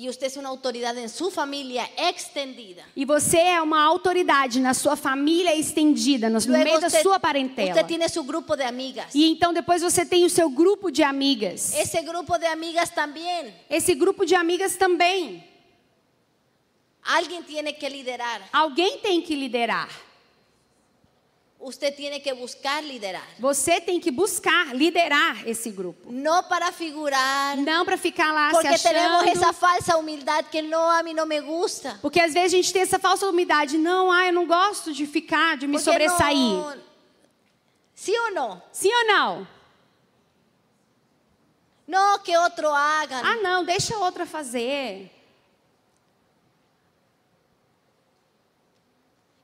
Y 0.00 0.08
usted 0.08 0.28
es 0.28 0.38
una 0.38 0.48
autoridad 0.48 0.96
en 0.96 1.10
su 1.10 1.30
familia 1.30 1.86
extendida. 1.94 2.86
E 2.96 3.04
você 3.04 3.36
é 3.36 3.60
uma 3.60 3.82
autoridade 3.82 4.58
na 4.58 4.72
sua 4.72 4.96
família 4.96 5.54
estendida, 5.54 6.30
no, 6.30 6.38
Luego 6.38 6.64
meio 6.64 6.80
da 6.80 6.88
sua 6.88 7.20
parentela. 7.20 7.72
usted 7.72 7.86
tiene 7.86 8.08
su 8.08 8.24
grupo 8.24 8.56
de 8.56 8.62
amigas. 8.62 9.14
E 9.14 9.30
então 9.30 9.52
depois 9.52 9.82
você 9.82 10.06
tem 10.06 10.24
o 10.24 10.30
seu 10.30 10.48
grupo 10.48 10.90
de 10.90 11.02
amigas. 11.02 11.74
Ese 11.74 12.00
grupo 12.00 12.38
de 12.38 12.46
amigas 12.46 12.88
también. 12.88 13.52
Esse 13.68 13.94
grupo 13.94 14.24
de 14.24 14.34
amigas 14.34 14.74
também. 14.78 15.44
Alguien 17.02 17.44
tiene 17.44 17.74
que 17.74 17.86
liderar. 17.86 18.40
Alguém 18.54 19.00
tem 19.00 19.20
que 19.20 19.36
liderar. 19.36 19.90
Usted 21.62 21.94
tiene 21.94 22.20
que 22.20 22.32
buscar 22.32 22.82
liderar. 22.82 23.26
Você 23.38 23.82
tem 23.82 24.00
que 24.00 24.10
buscar 24.10 24.74
liderar 24.74 25.46
esse 25.46 25.70
grupo. 25.70 26.10
No 26.10 26.42
para 26.44 26.72
figurar. 26.72 27.54
Não 27.58 27.84
para 27.84 27.98
ficar 27.98 28.32
lá 28.32 28.50
Porque 28.50 28.78
se 28.78 28.88
achando. 28.88 29.28
esa 29.28 29.52
falsa 29.52 29.98
humildad 29.98 30.46
que 30.50 30.62
no, 30.62 30.78
a 30.78 31.02
mí 31.02 31.12
no 31.12 31.26
me 31.26 31.38
gusta. 31.40 31.98
Porque 32.00 32.18
às 32.18 32.32
vezes 32.32 32.54
a 32.54 32.56
gente 32.56 32.72
tem 32.72 32.80
essa 32.80 32.98
falsa 32.98 33.28
humildade. 33.28 33.76
Não, 33.76 34.10
ah, 34.10 34.26
eu 34.26 34.32
não 34.32 34.46
gosto 34.46 34.90
de 34.94 35.06
ficar, 35.06 35.58
de 35.58 35.66
me 35.66 35.74
Porque 35.74 35.84
sobressair. 35.90 36.34
no- 36.34 36.74
¿Sí 37.94 38.12
o 38.18 38.30
no? 38.30 38.62
Sim 38.72 38.90
ou 38.94 39.06
não? 39.06 39.46
No 41.86 42.18
que 42.20 42.34
otro 42.38 42.68
hagan. 42.72 43.20
Ah, 43.22 43.36
não, 43.42 43.64
deixa 43.64 43.96
outra 43.98 44.24
fazer. 44.24 45.10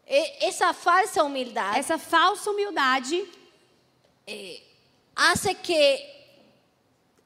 E- 0.07 0.47
Esa 0.47 0.73
falsa 0.73 1.23
humildad 1.25 1.77
Essa 1.77 1.99
falsa 1.99 2.51
humildade 2.51 3.25
hace 5.15 5.55
que 5.55 6.01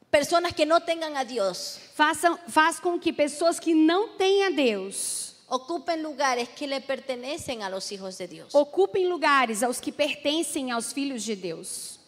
personas 0.09 0.53
que 0.53 0.65
no 0.65 0.79
tengan 0.81 1.15
a 1.17 1.23
Dios 1.23 1.79
façam, 1.95 2.37
faz 2.47 2.79
com 2.79 2.99
que 2.99 3.11
pessoas 3.13 3.59
que 3.59 3.73
não 3.73 4.09
têm 4.17 4.43
a 4.45 4.49
Deus 4.49 5.35
ocupen 5.47 6.01
lugares 6.01 6.47
que 6.55 6.65
le 6.65 6.79
pertenecen 6.79 7.61
a 7.63 7.69
los 7.69 7.91
hijos 7.91 8.17
de 8.17 8.27
Dios. 8.27 8.53
ocupem 8.55 9.07
lugares 9.07 9.63
aos 9.63 9.79
que 9.81 9.91
pertencem 9.91 10.71
aos 10.71 10.93
filhos 10.93 11.23
de 11.23 11.35
Deus. 11.35 11.99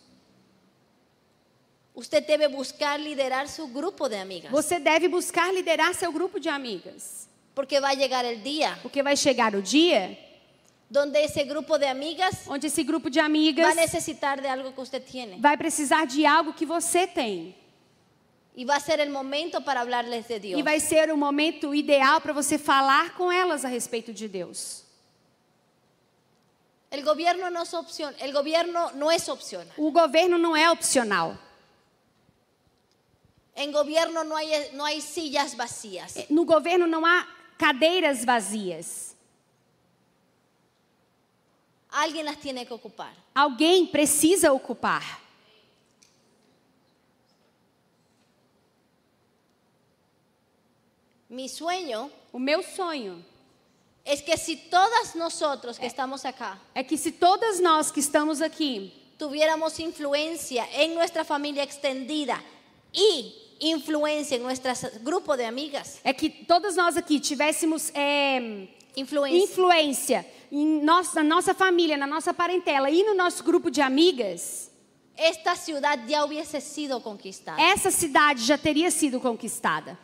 Usted 1.96 2.26
debe 2.26 2.48
buscar 2.48 3.00
liderar 3.00 3.48
su 3.48 3.68
grupo 3.68 4.08
de 4.10 4.18
amigas. 4.18 4.52
Você 4.52 4.80
deve 4.80 5.08
buscar 5.08 5.54
liderar 5.54 5.94
seu 5.94 6.12
grupo 6.12 6.40
de 6.40 6.50
amigas. 6.50 7.28
Porque 7.54 7.80
va 7.80 7.90
a 7.90 7.94
llegar 7.94 8.26
el 8.26 8.42
día 8.42 8.80
Porque 8.82 9.04
vai 9.04 9.16
chegar 9.16 9.54
o 9.54 9.62
dia 9.62 10.18
donde 10.94 11.24
ese 11.24 11.44
grupo 11.44 11.80
de 11.80 11.88
amigas 11.88 12.44
onde 12.48 12.68
esse 12.68 12.84
grupo 12.84 13.10
de 13.10 13.20
amigas 13.20 13.66
a 13.66 13.74
necesitar 13.74 14.40
de 14.40 14.48
algo 14.48 14.72
que 14.72 14.80
usted 14.80 15.04
tiene. 15.04 15.40
vai 15.40 15.58
precisar 15.58 16.06
de 16.06 16.24
algo 16.26 16.54
que 16.54 16.66
você 16.66 17.08
tem. 17.08 17.56
Y 18.56 18.66
va 18.66 18.76
a 18.76 18.80
ser 18.80 19.00
el 19.00 19.10
momento 19.10 19.62
para 19.62 19.82
hablarles 19.82 20.28
de 20.28 20.40
Dios. 20.40 20.60
E 20.60 20.62
vai 20.62 20.80
ser 20.80 21.12
o 21.12 21.18
momento 21.18 21.74
ideal 21.74 22.22
para 22.22 22.32
você 22.34 22.60
falar 22.60 23.16
com 23.16 23.32
elas 23.32 23.66
a 23.66 23.68
respeito 23.68 24.14
de 24.14 24.28
Deus. 24.28 24.84
El 26.92 27.04
gobierno 27.04 27.50
no 27.50 27.64
es 27.64 27.74
opción, 27.74 28.14
el 28.20 28.32
gobierno 28.32 28.92
no 28.92 29.10
es 29.10 29.28
opcional. 29.28 29.74
O 29.76 29.90
governo 29.92 30.38
não 30.38 30.56
é 30.56 30.70
opcional. 30.70 31.36
En 33.56 33.72
gobierno 33.72 34.24
no 34.24 34.36
hay, 34.36 34.70
no 34.74 34.86
hay 34.86 35.02
sillas 35.02 35.56
vacías. 35.56 36.30
No 36.30 36.46
governo 36.46 36.86
não 36.86 37.04
há 37.04 37.28
cadeiras 37.58 38.24
vazias. 38.24 39.13
Alguien 41.94 42.26
las 42.26 42.38
tiene 42.40 42.66
que 42.66 42.74
ocupar. 42.74 43.14
Alguém 43.34 43.88
precisa 43.88 44.52
ocupar. 44.52 45.04
Mi 51.30 51.48
sueño 51.48 52.12
O 52.34 52.40
meu 52.40 52.64
sonho 52.64 53.24
es 54.04 54.20
que 54.24 54.36
si 54.38 54.58
todas 54.58 55.14
nosotros 55.14 55.78
que 55.78 55.86
estamos 55.86 56.26
acá 56.26 56.60
é 56.74 56.84
que 56.84 56.98
se 56.98 57.12
todas 57.12 57.60
nós 57.60 57.92
que 57.92 58.00
estamos 58.00 58.42
aqui 58.42 58.92
tuviéramos 59.20 59.80
influencia 59.80 60.68
en 60.74 60.96
nuestra 60.96 61.24
familia 61.24 61.62
extendida 61.62 62.44
y 62.92 63.36
influencia 63.60 64.36
en 64.36 64.44
nuestro 64.44 64.74
grupo 65.02 65.38
de 65.38 65.46
amigas, 65.46 66.00
é 66.04 66.12
que 66.12 66.28
todas 66.28 66.76
nós 66.76 66.98
aqui 66.98 67.20
tivéssemos 67.20 67.92
é, 67.94 68.68
influencia, 68.96 69.44
influência 69.44 70.26
em 70.56 70.84
nossa, 70.84 71.24
na 71.24 71.36
nossa 71.36 71.54
família, 71.56 71.98
na 71.98 72.06
nossa 72.06 72.32
parentela 72.32 72.88
e 72.88 73.04
no 73.04 73.16
nosso 73.16 73.44
grupo 73.44 73.72
de 73.72 73.82
amigas, 73.82 74.72
esta 75.18 75.56
ciudad 75.56 76.00
ya 76.08 76.24
hubiese 76.24 76.62
sido 76.62 77.02
conquistada. 77.02 77.60
essa 77.60 77.90
cidade 77.90 78.44
já 78.44 78.56
teria 78.56 78.92
sido 78.92 79.20
conquistada. 79.20 79.98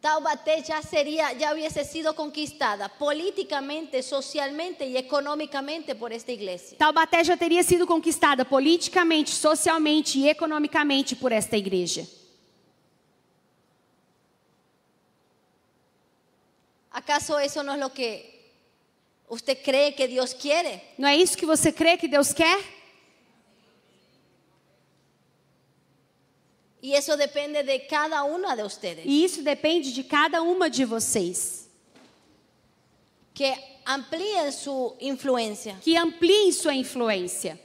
Taubaté 0.00 0.62
ya 0.62 0.80
sería, 0.80 1.32
ya 1.32 1.52
hubiese 1.52 1.84
sido 1.84 2.14
conquistada 2.14 2.88
políticamente, 2.88 4.00
socialmente 4.00 4.86
y 4.86 4.96
económicamente 4.96 5.96
por 5.96 6.12
esta 6.12 6.30
iglesia. 6.30 6.78
Taubaté 6.78 7.24
já 7.24 7.36
teria 7.36 7.64
sido 7.64 7.84
conquistada 7.84 8.44
politicamente, 8.44 9.32
socialmente 9.32 10.20
e 10.20 10.28
economicamente 10.28 11.16
por 11.16 11.32
esta 11.32 11.56
igreja. 11.56 12.06
¿Acaso 16.98 17.38
eso 17.38 17.62
no 17.62 17.72
es 17.74 17.78
lo 17.78 17.90
que 17.92 18.10
usted 19.28 19.56
cree 19.62 19.94
que 19.94 20.08
Dios 20.08 20.34
quiere? 20.34 20.82
Não 20.98 21.08
é 21.08 21.14
isso 21.16 21.36
que 21.36 21.46
você 21.46 21.70
crê 21.72 21.96
que 21.96 22.08
Deus 22.08 22.32
quer? 22.32 22.58
Y 26.80 26.94
eso 26.94 27.16
depende 27.16 27.62
de 27.62 27.86
cada 27.86 28.22
una 28.24 28.54
de 28.56 28.62
ustedes. 28.62 29.04
E 29.04 29.24
isso 29.24 29.42
depende 29.42 29.92
de 29.92 30.02
cada 30.04 30.42
uma 30.42 30.68
de 30.70 30.84
vocês. 30.84 31.66
que 33.34 33.54
amplíen 33.86 34.50
su 34.52 34.96
influencia. 35.00 35.76
Que 35.80 35.96
ampliem 35.96 36.50
sua 36.52 36.74
influência. 36.74 37.56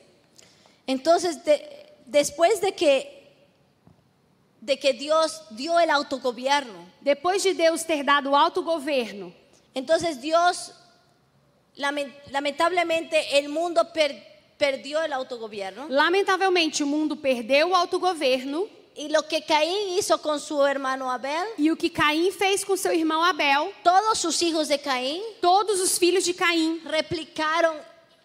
Entonces, 0.88 1.44
de- 1.44 1.66
después 2.06 2.60
de 2.62 2.72
que, 2.72 3.08
de 4.62 4.78
que 4.78 4.94
Dios 4.94 5.42
dio 5.50 5.80
el 5.80 5.90
autogobierno, 5.90 6.86
Depois 7.04 7.44
de 7.44 7.54
Deus 7.54 7.84
ter 7.84 8.04
dado 8.04 8.32
o 8.32 8.36
autogoverno, 8.36 9.34
entonces 9.76 10.22
Dios, 10.22 10.72
lamen- 11.76 12.14
lamentablemente, 12.32 13.38
el 13.38 13.50
mundo 13.50 13.92
per- 13.92 14.16
perdió 14.58 15.02
el 15.04 15.12
autogobierno. 15.14 15.88
lamentavelmente 15.90 16.82
o 16.84 16.88
mundo 16.88 17.16
perdeu 17.16 17.72
o 17.72 17.76
autogoverno 17.76 18.68
Y 18.96 19.10
lo 19.10 19.24
que 19.28 19.42
Caín 19.44 19.98
hizo 19.98 20.22
con 20.22 20.40
su 20.40 20.64
hermano 20.64 21.10
Abel, 21.12 21.48
e 21.58 21.72
o 21.72 21.76
que 21.76 21.90
Caim 21.90 22.32
fez 22.32 22.64
com 22.64 22.78
seu 22.78 22.94
irmão 22.94 23.24
Abel, 23.24 23.74
todos 23.84 24.20
sus 24.20 24.40
hijos 24.44 24.68
de 24.68 24.78
Caín 24.78 25.20
todos 25.42 25.82
os 25.82 25.98
filhos 25.98 26.24
de 26.24 26.34
Caim 26.36 26.80
replicaron 26.86 27.76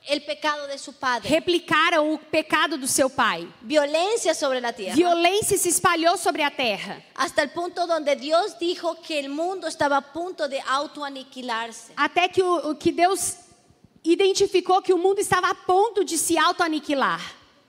el 0.07 0.23
pecado 0.23 0.67
de 0.67 0.79
su 0.79 0.93
padre. 0.95 1.29
replicaram 1.29 2.13
o 2.15 2.19
pecado 2.19 2.79
do 2.79 2.87
seu 2.87 3.11
pai. 3.11 3.47
Violencia 3.63 4.35
sobre 4.35 4.61
la 4.61 4.73
tierra. 4.73 4.95
Violência 4.95 5.59
se 5.59 5.69
espalhou 5.69 6.17
sobre 6.17 6.43
a 6.43 6.51
terra, 6.51 7.03
Hasta 7.15 7.43
el 7.43 7.51
punto 7.51 7.87
donde 7.87 8.15
Dios 8.17 8.59
dijo 8.59 8.95
que 9.03 9.19
el 9.19 9.29
mundo 9.29 9.67
estaba 9.67 9.97
a 9.99 10.03
punto 10.03 10.49
de 10.49 10.61
autoaniquilarse. 10.61 11.93
até 11.97 12.29
que 12.29 12.43
o, 12.43 12.71
o 12.71 12.75
que 12.77 12.93
Deus 12.93 13.37
identificou 14.05 14.81
que 14.81 14.93
o 14.95 14.99
mundo 14.99 15.21
estava 15.21 15.51
a 15.51 15.55
ponto 15.55 16.05
de 16.05 16.17
se 16.17 16.39
autoaniquilar. 16.39 17.21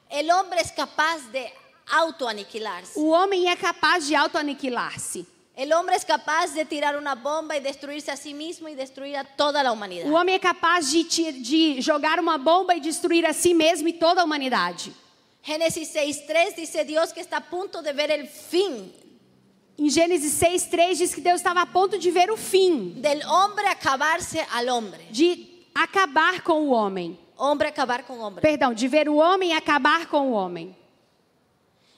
El 0.10 0.30
hombre 0.32 0.62
es 0.62 0.72
capaz 0.72 1.30
de 1.32 1.52
autoaniquilarse. 1.92 2.98
O 3.00 3.10
homem 3.10 3.50
é 3.50 3.56
capaz 3.56 4.08
de 4.08 4.16
autoaniquilar-se. 4.16 5.26
El 5.60 5.74
hombre 5.74 5.94
es 5.94 6.06
capaz 6.06 6.54
de 6.54 6.64
tirar 6.64 6.96
una 6.96 7.16
bomba 7.16 7.58
y 7.58 7.60
destruirse 7.60 8.10
a 8.10 8.16
sí 8.16 8.34
mismo 8.34 8.70
y 8.70 8.76
destruir 8.76 9.18
a 9.18 9.26
toda 9.26 9.62
la 9.62 9.74
humanidad. 9.74 10.10
O 10.10 10.14
homem 10.14 10.36
é 10.36 10.40
capaz 10.40 10.90
de, 10.90 11.04
de 11.34 11.82
jogar 11.82 12.18
uma 12.18 12.38
bomba 12.38 12.78
e 12.78 12.80
destruir 12.80 13.26
a 13.26 13.34
si 13.34 13.54
mesmo 13.54 13.90
e 13.90 13.92
toda 13.92 14.22
a 14.22 14.24
humanidade. 14.24 14.94
Génesis 15.44 15.94
6.3 15.94 16.56
dice 16.56 16.86
Dios 16.86 17.12
que 17.12 17.20
está 17.20 17.38
a 17.38 17.42
punto 17.42 17.82
de 17.82 17.92
ver 17.92 18.10
el 18.10 18.26
fin 18.26 18.90
Em 19.78 19.90
Gênesis 19.90 20.34
6:3 20.42 20.96
diz 20.98 21.14
que 21.14 21.20
Deus 21.20 21.42
estava 21.42 21.62
a 21.62 21.66
ponto 21.66 21.98
de 21.98 22.10
ver 22.10 22.32
o 22.32 22.38
fim, 22.38 23.02
del 23.02 23.22
hombre 23.26 23.66
acabarse 23.68 24.46
al 24.52 24.68
hombre. 24.70 25.08
de 25.10 25.66
acabar 25.76 26.42
com 26.42 26.68
o 26.68 26.72
homem. 26.72 27.20
Hombre 27.38 27.68
acabar 27.68 28.04
con 28.04 28.20
hombre. 28.20 28.42
Perdão, 28.42 28.74
de 28.74 28.88
ver 28.88 29.10
o 29.10 29.16
homem 29.16 29.54
acabar 29.54 30.08
com 30.08 30.32
o 30.32 30.32
homem. 30.32 30.74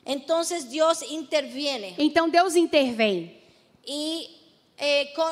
Entonces 0.03 0.67
Dios 0.67 1.03
interviene 1.03 1.93
Então 1.99 2.27
Deus 2.27 2.55
intervém. 2.55 3.40
Y 3.85 4.37
eh, 4.77 5.11
con, 5.15 5.31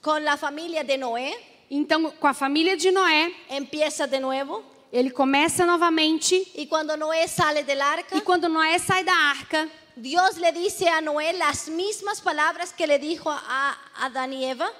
con 0.00 0.24
la 0.24 0.36
familia 0.36 0.82
de 0.84 0.96
Noé 0.96 1.32
Então, 1.70 2.10
com 2.20 2.26
a 2.26 2.34
família 2.34 2.76
de 2.76 2.90
Noé, 2.92 3.32
empieza 3.48 4.06
de 4.06 4.20
nuevo 4.20 4.62
ele 4.92 5.10
começa 5.10 5.64
novamente. 5.64 6.34
y 6.54 6.66
cuando 6.66 6.96
Noé 6.98 7.26
sale 7.26 7.62
del 7.64 7.80
arca, 7.80 8.14
E 8.16 8.20
quando 8.20 8.46
Noé 8.48 8.78
sai 8.78 9.02
da 9.04 9.14
arca, 9.30 9.66
Dios 9.96 10.36
le 10.36 10.52
dice 10.52 10.86
a 10.88 11.00
Noé 11.00 11.32
las 11.32 11.68
mismas 11.68 12.20
palabras 12.20 12.72
que 12.74 12.86
le 12.86 12.98
dijo 12.98 13.30
a 13.30 13.76
Adán 13.96 14.32
y 14.34 14.44
Eva. 14.44 14.70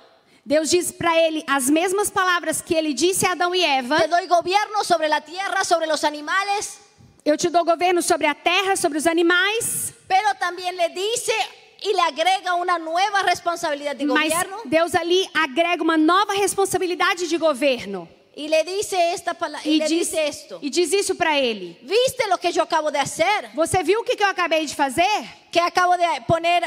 Deus 0.45 0.71
diz 0.71 0.93
para 0.93 1.19
ele 1.19 1.43
as 1.47 1.71
mesmas 1.71 2.11
palavras 2.11 2.61
que 2.61 2.75
ele 2.75 2.93
disse 2.93 3.25
a 3.25 3.33
Adão 3.33 3.55
e 3.55 3.63
Eva: 3.65 3.97
Te 4.01 4.09
doy 4.09 4.27
gobierno 4.27 4.85
sobre 4.85 5.09
la 5.09 5.21
tierra, 5.23 5.65
sobre 5.65 5.87
los 5.87 6.03
animales, 6.05 6.79
Eu 7.25 7.37
te 7.39 7.49
dou 7.49 7.65
governo 7.65 8.03
sobre 8.03 8.27
a 8.27 8.35
terra, 8.35 8.75
sobre 8.77 8.99
os 8.99 9.07
animais. 9.07 9.95
pero 10.09 10.35
también 10.41 10.77
le 10.77 10.89
dice 10.91 11.33
y 11.85 11.93
le 11.95 12.01
agrega 12.03 12.55
una 12.55 12.79
nueva 12.79 13.23
responsabilidad 13.23 13.97
de 13.97 14.05
Mas 14.05 14.29
gobierno 14.29 14.57
Deus 14.65 14.95
ali 14.95 15.29
agrega 15.35 15.83
uma 15.83 15.97
nova 15.97 16.35
responsabilidade 16.35 17.27
de 17.29 17.39
governo. 17.39 18.09
y 18.35 18.49
le 18.49 18.65
dice 18.65 18.97
esta 19.13 19.35
pala- 19.35 19.61
y 19.65 19.75
E 19.75 19.79
le 19.79 19.89
diz, 19.89 20.11
dice 20.11 20.27
esto. 20.27 20.59
e 20.63 20.71
diz 20.71 20.91
isso 20.93 21.15
para 21.15 21.39
ele: 21.39 21.77
¿Viste 21.83 22.27
lo 22.29 22.39
que 22.39 22.51
yo 22.51 22.63
acabo 22.63 22.91
de 22.91 22.99
hacer? 22.99 23.51
Você 23.55 23.83
viu 23.83 24.01
o 24.01 24.05
que 24.05 24.17
eu 24.23 24.27
acabei 24.27 24.65
de 24.65 24.75
fazer? 24.75 25.05
Que 25.51 25.61
acabo 25.61 25.97
de 25.99 26.07
poner 26.27 26.63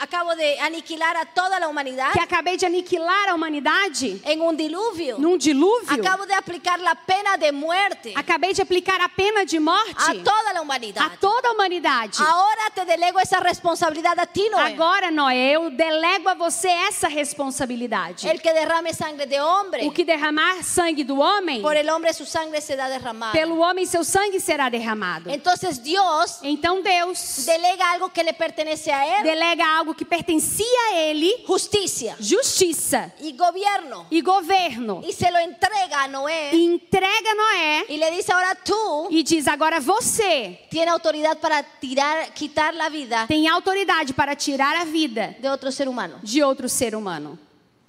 acabo 0.00 0.34
de 0.34 0.58
aniquilar 0.60 1.16
a 1.16 1.24
toda 1.26 1.58
la 1.60 1.68
humanidad 1.68 2.12
Que 2.12 2.20
acabei 2.20 2.56
de 2.56 2.66
aniquilar 2.66 3.28
a 3.28 3.34
humanidade 3.34 4.20
en 4.24 4.40
un 4.40 4.56
diluvio. 4.56 5.18
num 5.18 5.36
dilúvio? 5.38 5.88
Acabo 5.92 6.26
de 6.26 6.34
aplicar 6.34 6.80
la 6.80 6.94
pena 6.94 7.36
de 7.36 7.52
muerte 7.52 8.12
Acabei 8.16 8.52
de 8.52 8.62
aplicar 8.62 9.00
a 9.00 9.08
pena 9.08 9.44
de 9.44 9.60
morte 9.60 9.94
a 9.96 10.14
toda 10.24 10.58
a 10.58 10.60
humanidad. 10.60 11.10
toda 11.20 11.48
a 11.48 11.52
humanidade. 11.52 12.18
Ahora 12.20 12.70
te 12.74 12.84
delego 12.84 13.20
esa 13.20 13.38
responsabilidad 13.40 14.18
a 14.18 14.26
ti, 14.26 14.48
Noé. 14.50 14.72
Agora, 14.74 15.10
Noé, 15.10 15.52
eu 15.52 15.70
delego 15.70 16.28
a 16.28 16.34
você 16.34 16.68
essa 16.68 17.08
responsabilidade. 17.08 18.28
El 18.28 18.40
que 18.40 18.52
derrame 18.52 18.92
sangre 18.92 19.26
de 19.26 19.40
hombre, 19.40 19.86
O 19.86 19.92
que 19.92 20.04
derramar 20.04 20.62
sangue 20.64 21.04
do 21.04 21.18
homem, 21.20 21.62
por 21.62 21.76
el 21.76 21.88
hombre 21.88 22.12
su 22.12 22.24
sangre 22.26 22.60
será 22.60 22.88
derramada. 22.88 23.32
pelo 23.32 23.58
homem 23.60 23.86
seu 23.86 24.02
sangue 24.04 24.40
será 24.40 24.68
derramado. 24.68 25.30
Entonces 25.30 25.82
Dios 25.82 26.38
Então 26.42 26.82
Deus 26.82 27.44
delega 27.46 27.90
algo 27.92 28.08
que 28.10 28.22
le 28.22 28.32
pertenece 28.32 28.90
a 28.92 29.18
él, 29.18 29.24
delega 29.44 29.78
algo 29.78 29.94
que 29.94 30.04
pertencia 30.04 30.66
a 30.90 30.96
ele, 30.96 31.44
justicia 31.46 32.16
justiça 32.18 33.12
y 33.20 33.32
gobierno, 33.32 34.06
e 34.10 34.20
governo, 34.20 35.02
y 35.06 35.12
se 35.12 35.30
lo 35.30 35.38
entrega 35.38 36.04
a 36.04 36.08
Noé 36.08 36.50
e 36.52 36.64
entrega 36.64 37.30
a 37.30 37.34
Noé 37.34 37.84
y 37.88 37.96
le 37.96 38.10
dice 38.10 38.32
ahora 38.32 38.54
tú 38.54 39.08
e 39.10 39.22
diz: 39.22 39.46
agora 39.48 39.80
você 39.80 40.60
tienes 40.70 40.92
autoridad 40.92 41.38
para 41.38 41.62
tirar, 41.62 42.32
quitar 42.32 42.74
la 42.74 42.88
vida 42.88 43.26
tem 43.26 43.46
autoridade 43.48 44.12
para 44.14 44.34
tirar 44.34 44.76
a 44.76 44.84
vida 44.84 45.36
de 45.38 45.48
otro 45.48 45.70
ser 45.70 45.88
humano. 45.88 46.18
de 46.22 46.42
outro 46.42 46.68
ser 46.68 46.94
humano. 46.94 47.38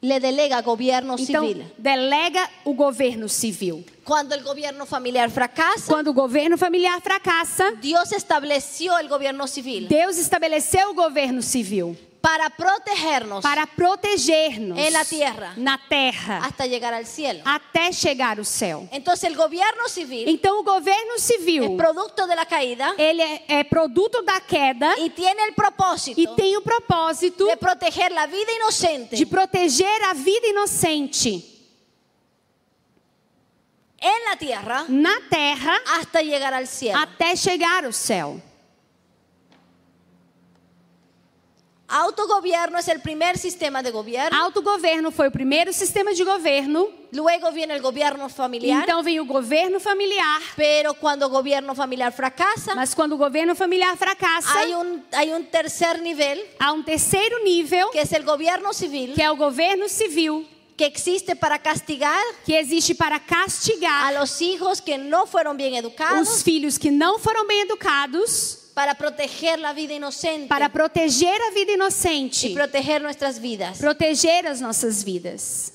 Le 0.06 0.20
delega 0.20 0.62
gobierno 0.62 1.16
Então, 1.18 1.48
civil. 1.48 1.66
delega 1.80 2.48
o 2.64 2.76
governo 2.76 3.28
civil. 3.28 3.84
Cuando 4.04 4.36
el 4.36 4.44
gobierno 4.44 4.86
familiar 4.86 5.32
fracasa, 5.32 5.88
Quando 5.92 6.12
o 6.12 6.14
governo 6.14 6.58
familiar 6.60 7.02
fracassa, 7.02 7.72
Dios 7.82 8.12
estableció 8.12 9.00
el 9.00 9.08
gobierno 9.08 9.48
civil 9.48 9.88
Deus 9.88 10.20
estabeleceu 10.20 10.92
o 10.92 10.94
governo 10.94 11.42
civil 11.42 11.98
para 12.26 12.50
protegernos 12.50 13.44
para 13.44 13.68
proteger-nos 13.68 14.80
En 14.80 14.94
la 14.94 15.06
tierra. 15.06 15.54
na 15.58 15.78
terra 15.88 16.40
hasta 16.44 16.66
llegar 16.66 16.92
al 16.92 17.06
cielo. 17.06 17.42
até 17.46 17.94
chegar 17.94 18.40
o 18.40 18.44
céu. 18.44 18.90
Entonces 18.92 19.30
el 19.30 19.36
gobierno 19.36 19.88
civil 19.88 20.28
Então 20.28 20.60
o 20.60 20.64
governo 20.64 21.20
civil, 21.20 21.78
producto 21.78 22.26
de 22.26 22.36
la 22.36 22.46
caída 22.48 22.96
ele 22.98 23.22
é, 23.22 23.44
é 23.60 23.64
produto 23.64 24.24
da 24.24 24.40
queda 24.42 24.96
y 24.98 25.12
tiene 25.12 25.44
el 25.44 25.54
propósito 25.54 26.20
e 26.20 26.26
tem 26.36 26.58
o 26.58 26.62
propósito 26.62 27.46
de 27.46 27.58
proteger 27.58 28.12
la 28.12 28.26
vida 28.26 28.52
inocente 28.60 29.16
de 29.16 29.26
proteger 29.28 30.04
a 30.06 30.14
vida 30.16 30.48
inocente 30.48 31.44
en 34.00 34.26
la 34.30 34.36
tierra 34.36 34.86
na 34.90 35.16
terra 35.30 35.78
hasta 36.00 36.24
llegar 36.24 36.56
al 36.56 36.66
cielo. 36.66 36.98
até 36.98 37.36
chegar 37.36 37.86
ao 37.86 37.94
céu. 37.94 38.42
Autogobierno 41.88 42.80
es 42.80 42.88
el 42.88 43.00
primer 43.00 43.38
sistema 43.38 43.84
de 43.84 43.92
gobierno. 43.92 44.36
Autogoverno 44.38 45.12
foi 45.12 45.28
o 45.28 45.32
primeiro 45.32 45.72
sistema 45.72 46.14
de 46.14 46.24
governo, 46.24 46.88
Luego 47.12 47.52
viene 47.52 47.74
el 47.76 47.82
gobierno 47.82 48.28
familiar. 48.28 48.82
então 48.84 49.04
vem 49.04 49.20
o 49.20 49.26
governo 49.26 49.80
familiar. 49.80 50.42
Pero 50.56 50.96
cuando 50.96 51.26
el 51.26 51.32
gobierno 51.32 51.76
familiar 51.76 52.12
fracasa, 52.12 52.74
Mas 52.74 52.96
quando 52.96 53.14
o 53.14 53.18
governo 53.18 53.56
familiar 53.56 53.96
fracassa, 53.98 54.60
hay 54.60 54.74
un, 54.74 55.04
hay 55.12 55.32
un 55.32 55.46
tercer 55.46 56.02
nivel, 56.02 56.44
há 56.60 56.74
um 56.74 56.82
terceiro 56.82 57.44
nível, 57.44 57.88
que 57.92 58.02
es 58.02 58.12
el 58.14 58.24
gobierno 58.24 58.74
civil, 58.74 59.14
que 59.14 59.22
é 59.22 59.30
o 59.30 59.36
governo 59.36 59.88
civil, 59.88 60.48
que 60.76 60.86
existe 60.86 61.36
para 61.36 61.60
castigar 61.60 62.22
que 62.46 62.58
existe 62.58 62.96
para 62.96 63.18
a 63.18 63.20
castigar 63.20 64.12
los 64.14 64.42
hijos 64.42 64.82
que 64.82 64.98
no 64.98 65.26
fueron 65.28 65.56
bien 65.56 65.74
os 65.74 65.80
educados, 65.80 66.44
filhos 66.44 66.78
que 66.80 66.90
não 66.90 67.20
foram 67.20 67.46
bem 67.46 67.62
educados, 67.62 68.65
para 68.76 68.94
proteger 68.94 69.58
la 69.58 69.74
vida 69.74 69.94
inocente 69.94 70.48
para 70.48 70.70
proteger 70.70 71.42
a 71.42 71.52
vida 71.52 71.72
inocente, 71.72 72.54
proteger 72.54 73.02
nuestras 73.02 73.40
vidas. 73.40 73.80
proteger 73.80 74.46
as 74.46 74.62
nossas 74.62 75.04
vidas. 75.04 75.72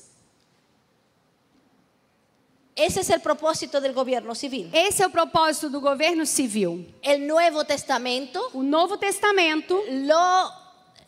Ese 2.73 3.01
es 3.01 3.09
el 3.09 3.19
propósito 3.19 3.81
del 3.81 3.93
gobierno 3.93 4.33
civil. 4.33 4.69
Esse 4.71 5.03
é 5.03 5.07
o 5.07 5.09
propósito 5.09 5.69
do 5.69 5.81
governo 5.81 6.25
civil. 6.25 6.87
El 7.03 7.27
Nuevo 7.27 7.65
Testamento 7.65 8.39
O 8.53 8.63
Novo 8.63 8.97
Testamento 8.97 9.83
lo 9.89 10.49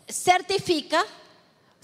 certifica 0.08 1.06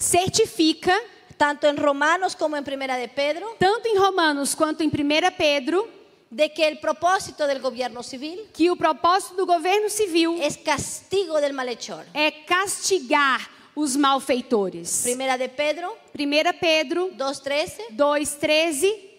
certifica, 0.00 0.94
tanto 1.36 1.66
en 1.66 1.76
Romanos 1.76 2.34
como 2.34 2.56
en 2.56 2.64
Primera 2.64 2.96
de 2.96 3.08
Pedro, 3.08 3.54
tanto 3.58 3.86
em 3.86 3.96
Romanos 3.96 4.54
quanto 4.54 4.82
em 4.82 4.88
1 4.88 4.92
Pedro, 5.36 5.88
de 6.30 6.48
que 6.52 6.66
el 6.68 6.78
propósito 6.78 7.46
del 7.46 7.58
gobierno 7.60 8.02
civil 8.02 8.48
que 8.52 8.70
o 8.70 8.76
propósito 8.76 9.34
do 9.34 9.46
governo 9.46 9.88
civil 9.90 10.40
es 10.40 10.56
castigo 10.56 11.40
del 11.40 11.52
malhechor. 11.52 12.04
é 12.14 12.30
castigar 12.30 13.40
os 13.74 13.96
malfeitores. 13.96 15.02
Primera 15.02 15.36
de 15.36 15.48
Pedro 15.48 15.90
1 16.14 16.58
Pedro 16.60 17.10
2.13, 17.16 17.90
2, 17.90 18.34
13 18.38 19.10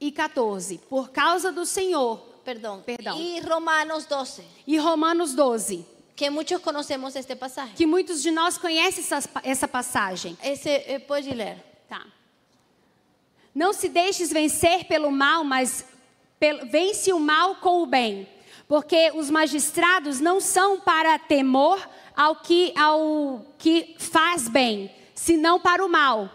e 0.00 0.10
14. 0.10 0.78
Por 0.88 1.10
causa 1.10 1.52
do 1.52 1.64
Senhor. 1.64 2.18
perdón, 2.44 2.82
Perdón. 2.84 3.20
y 3.20 3.40
Romanos 3.40 4.06
12, 4.08 4.42
E 4.66 4.78
Romanos 4.80 5.34
12. 5.36 5.84
que 6.16 6.28
muchos 6.30 6.60
conocemos 6.60 7.14
este 7.14 7.36
pasaje. 7.36 7.74
Que 7.76 7.86
muitos 7.86 8.22
de 8.22 8.30
nós 8.32 8.58
conhecem 8.58 9.02
essa, 9.04 9.22
essa 9.44 9.68
passagem. 9.68 10.36
Ese 10.42 10.70
eh, 10.86 10.98
puedes 10.98 11.32
leer. 11.34 11.62
Tá. 11.88 12.04
Não 13.54 13.72
se 13.72 13.88
deixes 13.88 14.32
vencer 14.32 14.84
pelo 14.84 15.10
mal, 15.10 15.44
mas 15.44 15.84
vence 16.70 17.12
o 17.12 17.20
mal 17.20 17.56
com 17.56 17.82
o 17.82 17.86
bem. 17.86 18.28
Porque 18.66 19.12
os 19.14 19.30
magistrados 19.30 20.20
não 20.20 20.40
são 20.40 20.80
para 20.80 21.18
temor 21.18 21.86
ao 22.16 22.36
que, 22.36 22.72
ao 22.76 23.44
que 23.58 23.94
faz 23.98 24.48
bem, 24.48 24.90
senão 25.14 25.60
para 25.60 25.84
o 25.84 25.88
mal. 25.88 26.30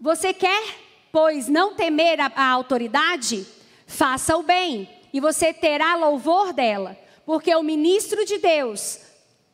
Você 0.00 0.32
quer, 0.32 0.62
pois, 1.10 1.48
não 1.48 1.74
temer 1.74 2.20
a, 2.20 2.30
a 2.34 2.50
autoridade? 2.50 3.46
Faça 3.86 4.36
o 4.36 4.42
bem, 4.42 4.88
e 5.12 5.20
você 5.20 5.52
terá 5.52 5.94
louvor 5.96 6.52
dela, 6.52 6.96
porque 7.24 7.54
o 7.54 7.62
ministro 7.62 8.24
de 8.24 8.38
Deus, 8.38 9.00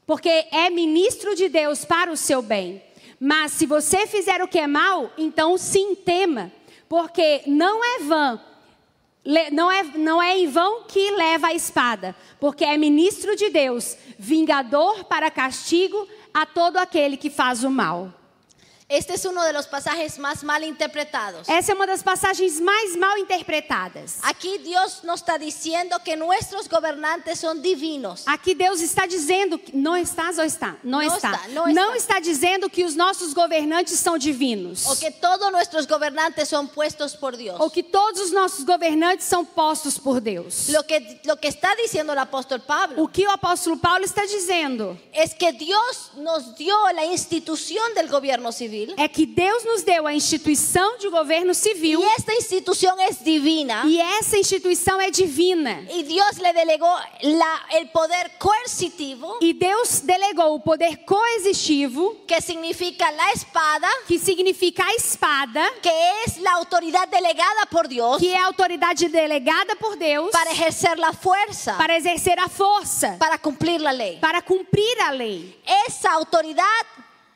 porque 0.06 0.46
é 0.50 0.70
ministro 0.70 1.34
de 1.34 1.48
Deus 1.48 1.84
para 1.84 2.10
o 2.10 2.16
seu 2.16 2.40
bem. 2.42 2.82
Mas 3.18 3.52
se 3.52 3.66
você 3.66 4.06
fizer 4.06 4.42
o 4.42 4.48
que 4.48 4.58
é 4.58 4.66
mal, 4.66 5.10
então 5.16 5.56
sim 5.58 5.94
tema, 5.94 6.50
porque 6.88 7.42
não 7.46 7.84
é 7.84 7.98
vã, 8.00 8.40
não 9.52 9.70
é, 9.70 9.82
não 9.82 10.22
é 10.22 10.38
em 10.38 10.46
vão 10.46 10.84
que 10.84 11.10
leva 11.10 11.48
a 11.48 11.54
espada, 11.54 12.16
porque 12.38 12.64
é 12.64 12.76
ministro 12.76 13.36
de 13.36 13.50
Deus, 13.50 13.96
vingador 14.18 15.04
para 15.04 15.30
castigo 15.30 16.08
a 16.32 16.46
todo 16.46 16.78
aquele 16.78 17.16
que 17.16 17.30
faz 17.30 17.64
o 17.64 17.70
mal. 17.70 18.19
Este 18.90 19.14
es 19.14 19.24
uno 19.24 19.44
de 19.44 19.52
los 19.52 19.68
pasajes 19.68 20.18
más 20.18 20.42
mal 20.42 20.64
interpretados. 20.64 21.48
Essa 21.48 21.70
é 21.70 21.74
uma 21.76 21.86
das 21.86 22.02
passagens 22.02 22.60
mais 22.60 22.96
mal 22.96 23.16
interpretadas. 23.18 24.18
Aquí 24.20 24.58
Dios 24.58 25.04
nos 25.04 25.20
está 25.20 25.38
diciendo 25.38 26.00
que 26.04 26.16
nuestros 26.16 26.66
gobernantes 26.66 27.38
son 27.38 27.62
divinos. 27.62 28.24
Aqui 28.26 28.52
Deus 28.52 28.80
está 28.80 29.06
dizendo 29.06 29.60
que 29.60 29.76
não 29.76 29.96
estás 29.96 30.38
ou 30.38 30.44
está? 30.44 30.76
Não, 30.82 30.98
Não 30.98 31.02
está. 31.02 31.30
está, 31.30 31.48
não 31.48 31.94
está. 31.94 32.18
dizendo 32.18 32.68
que 32.68 32.84
os 32.84 32.96
nossos 32.96 33.32
governantes 33.32 33.96
são 33.96 34.18
divinos. 34.18 34.84
O 34.86 34.96
que 34.96 35.12
todos 35.12 35.52
nuestros 35.52 35.86
gobernantes 35.86 36.48
son 36.48 36.66
puestos 36.66 37.14
por 37.14 37.36
Dios. 37.36 37.60
Ou 37.60 37.70
que 37.70 37.84
todos 37.84 38.20
os 38.20 38.32
nossos 38.32 38.64
governantes 38.64 39.24
são 39.24 39.44
postos 39.44 39.98
por 39.98 40.20
Deus. 40.20 40.68
Lo 40.68 40.82
que, 40.82 41.20
lo 41.26 41.36
que 41.36 41.46
está 41.46 41.76
diciendo 41.76 42.12
el 42.12 42.18
apóstol 42.18 42.58
Pablo 42.60 43.00
O 43.04 43.06
que 43.06 43.24
o 43.24 43.30
apóstolo 43.30 43.76
Paulo 43.76 44.04
está 44.04 44.22
dizendo 44.22 44.98
es 45.12 45.32
que 45.32 45.52
Dios 45.52 46.10
nos 46.16 46.56
dio 46.56 46.74
la 46.92 47.04
institución 47.04 47.94
del 47.94 48.08
gobierno 48.08 48.50
civil. 48.50 48.79
Civil. 48.86 48.94
é 48.96 49.08
que 49.08 49.26
Deus 49.26 49.64
nos 49.64 49.82
deu 49.82 50.06
a 50.06 50.14
instituição 50.14 50.98
de 50.98 51.08
governo 51.08 51.54
civil 51.54 52.00
Y 52.00 52.04
esta 52.18 52.34
institución 52.34 52.98
es 53.00 53.22
divina. 53.22 53.82
e 53.86 53.98
essa 54.00 54.36
instituição 54.38 55.00
é 55.00 55.10
divina. 55.10 55.82
Y 55.90 56.02
Dios 56.04 56.38
le 56.38 56.52
delegó 56.52 56.92
la- 57.22 57.66
el 57.72 57.88
poder 57.90 58.30
coercitivo, 58.38 59.38
E 59.40 59.52
Deus 59.54 60.00
delegou 60.04 60.54
o 60.54 60.60
poder 60.60 61.04
coexitivo, 61.04 62.16
que 62.26 62.40
significa 62.40 63.10
la 63.12 63.30
espada, 63.32 63.88
que 64.06 64.18
significa 64.18 64.84
a 64.86 64.92
espada, 64.94 65.68
que 65.82 65.90
es 66.26 66.38
la 66.38 66.52
autoridad 66.52 67.08
delegada 67.08 67.66
por 67.70 67.88
Dios 67.88 68.18
que 68.18 68.28
é 68.32 68.36
a 68.38 68.46
autoridade 68.46 69.08
delegada 69.08 69.74
por 69.76 69.96
Deus 69.96 70.30
para 70.30 70.50
ejercer 70.52 70.98
la 70.98 71.12
fuerza, 71.12 71.76
para 71.76 71.96
exercer 71.96 72.38
a 72.38 72.48
força, 72.48 73.16
para 73.18 73.38
cumplir 73.38 73.80
la 73.80 73.92
ley. 73.92 74.18
para 74.20 74.42
cumprir 74.42 75.00
a 75.02 75.12
lei. 75.12 75.56
Esa 75.86 76.12
autoridad 76.12 76.64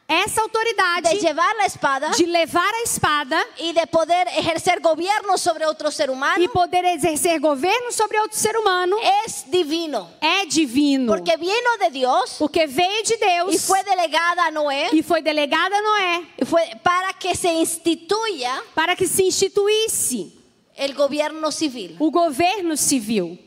Essa 0.07 0.35
de 0.35 0.41
autoridade 0.43 1.19
llevar 1.19 1.57
la 1.57 1.65
espada 1.65 2.11
de 2.11 2.27
levar 2.27 2.75
a 2.75 2.83
espada 2.83 3.43
y 3.59 3.73
de 3.73 3.87
poder 3.87 4.29
ejercer 4.29 4.81
gobierno 4.81 5.39
sobre 5.39 5.65
otro 5.65 5.91
ser 5.91 6.11
humano 6.11 6.43
e 6.43 6.49
poder 6.49 6.85
exercer 6.85 7.41
governo 7.41 7.91
sobre 7.91 8.19
outro 8.21 8.37
ser 8.37 8.55
humano 8.57 8.97
es 9.25 9.45
divino. 9.51 10.11
é 10.21 10.45
divino. 10.45 11.07
Porque 11.11 11.37
vino 11.39 11.79
de 11.81 11.91
Dios 11.91 12.37
Porque 12.39 12.67
veio 12.67 13.03
de 13.03 13.17
Deus 13.17 13.65
fue 13.65 13.83
delegada 13.83 14.45
a 14.45 14.51
Noé 14.51 14.91
e 14.93 15.03
foi 15.03 15.23
delegada 15.23 15.75
a 15.75 15.81
Noé 15.81 16.27
y 16.43 16.45
fue 16.45 16.63
para 16.83 17.15
que 17.15 17.35
se 17.35 17.53
instituya 17.55 18.63
para 18.75 18.95
que 18.95 19.07
se 19.07 19.23
instituísse 19.23 20.33
el 20.77 20.93
gobierno 20.95 21.51
civil. 21.51 21.97
o 21.99 22.11
governo 22.11 22.77
civil. 22.77 23.41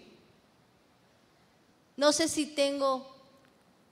No 1.96 2.12
sé 2.12 2.28
si 2.28 2.46
tengo 2.48 3.06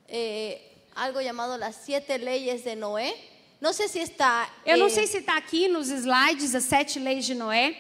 eh, 0.08 0.75
algo 0.96 1.22
llamado 1.22 1.58
las 1.58 1.76
siete 1.76 2.18
leyes 2.18 2.64
de 2.64 2.76
Noé. 2.76 3.14
No 3.60 3.74
sé 3.74 3.88
si 3.88 4.00
está. 4.00 4.50
Eu 4.66 4.78
não 4.78 4.88
eh, 4.88 4.90
sei 4.90 5.08
se 5.08 5.18
está 5.18 5.38
aqui 5.38 5.68
nos 5.68 5.88
slides 5.90 6.56
as 6.56 6.64
sete 6.64 7.00
leis 7.00 7.26
de 7.26 7.36
Noé. 7.36 7.76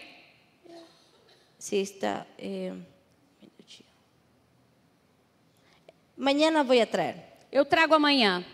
si 1.57 1.77
está. 1.77 2.27
eh, 2.37 2.73
mañana 6.15 6.63
voy 6.63 6.79
a 6.81 6.85
traer. 6.85 7.23
Eu 7.51 7.65
trago 7.65 7.95
amanhã. 7.95 8.45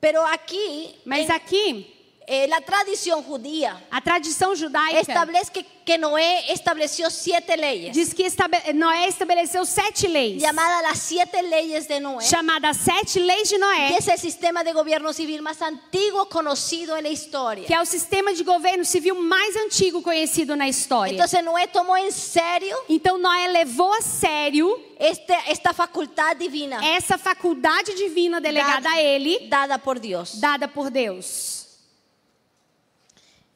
Pero 0.00 0.24
aquí, 0.26 0.96
Mas 1.04 1.26
en, 1.26 1.32
aqui, 1.32 2.01
eh, 2.26 2.46
la 2.48 2.60
tradición 2.60 3.22
judía 3.22 3.76
a 3.90 4.00
tradição 4.00 4.54
judaica 4.56 5.00
establece 5.00 5.50
que, 5.52 5.64
que 5.84 5.98
Noé 5.98 6.52
estableció 6.52 7.10
siete 7.10 7.56
leyes, 7.56 7.92
diz 7.94 8.14
que 8.14 8.24
estabe- 8.26 8.72
Noé 8.72 9.06
estabeleceu 9.08 9.64
sete 9.66 10.06
leis, 10.08 10.40
llamadas 10.40 10.82
las 10.82 10.98
siete 10.98 11.42
leyes 11.42 11.88
de 11.88 11.98
Noé. 12.00 12.24
chamadas 12.24 12.76
sete 12.78 13.18
leis 13.20 13.50
de 13.50 13.56
que 13.56 13.60
Noé, 13.60 13.96
es 13.98 14.06
el 14.08 14.18
sistema 14.18 14.62
de 14.62 14.72
gobierno 14.72 15.12
civil 15.12 15.42
más 15.42 15.60
antiguo 15.62 16.28
conocido 16.28 16.96
en 16.96 17.02
la 17.04 17.08
historia. 17.10 17.66
que 17.66 17.74
é 17.74 17.80
o 17.80 17.84
sistema 17.84 18.32
de 18.32 18.44
governo 18.44 18.84
civil 18.84 19.14
mais 19.16 19.56
antigo 19.56 20.00
conhecido 20.02 20.54
na 20.56 20.68
história. 20.68 21.12
Entonces 21.14 21.42
Noé 21.42 21.66
tomó 21.66 21.96
en 21.96 22.12
serio 22.12 22.76
Então 22.88 23.18
Noé 23.18 23.48
levou 23.48 23.92
a 23.92 24.00
sério 24.00 24.78
este, 24.98 25.34
esta 25.48 25.72
facultad 25.72 26.36
divina 26.36 26.78
essa 26.96 27.18
faculdade 27.18 27.92
divina 27.94 28.40
delegada 28.40 28.88
a 28.90 29.00
ele, 29.02 29.48
dada 29.48 29.76
por 29.78 29.98
Dios. 29.98 30.38
dada 30.40 30.68
por 30.68 30.88
Deus. 30.90 31.61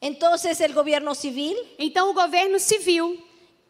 Entonces 0.01 0.59
el 0.61 0.73
gobierno 0.73 1.15
civil 1.15 1.55
Então 1.79 2.09
o 2.09 2.13
governo 2.13 2.59
civil 2.59 3.19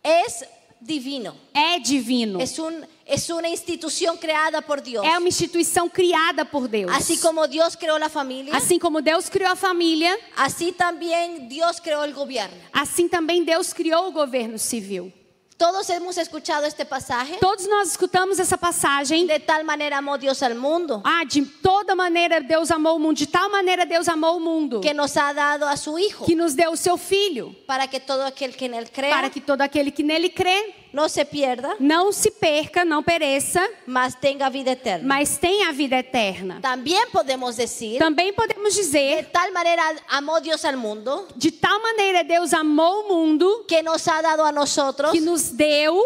es 0.04 0.44
divino. 0.82 1.36
é 1.54 1.80
divino. 1.80 2.40
Es, 2.40 2.60
un, 2.60 2.86
es 3.06 3.30
una 3.30 3.48
institución 3.50 4.18
creada 4.18 4.62
por 4.62 4.80
Dios. 4.82 5.04
É 5.06 5.18
uma 5.18 5.28
instituição 5.28 5.90
criada 5.90 6.46
por 6.46 6.68
Deus. 6.68 6.92
Así 6.92 7.18
como 7.18 7.48
Dios 7.48 7.76
creó 7.76 7.98
la 7.98 8.10
familia, 8.10 8.56
Assim 8.56 8.78
como 8.78 9.02
Deus 9.02 9.28
criou 9.30 9.52
a 9.52 9.56
família, 9.56 10.16
así 10.36 10.72
también 10.72 11.48
Dios 11.50 11.80
creó 11.80 12.04
el 12.04 12.14
gobierno. 12.14 12.58
assim 12.74 13.08
também 13.08 13.44
Deus 13.44 13.74
criou 13.74 14.08
o 14.08 14.12
governo 14.12 14.60
civil. 14.60 15.12
Todos 15.58 15.90
hemos 15.90 16.16
escuchado 16.18 16.68
este 16.68 16.86
pasaje. 16.86 17.38
Todos 17.40 17.68
nós 17.68 17.90
escutamos 17.90 18.38
essa 18.38 18.58
passagem. 18.58 19.26
De 19.26 19.40
tal 19.40 19.64
manera 19.64 19.98
amó 19.98 20.16
Dios 20.16 20.44
al 20.44 20.54
mundo. 20.54 21.02
Ah, 21.04 21.24
de 21.26 21.42
toda 21.42 21.96
maneira 21.96 22.40
Deus 22.40 22.70
amou 22.70 22.98
o 22.98 23.00
mundo, 23.00 23.18
de 23.18 23.26
tal 23.26 23.50
maneira 23.50 23.84
Deus 23.84 24.08
amou 24.08 24.38
o 24.38 24.40
mundo, 24.40 24.82
que 24.82 24.94
nos 24.94 25.18
ha 25.18 25.34
dado 25.34 25.66
a 25.66 25.76
su 25.76 25.98
Hijo. 25.98 26.26
Que 26.26 26.36
nos 26.36 26.54
deu 26.54 26.72
o 26.72 26.78
seu 26.78 26.96
filho, 26.96 27.56
para 27.66 27.88
que 27.88 28.00
todo 28.00 28.22
aquel 28.22 28.56
que 28.56 28.66
él 28.66 28.88
crea 28.92 29.10
para 29.10 29.30
que 29.32 29.42
todo 29.42 29.62
aquele 29.62 29.92
que 29.92 30.04
nele 30.04 30.30
crê 30.30 30.76
no 30.94 31.10
se 31.10 31.24
pierda, 31.26 31.76
não 31.80 32.12
se 32.12 32.32
perca, 32.32 32.84
não 32.86 33.04
pereça, 33.04 33.62
mas 33.86 34.16
tenga 34.16 34.50
vida 34.50 34.72
eterna. 34.72 35.04
mas 35.08 35.38
tenha 35.38 35.70
a 35.70 35.72
vida 35.72 35.98
eterna. 35.98 36.60
También 36.62 37.08
podemos 37.12 37.56
decir, 37.56 38.00
Também 38.00 38.34
podemos 38.34 38.74
de 38.74 38.82
dizer, 38.82 39.30
tal 39.32 39.52
manera 39.52 39.82
amó 40.10 40.40
Dios 40.40 40.64
al 40.66 40.78
mundo 40.78 41.28
de 41.36 41.52
tal 41.52 41.82
maneira 41.82 42.24
Deus 42.24 42.54
amou 42.54 43.06
o 43.06 43.08
mundo, 43.10 43.66
que 43.68 43.82
nos 43.84 44.08
ha 44.08 44.22
dado 44.22 44.44
a 44.44 44.52
nosotros 44.52 45.12
que 45.12 45.22
nos 45.22 45.50
deu 45.52 46.02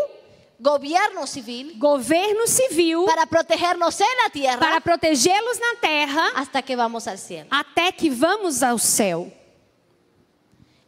gobierno 0.59 1.25
civil 1.25 1.73
governo 1.77 2.45
civil 2.45 3.05
para 3.05 3.25
protegernos 3.25 3.99
en 3.99 4.07
la 4.23 4.29
tierra 4.29 4.59
para 4.59 4.79
protegê-los 4.79 5.59
na 5.59 5.79
terra 5.82 6.32
hasta 6.36 6.61
que 6.61 6.75
vamos 6.75 7.07
al 7.07 7.17
cielo. 7.17 7.47
até 7.49 7.91
que 7.91 8.09
vamos 8.09 8.61
ao 8.61 8.77
céu. 8.77 9.32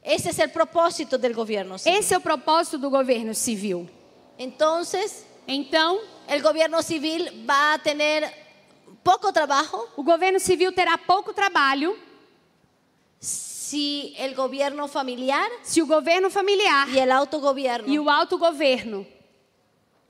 Ese 0.04 0.30
es 0.30 0.40
el 0.40 0.52
propósito 0.52 1.18
del 1.18 1.34
gobierno 1.34 1.78
civil. 1.78 2.00
Esse 2.00 2.14
é 2.14 2.18
o 2.18 2.22
propósito 2.22 2.78
do 2.78 2.90
governo 2.90 3.34
civil. 3.34 3.90
Entonces, 4.38 5.26
Então, 5.48 6.00
el 6.28 6.42
gobierno 6.42 6.82
civil 6.82 7.46
va 7.50 7.74
a 7.74 7.80
tener 7.80 8.32
poco 9.04 9.34
trabajo 9.34 9.90
o 9.98 10.04
governo 10.04 10.40
civil 10.40 10.74
terá 10.74 10.98
pouco 10.98 11.34
trabalho 11.34 11.96
si 13.20 14.14
el 14.18 14.34
gobierno 14.34 14.88
familiar 14.88 15.50
se 15.62 15.82
o 15.82 15.86
governo 15.86 16.30
familiar 16.30 16.88
y 16.90 17.00
el 17.00 17.12
autogobierno 17.12 17.92
e 17.92 18.00
o 18.00 18.10
autogoverno 18.10 19.06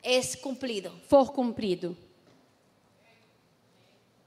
es 0.04 0.36
cumplido. 0.38 0.92
for 1.08 1.32
cumprido. 1.32 1.96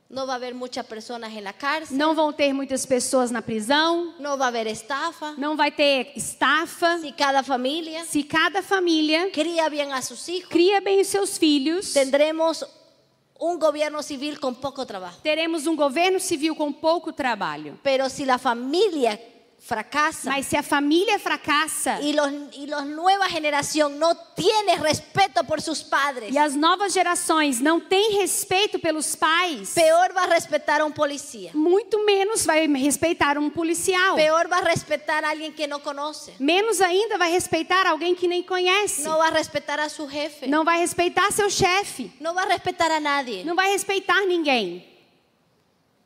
No 0.08 0.24
va 0.24 0.34
a 0.34 0.36
haber 0.36 0.54
muchas 0.54 0.86
personas 0.86 1.32
en 1.32 1.42
la 1.42 1.52
cárcel, 1.52 1.96
Não 1.98 2.14
vão 2.14 2.32
ter 2.32 2.52
muitas 2.52 2.86
pessoas 2.86 3.30
na 3.32 3.42
prisão, 3.42 4.14
no 4.20 4.36
va 4.38 4.44
a 4.44 4.48
haber 4.48 4.68
estafa. 4.68 5.34
não 5.36 5.56
vai 5.56 5.70
ter 5.72 6.12
estafa. 6.14 6.98
Si 7.00 7.10
cada 7.12 7.42
familia 7.42 8.04
Se 8.04 8.22
cada 8.22 8.62
família 8.62 9.30
cría 9.32 9.68
bien 9.68 9.92
a 9.92 10.00
sus 10.02 10.28
hijos, 10.28 10.48
cria 10.48 10.80
bem 10.80 11.00
os 11.00 11.08
seus 11.08 11.36
filhos, 11.38 11.92
tendremos 11.92 12.64
un 13.38 13.58
gobierno 13.58 14.00
civil 14.02 14.38
con 14.38 14.54
poco 14.54 14.86
trabajo. 14.86 15.18
teremos 15.22 15.66
um 15.66 15.74
governo 15.74 16.20
civil 16.20 16.54
com 16.54 16.72
pouco 16.72 17.12
trabalho. 17.12 17.76
Pero 17.82 18.08
si 18.08 18.24
la 18.24 18.38
familia 18.38 19.18
fracasa 19.58 20.30
Mas 20.30 20.46
se 20.46 20.56
a 20.56 20.62
família 20.62 21.18
fracassa 21.18 22.00
y 22.00 22.12
los 22.12 22.30
y 22.52 22.66
la 22.66 22.84
nueva 22.84 23.28
generación 23.28 23.98
no 23.98 24.16
tiene 24.34 24.76
respeto 24.76 25.42
por 25.44 25.60
sus 25.60 25.82
padres, 25.82 26.32
e 26.32 26.38
as 26.38 26.54
novas 26.54 26.92
gerações 26.92 27.60
não 27.60 27.80
têm 27.80 28.12
respeito 28.18 28.78
pelos 28.78 29.16
pais, 29.16 29.74
peor 29.74 30.12
va 30.14 30.22
a 30.22 30.26
respetar 30.26 30.80
a 30.80 30.84
un 30.84 30.92
policía. 30.92 31.50
muito 31.54 32.04
menos 32.04 32.46
vai 32.46 32.66
respeitar 32.68 33.38
um 33.38 33.50
policial. 33.50 34.14
Peor 34.14 34.48
va 34.48 34.58
a 34.58 34.62
respetar 34.62 35.24
a 35.24 35.30
alguien 35.30 35.52
que 35.52 35.66
no 35.66 35.80
conoce. 35.80 36.34
Menos 36.38 36.80
ainda 36.80 37.18
vai 37.18 37.30
respeitar 37.32 37.86
alguém 37.86 38.14
que 38.14 38.28
nem 38.28 38.42
conhece. 38.42 39.02
No 39.02 39.18
va 39.18 39.28
a 39.28 39.30
respetar 39.30 39.80
a 39.80 39.88
su 39.88 40.08
jefe. 40.08 40.46
Não 40.46 40.64
vai 40.64 40.78
respeitar 40.78 41.32
seu 41.32 41.50
chefe. 41.50 42.12
No 42.20 42.34
va 42.34 42.42
a 42.42 42.46
respetar 42.46 42.90
a 42.90 43.00
nadie. 43.00 43.44
Não 43.44 43.56
vai 43.56 43.70
respeitar 43.72 44.24
ninguém. 44.26 44.95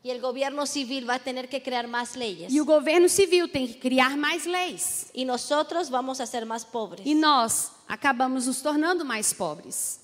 Y 0.03 0.09
el 0.11 0.21
gobierno 0.21 0.65
civil 0.65 1.07
va 1.09 1.17
a 1.17 1.19
tener 1.19 1.49
que 1.49 1.63
crear 1.63 1.87
más 1.87 2.17
leyes. 2.17 2.51
E 2.51 2.59
o 2.59 2.65
governo 2.65 3.07
civil 3.09 3.51
tem 3.51 3.67
que 3.69 3.79
criar 3.79 4.17
mais 4.17 4.47
leis. 4.47 5.11
Y 5.13 5.27
nosotros 5.27 5.91
vamos 5.91 6.21
a 6.21 6.27
ser 6.27 6.47
más 6.47 6.65
pobres. 6.65 7.05
E 7.05 7.15
nós 7.15 7.71
acabamos 7.87 8.47
nos 8.47 8.63
tornando 8.63 9.05
mais 9.05 9.35
pobres. 9.35 10.01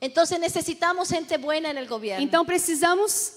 Entonces 0.00 0.38
necesitamos 0.40 1.08
gente 1.08 1.36
buena 1.38 1.70
en 1.70 1.78
el 1.78 1.86
gobierno. 1.86 2.22
Então 2.24 2.44
precisamos 2.44 3.34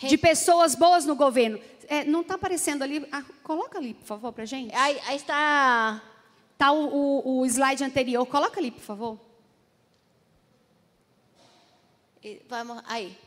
de 0.00 0.16
pessoas 0.16 0.76
boas 0.76 1.04
no 1.04 1.16
governo. 1.16 1.58
É, 1.88 2.04
não 2.04 2.20
está 2.22 2.34
aparecendo 2.36 2.82
ali? 2.82 3.04
Ah, 3.10 3.24
coloca 3.42 3.78
ali, 3.78 3.92
por 3.92 4.06
favor, 4.06 4.32
para 4.32 4.44
gente. 4.46 4.72
ahí, 4.74 4.98
ahí 5.06 5.16
está. 5.16 6.00
Tá 6.56 6.70
o, 6.70 6.86
o, 6.86 7.40
o 7.40 7.46
slide 7.46 7.82
anterior. 7.82 8.24
Coloca 8.26 8.60
ali, 8.60 8.70
por 8.70 8.80
favor. 8.82 9.18
eh, 12.22 12.40
Vamos, 12.48 12.80
ahí. 12.86 13.18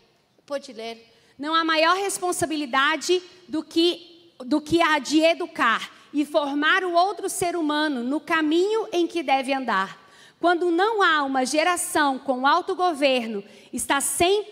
Puede 0.46 0.72
leer. 0.74 1.17
Não 1.38 1.54
há 1.54 1.64
maior 1.64 1.96
responsabilidade 1.96 3.22
do 3.48 3.64
que, 3.64 4.34
do 4.40 4.60
que 4.60 4.82
a 4.82 4.98
de 4.98 5.24
educar 5.24 5.92
e 6.12 6.26
formar 6.26 6.84
o 6.84 6.94
outro 6.94 7.30
ser 7.30 7.56
humano 7.56 8.04
no 8.04 8.20
caminho 8.20 8.88
em 8.92 9.06
que 9.06 9.22
deve 9.22 9.54
andar. 9.54 10.00
Quando 10.40 10.72
não 10.72 11.02
há 11.04 11.24
uma 11.24 11.46
geração 11.46 12.18
com 12.18 12.48
autogoverno, 12.48 13.44
está 13.72 14.02
sem 14.02 14.46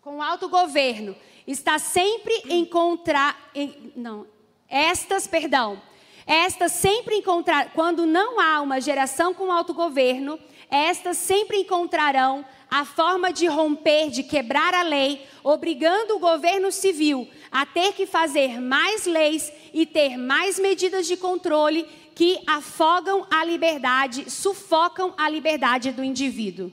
com 0.00 0.22
autogoverno, 0.22 1.16
está 1.46 1.78
sempre 1.78 2.42
em 2.48 2.64
contra 2.64 3.34
em, 3.54 3.92
não, 3.96 4.26
estas, 4.68 5.26
perdão, 5.26 5.80
Estas 6.26 6.72
sempre 6.72 7.16
encontrar, 7.16 7.70
quando 7.72 8.06
não 8.06 8.40
há 8.40 8.62
uma 8.62 8.80
geração 8.80 9.34
com 9.34 9.52
autogoverno, 9.52 10.38
estas 10.70 11.18
sempre 11.18 11.58
encontrarão 11.58 12.44
a 12.74 12.84
forma 12.84 13.32
de 13.32 13.46
romper, 13.46 14.10
de 14.10 14.24
quebrar 14.24 14.74
a 14.74 14.82
lei, 14.82 15.24
obrigando 15.44 16.16
o 16.16 16.18
governo 16.18 16.72
civil 16.72 17.30
a 17.48 17.64
ter 17.64 17.92
que 17.92 18.04
fazer 18.04 18.60
mais 18.60 19.06
leis 19.06 19.52
e 19.72 19.86
ter 19.86 20.16
mais 20.16 20.58
medidas 20.58 21.06
de 21.06 21.16
controle 21.16 21.84
que 22.16 22.42
afogam 22.44 23.28
a 23.30 23.44
liberdade, 23.44 24.28
sufocam 24.28 25.14
a 25.16 25.28
liberdade 25.28 25.92
do 25.92 26.02
indivíduo. 26.02 26.72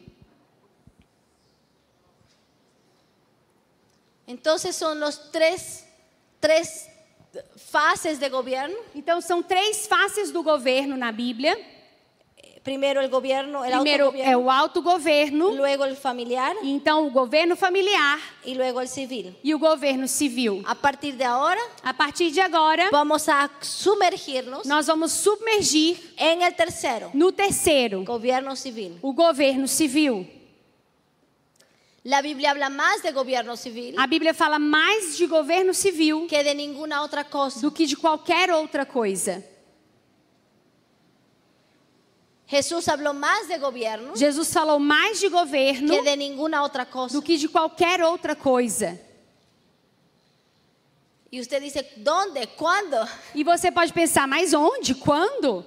Entonces 4.28 4.76
son 4.76 4.96
los 4.96 5.20
tres, 5.32 5.86
tres 6.40 6.90
fases 7.58 8.18
de 8.18 8.28
gobierno. 8.28 8.76
Então 8.96 9.22
são 9.22 9.44
três 9.44 9.86
faces 9.86 10.32
do 10.32 10.42
governo 10.42 10.98
na 10.98 11.12
Bíblia. 11.12 11.56
Primero 12.64 13.02
el 13.02 13.10
gobierno, 13.10 13.66
el 13.66 13.72
Primeiro 13.72 14.14
é 14.18 14.38
o 14.38 14.48
autogoverno, 14.52 15.50
luego 15.50 15.84
el 15.84 15.96
familiar 15.96 16.56
então 16.62 17.08
o 17.08 17.10
governo 17.10 17.56
familiar 17.56 18.20
y 18.46 18.54
luego 18.54 18.80
el 18.80 18.88
civil. 18.88 19.36
e 19.44 19.56
o 19.56 19.58
governo 19.58 20.08
civil. 20.08 20.62
A 20.68 20.76
partir 20.76 21.16
de 21.16 21.24
ahora 21.24 21.60
A 21.84 21.92
partir 21.92 22.32
de 22.32 22.40
agora, 22.40 22.90
vamos 22.92 23.28
a 23.28 23.50
sumergirnos 23.62 24.66
nós 24.68 24.86
vamos 24.86 25.12
submergir 25.12 26.14
en 26.18 26.44
el 26.44 26.54
tercero, 26.54 27.10
no 27.16 27.32
terceiro, 27.32 28.04
gobierno 28.04 28.56
civil. 28.56 29.00
o 29.02 29.12
governo 29.12 29.68
civil. 29.68 30.28
La 32.04 32.22
Biblia 32.22 32.50
habla 32.52 32.70
más 32.70 33.02
de 33.04 33.12
gobierno 33.12 33.56
civil 33.58 33.96
A 33.98 34.06
Bíblia 34.08 34.34
fala 34.34 34.58
mais 34.60 35.18
de 35.18 35.26
governo 35.28 35.74
civil 35.74 36.28
que 36.28 36.44
de 36.44 36.54
ninguna 36.54 37.02
otra 37.04 37.24
cosa. 37.24 37.60
do 37.60 37.72
que 37.72 37.86
de 37.88 37.96
qualquer 37.96 38.52
outra 38.52 38.86
coisa. 38.86 39.44
Jesús 42.52 42.88
habló 42.90 43.14
más 43.14 43.48
de 43.48 43.58
gobierno 43.58 44.14
Jesus 44.16 44.52
falou 44.52 44.78
mais 44.78 45.22
de 45.22 45.30
governo 45.30 45.96
que 45.96 46.02
de 46.04 46.16
ninguna 46.18 46.62
otra 46.64 46.86
cosa. 46.86 47.14
do 47.16 47.22
que 47.22 47.38
de 47.38 47.48
qualquer 47.48 48.04
outra 48.04 48.36
coisa. 48.36 49.00
Y 51.32 51.40
usted 51.40 51.62
dice, 51.62 51.88
¿dónde? 51.96 52.46
¿Cuándo? 52.58 52.98
E 53.34 53.42
você 53.44 53.72
pode 53.72 53.94
pensar, 53.94 54.28
mas 54.28 54.54
onde? 54.54 54.94
Quando? 54.96 55.66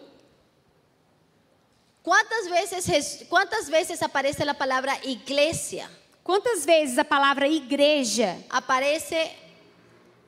¿Cuántas 2.03 2.51
veces, 2.51 2.85
Jes- 2.87 3.24
¿Cuántas 3.30 3.70
veces 3.70 4.03
aparece 4.03 4.45
la 4.45 4.53
palabra 4.53 4.99
iglesia? 5.05 5.89
Quantas 6.22 6.66
vezes 6.66 6.99
a 6.99 7.05
palavra 7.05 7.47
igreja 7.49 8.37
Aparece 8.51 9.30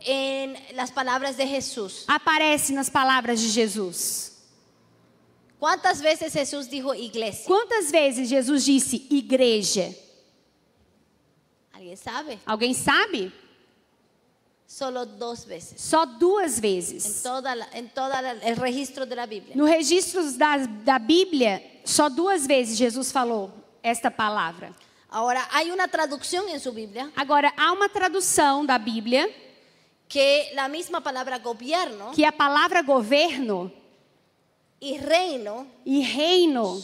en 0.00 0.56
las 0.74 0.90
palabras 0.90 1.36
de 1.36 1.46
Jesús. 1.46 2.04
aparece 2.06 2.72
nas 2.72 2.88
palavras 2.88 3.40
de 3.42 3.48
Jesus? 3.48 4.32
¿Cuántas 5.58 6.02
veces 6.02 6.32
Jesús 6.32 6.68
dijo 6.68 6.94
iglesia? 6.94 7.46
Quantas 7.46 7.90
vezes 7.90 8.28
Jesus 8.28 8.64
disse 8.64 8.96
igreja? 9.10 9.90
¿Alguien 11.72 11.96
sabe? 11.96 12.38
Alguém 12.46 12.74
sabe? 12.74 13.32
Solo 14.66 15.06
dos 15.06 15.46
veces. 15.46 15.80
Só 15.80 16.04
duas 16.04 16.60
vezes. 16.60 17.22
toda 17.22 17.54
la- 17.54 17.68
en 17.72 17.88
todo 17.88 18.12
el 18.42 18.56
registro 18.56 19.06
de 19.06 19.14
la 19.14 19.24
Biblia. 19.26 19.54
No 19.54 19.64
registro 19.66 20.22
da, 20.32 20.58
da 20.84 20.98
Bíblia, 20.98 21.62
só 21.84 22.10
duas 22.10 22.46
vezes 22.46 22.76
Jesus 22.76 23.12
falou 23.12 23.50
esta 23.82 24.10
palavra. 24.10 24.74
Ahora, 25.08 25.48
hay 25.52 25.70
una 25.70 25.86
traducción 25.88 26.48
en 26.48 26.58
su 26.60 26.72
Biblia 26.72 27.10
Agora, 27.14 27.54
há 27.56 27.72
uma 27.72 27.88
tradução 27.88 28.66
da 28.66 28.76
Bíblia 28.76 29.26
que 30.08 30.50
la 30.54 30.68
misma 30.68 31.00
palabra 31.00 31.38
gobierno 31.38 32.10
que 32.12 32.24
a 32.26 32.32
palavra 32.32 32.82
governo 32.82 33.72
y 34.80 34.98
reino 34.98 35.66
e 35.86 36.02
reino 36.02 36.80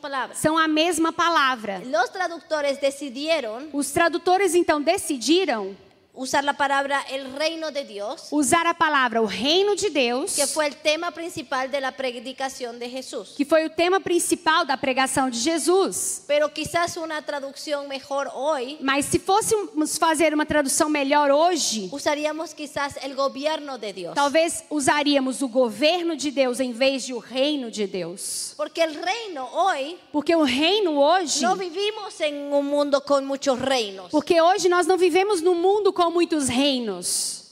palabra. 0.00 0.34
são 0.34 0.58
a 0.58 0.66
mesma 0.66 1.12
palavra. 1.12 1.80
Los 1.84 2.10
traductores 2.10 2.80
decidieron 2.80 3.68
Os 3.72 3.90
tradutores 3.92 4.54
então 4.54 4.82
decidiram 4.82 5.76
usar 6.18 6.42
la 6.42 6.52
palabra 6.52 7.00
el 7.12 7.32
reino 7.36 7.70
de 7.70 7.84
Dios, 7.84 8.26
usar 8.32 8.66
a 8.66 8.74
palavra 8.74 9.22
o 9.22 9.26
reino 9.26 9.76
de 9.76 9.88
Deus, 9.88 10.34
que 10.34 10.48
fue 10.48 10.66
el 10.66 10.74
tema 10.74 11.12
principal 11.12 11.70
de 11.70 11.80
la 11.80 11.92
predicación 11.92 12.76
de 12.80 12.90
Jesús. 12.90 13.34
que 13.36 13.44
foi 13.44 13.64
o 13.64 13.70
tema 13.70 14.00
principal 14.00 14.66
da 14.66 14.76
pregação 14.76 15.30
de 15.30 15.38
Jesus. 15.38 16.22
Pero 16.26 16.48
quizás 16.52 16.96
una 16.96 17.22
traducción 17.22 17.86
mejor 17.86 18.28
hoy, 18.34 18.76
Mas 18.80 19.04
se 19.06 19.20
fôssemos 19.20 19.96
fazer 19.96 20.34
uma 20.34 20.44
tradução 20.44 20.88
melhor 20.90 21.30
hoje, 21.30 21.88
usaríamos 21.92 22.52
quizás 22.52 22.96
el 23.00 23.14
gobierno 23.14 23.78
de 23.78 23.92
Dios. 23.92 24.14
talvez 24.16 24.64
usaríamos 24.70 25.40
o 25.40 25.46
governo 25.48 26.16
de 26.16 26.32
Deus 26.32 26.58
em 26.58 26.72
vez 26.72 27.06
de 27.06 27.14
o 27.14 27.20
reino 27.20 27.70
de 27.70 27.86
Deus. 27.86 28.54
Porque 28.56 28.82
el 28.82 28.94
reino 28.94 29.48
hoy, 29.52 29.96
Porque 30.10 30.34
o 30.34 30.42
reino 30.42 30.98
hoje, 31.00 31.42
no 31.44 31.54
vivimos 31.54 32.20
en 32.20 32.52
un 32.52 32.66
mundo 32.66 33.00
con 33.04 33.24
muchos 33.24 33.56
reinos. 33.60 34.10
porque 34.10 34.40
hoje 34.40 34.68
nós 34.68 34.84
não 34.84 34.98
vivemos 34.98 35.40
num 35.40 35.54
mundo 35.54 35.92
com 35.92 36.07
muitos 36.10 36.48
reinos, 36.48 37.44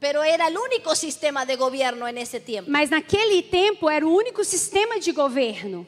Pero 0.00 0.22
era 0.22 0.46
el 0.46 0.56
único 0.56 0.94
sistema 0.94 1.44
de 1.44 1.56
gobierno 1.56 2.06
en 2.06 2.18
ese 2.18 2.38
tiempo. 2.38 2.70
mas 2.70 2.88
naquele 2.90 3.42
tempo 3.42 3.90
era 3.90 4.06
o 4.06 4.10
único 4.10 4.44
sistema 4.44 4.94
de 4.96 5.10
governo. 5.12 5.84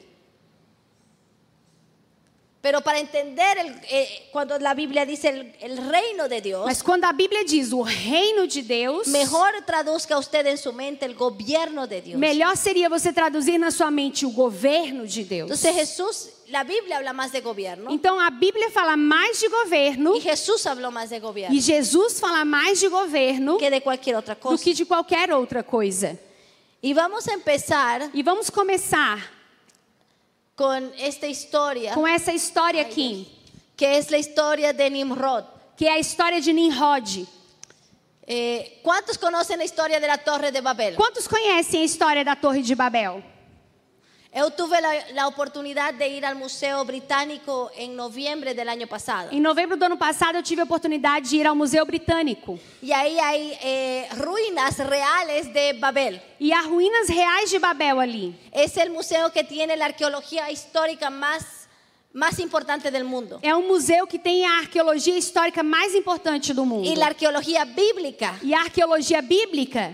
Pero 2.61 2.79
para 2.81 2.99
entender 2.99 3.57
el- 3.57 3.75
eh, 3.89 4.29
cuando 4.31 4.59
la 4.59 4.75
Biblia 4.75 5.03
dice 5.03 5.29
el, 5.29 5.55
el 5.61 5.89
reino 5.89 6.27
de 6.29 6.41
Dios, 6.41 6.63
Mas 6.65 6.83
quando 6.83 7.07
a 7.07 7.11
Bíblia 7.13 7.39
diz 7.43 7.73
o 7.73 7.83
reino 7.83 8.45
de 8.45 8.61
Deus, 8.61 9.07
mejor 9.07 9.49
traduzca 9.65 10.15
usted 10.19 10.45
en 10.45 10.59
su 10.59 10.71
mente 10.71 11.05
el 11.05 11.15
gobierno 11.15 11.87
de 11.87 12.01
Dios. 12.03 12.19
melhor 12.19 12.55
seria 12.55 12.87
você 12.87 13.11
traduzir 13.11 13.57
na 13.57 13.71
sua 13.71 13.89
mente 13.89 14.27
o 14.27 14.29
governo 14.29 15.07
de 15.07 15.23
Deus. 15.23 15.49
Entonces 15.49 15.73
Jesús, 15.73 16.29
la 16.51 16.63
Biblia 16.63 16.97
habla 16.97 17.13
más 17.13 17.31
de 17.31 17.39
gobierno 17.41 17.89
Então 17.91 18.19
a 18.19 18.29
Bíblia 18.29 18.69
fala 18.71 18.95
mais 18.97 19.39
de 19.39 19.47
governo 19.47 20.15
y 20.15 20.21
Jesús 20.21 20.65
habló 20.67 20.91
más 20.91 21.09
de 21.09 21.19
gobierno 21.19 21.55
e 21.55 21.61
Jesus 21.61 22.19
fala 22.19 22.43
mais 22.45 22.79
de 22.79 22.87
governo 22.89 23.57
que 23.57 23.69
de 23.69 23.79
cualquier 23.81 24.15
otra 24.17 24.35
do 24.35 24.41
cosa. 24.41 24.63
que 24.63 24.73
de 24.73 24.85
qualquer 24.85 25.31
outra 25.33 25.63
coisa. 25.63 26.19
Y 26.83 26.93
vamos 26.93 27.27
a 27.27 27.33
empezar 27.33 28.09
E 28.13 28.23
vamos 28.23 28.49
começar 28.49 29.19
con 30.55 30.91
esta 30.97 31.27
historia 31.27 31.93
com 31.93 32.07
essa 32.07 32.31
história 32.33 32.81
aqui, 32.81 33.27
que 33.77 33.85
es 33.97 34.09
la 34.09 34.17
historia 34.17 34.73
de 34.73 34.89
Nimrod. 34.89 35.45
que 35.77 35.85
é 35.87 35.93
a 35.93 35.99
história 35.99 36.39
de 36.41 36.51
Nimrod. 36.53 37.25
Eh, 38.27 38.79
¿Cuántos 38.83 39.17
conocen 39.17 39.57
la 39.57 39.65
historia 39.65 39.99
de 39.99 40.07
la 40.07 40.17
Torre 40.17 40.51
de 40.51 40.61
Babel? 40.61 40.95
Quantos 40.95 41.27
conhecem 41.27 41.81
a 41.81 41.83
história 41.83 42.23
da 42.23 42.35
Torre 42.35 42.61
de 42.61 42.75
Babel? 42.75 43.23
Yo 44.33 44.49
tuve 44.49 44.79
la, 44.79 44.93
la 45.13 45.27
oportunidad 45.27 45.93
de 45.93 46.07
ir 46.07 46.25
al 46.25 46.35
Museo 46.35 46.85
Británico 46.85 47.69
en 47.75 47.97
noviembre 47.97 48.53
del 48.53 48.69
año 48.69 48.87
pasado. 48.87 49.27
Em 49.29 49.41
novembro 49.41 49.75
do 49.75 49.83
ano 49.83 49.97
passado 49.97 50.37
eu 50.37 50.43
tive 50.43 50.61
a 50.61 50.63
oportunidade 50.63 51.29
de 51.29 51.35
ir 51.35 51.45
ao 51.45 51.53
Museu 51.53 51.85
Britânico. 51.85 52.57
Y 52.81 52.93
ahí 52.93 53.19
hay 53.19 53.57
eh, 53.61 54.07
ruinas 54.15 54.77
reales 54.77 55.51
de 55.51 55.73
Babel. 55.73 56.21
E 56.39 56.53
há 56.53 56.61
ruínas 56.61 57.09
reais 57.09 57.51
de 57.51 57.59
Babel 57.59 57.99
ali. 57.99 58.33
Es 58.53 58.77
el 58.77 58.89
museo 58.89 59.33
que 59.33 59.43
tiene 59.43 59.75
la 59.75 59.87
arqueología 59.87 60.49
histórica 60.49 61.09
más, 61.09 61.67
más 62.13 62.39
importante 62.39 62.89
del 62.89 63.03
mundo. 63.03 63.37
É 63.43 63.53
um 63.53 63.67
museu 63.67 64.07
que 64.07 64.17
tem 64.17 64.45
a 64.45 64.59
arqueologia 64.59 65.17
histórica 65.17 65.61
mais 65.61 65.93
importante 65.93 66.53
do 66.53 66.65
mundo. 66.65 66.87
Y 66.87 66.95
la 66.95 67.07
arqueología 67.07 67.65
bíblica 67.65 68.39
E 68.41 68.53
a 68.53 68.61
arqueologia 68.61 69.21
bíblica, 69.21 69.93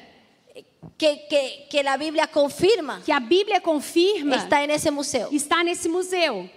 que, 0.97 1.27
que, 1.29 1.67
que 1.69 1.83
la 1.83 1.95
Biblia 1.97 2.27
confirma 2.27 3.01
que 3.05 3.13
a 3.13 3.19
Bíblia 3.19 3.61
confirma, 3.61 4.35
está 4.35 4.63
en 4.63 4.71
ese 4.71 4.89
museo. 4.91 5.29
está 5.31 5.63
nesse 5.63 5.87
museu. 5.87 6.49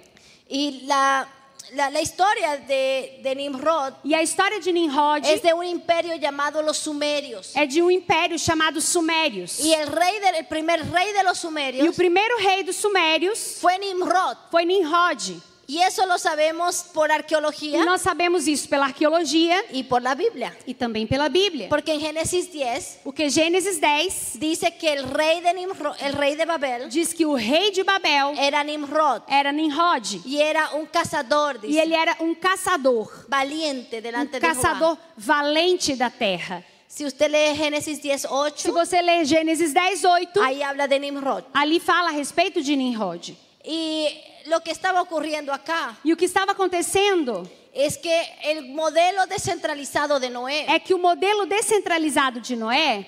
Y 0.49 0.83
la, 0.87 1.29
la, 1.73 1.91
la 1.91 2.01
historia 2.01 2.57
de, 2.57 3.21
de 3.23 3.35
Nimrod 3.37 3.95
E 4.05 4.15
a 4.15 4.23
história 4.23 4.59
de 4.59 4.73
Nimrod 4.73 5.25
es 5.25 5.43
de 5.43 5.53
un 5.53 5.65
imperio 5.65 6.17
llamado 6.17 6.63
los 6.63 6.79
Sumerios. 6.79 7.55
é 7.55 7.67
de 7.67 7.83
um 7.83 7.91
império 7.91 8.39
chamado 8.39 8.81
Sumérios. 8.81 9.61
Y 9.61 9.75
el, 9.75 9.87
rey 9.87 10.19
del, 10.21 10.35
el 10.37 10.47
primer 10.47 10.81
rei 10.91 11.13
de 11.13 11.23
los 11.23 11.45
E 11.45 11.89
o 11.89 11.93
primeiro 11.93 12.39
rei 12.39 12.63
dos 12.65 12.77
Sumérios 12.77 13.59
fue 13.61 13.79
Nimrod. 13.79 14.37
foi 14.51 14.65
Nimrod. 14.65 15.50
Y 15.71 15.79
eso 15.83 16.05
lo 16.05 16.19
sabemos 16.19 16.83
por 16.93 17.11
E 17.11 17.13
arqueología 17.15 17.85
nós 17.85 18.01
sabemos 18.01 18.49
isso 18.49 18.69
pela 18.69 18.87
arqueologia 18.87 19.63
y 19.71 19.85
por 19.85 20.03
la 20.03 20.17
Biblia. 20.17 20.53
e 20.67 20.75
também 20.75 21.07
pela 21.07 21.29
Bíblia. 21.29 21.69
Porque 21.69 21.93
en 21.93 22.01
Génesis 22.01 22.51
10 22.51 22.99
Porque 23.05 23.31
Gênesis 23.31 23.79
10 23.81 24.39
dice 24.41 24.69
que 24.73 24.89
el 24.89 25.05
rey 25.05 25.41
de, 25.41 25.53
Nimrod, 25.55 25.95
el 26.01 26.13
rey 26.15 26.35
de 26.35 26.45
Babel 26.45 26.89
diz 26.89 27.15
que 27.15 27.25
o 27.25 27.37
rei 27.37 27.71
de 27.71 27.85
Babel 27.85 28.37
era 28.37 28.65
Nimrod. 28.65 29.23
era 29.29 29.53
Nimrod. 29.53 30.03
Y 30.25 30.41
era 30.41 30.71
un 30.75 30.87
cazador, 30.87 31.57
E 31.63 31.69
dice, 31.69 31.81
ele 31.83 31.95
era 31.95 32.17
um 32.19 32.35
caçador. 32.35 33.09
valiente 33.29 33.99
Um 33.99 34.03
delante 34.03 34.33
de 34.33 34.41
caçador 34.41 34.99
valente 35.17 35.95
da 35.95 36.11
terra. 36.11 36.65
Si 36.89 37.05
usted 37.05 37.31
lee 37.31 37.55
Génesis 37.55 38.01
10, 38.03 38.23
Se 38.23 38.27
8, 38.27 38.73
você 38.73 39.01
ler 39.01 39.25
Gênesis 39.25 39.73
10, 39.73 40.05
8, 40.05 40.43
ahí 40.43 40.63
habla 40.65 40.89
de 40.89 40.99
Nimrod. 40.99 41.45
ali 41.55 41.79
fala 41.79 42.09
a 42.09 42.13
respeito 42.13 42.61
de 42.61 42.75
Nimrod. 42.75 43.31
Y 43.65 44.09
lo 44.47 44.61
que 44.61 44.71
estaba 44.71 45.01
ocurriendo 45.03 45.53
acá 45.53 45.97
E 46.05 46.13
o 46.13 46.17
que 46.17 46.25
estava 46.25 46.53
acontecendo 46.53 47.49
es 47.73 47.97
que 47.97 48.13
el 48.43 48.69
modelo 48.71 49.27
descentralizado 49.27 50.19
de 50.19 50.29
Noé 50.29 50.65
é 50.69 50.79
que 50.81 50.93
o 50.95 50.99
modelo 50.99 51.47
descentralizado 51.47 52.41
de 52.41 52.57
Noé 52.57 53.07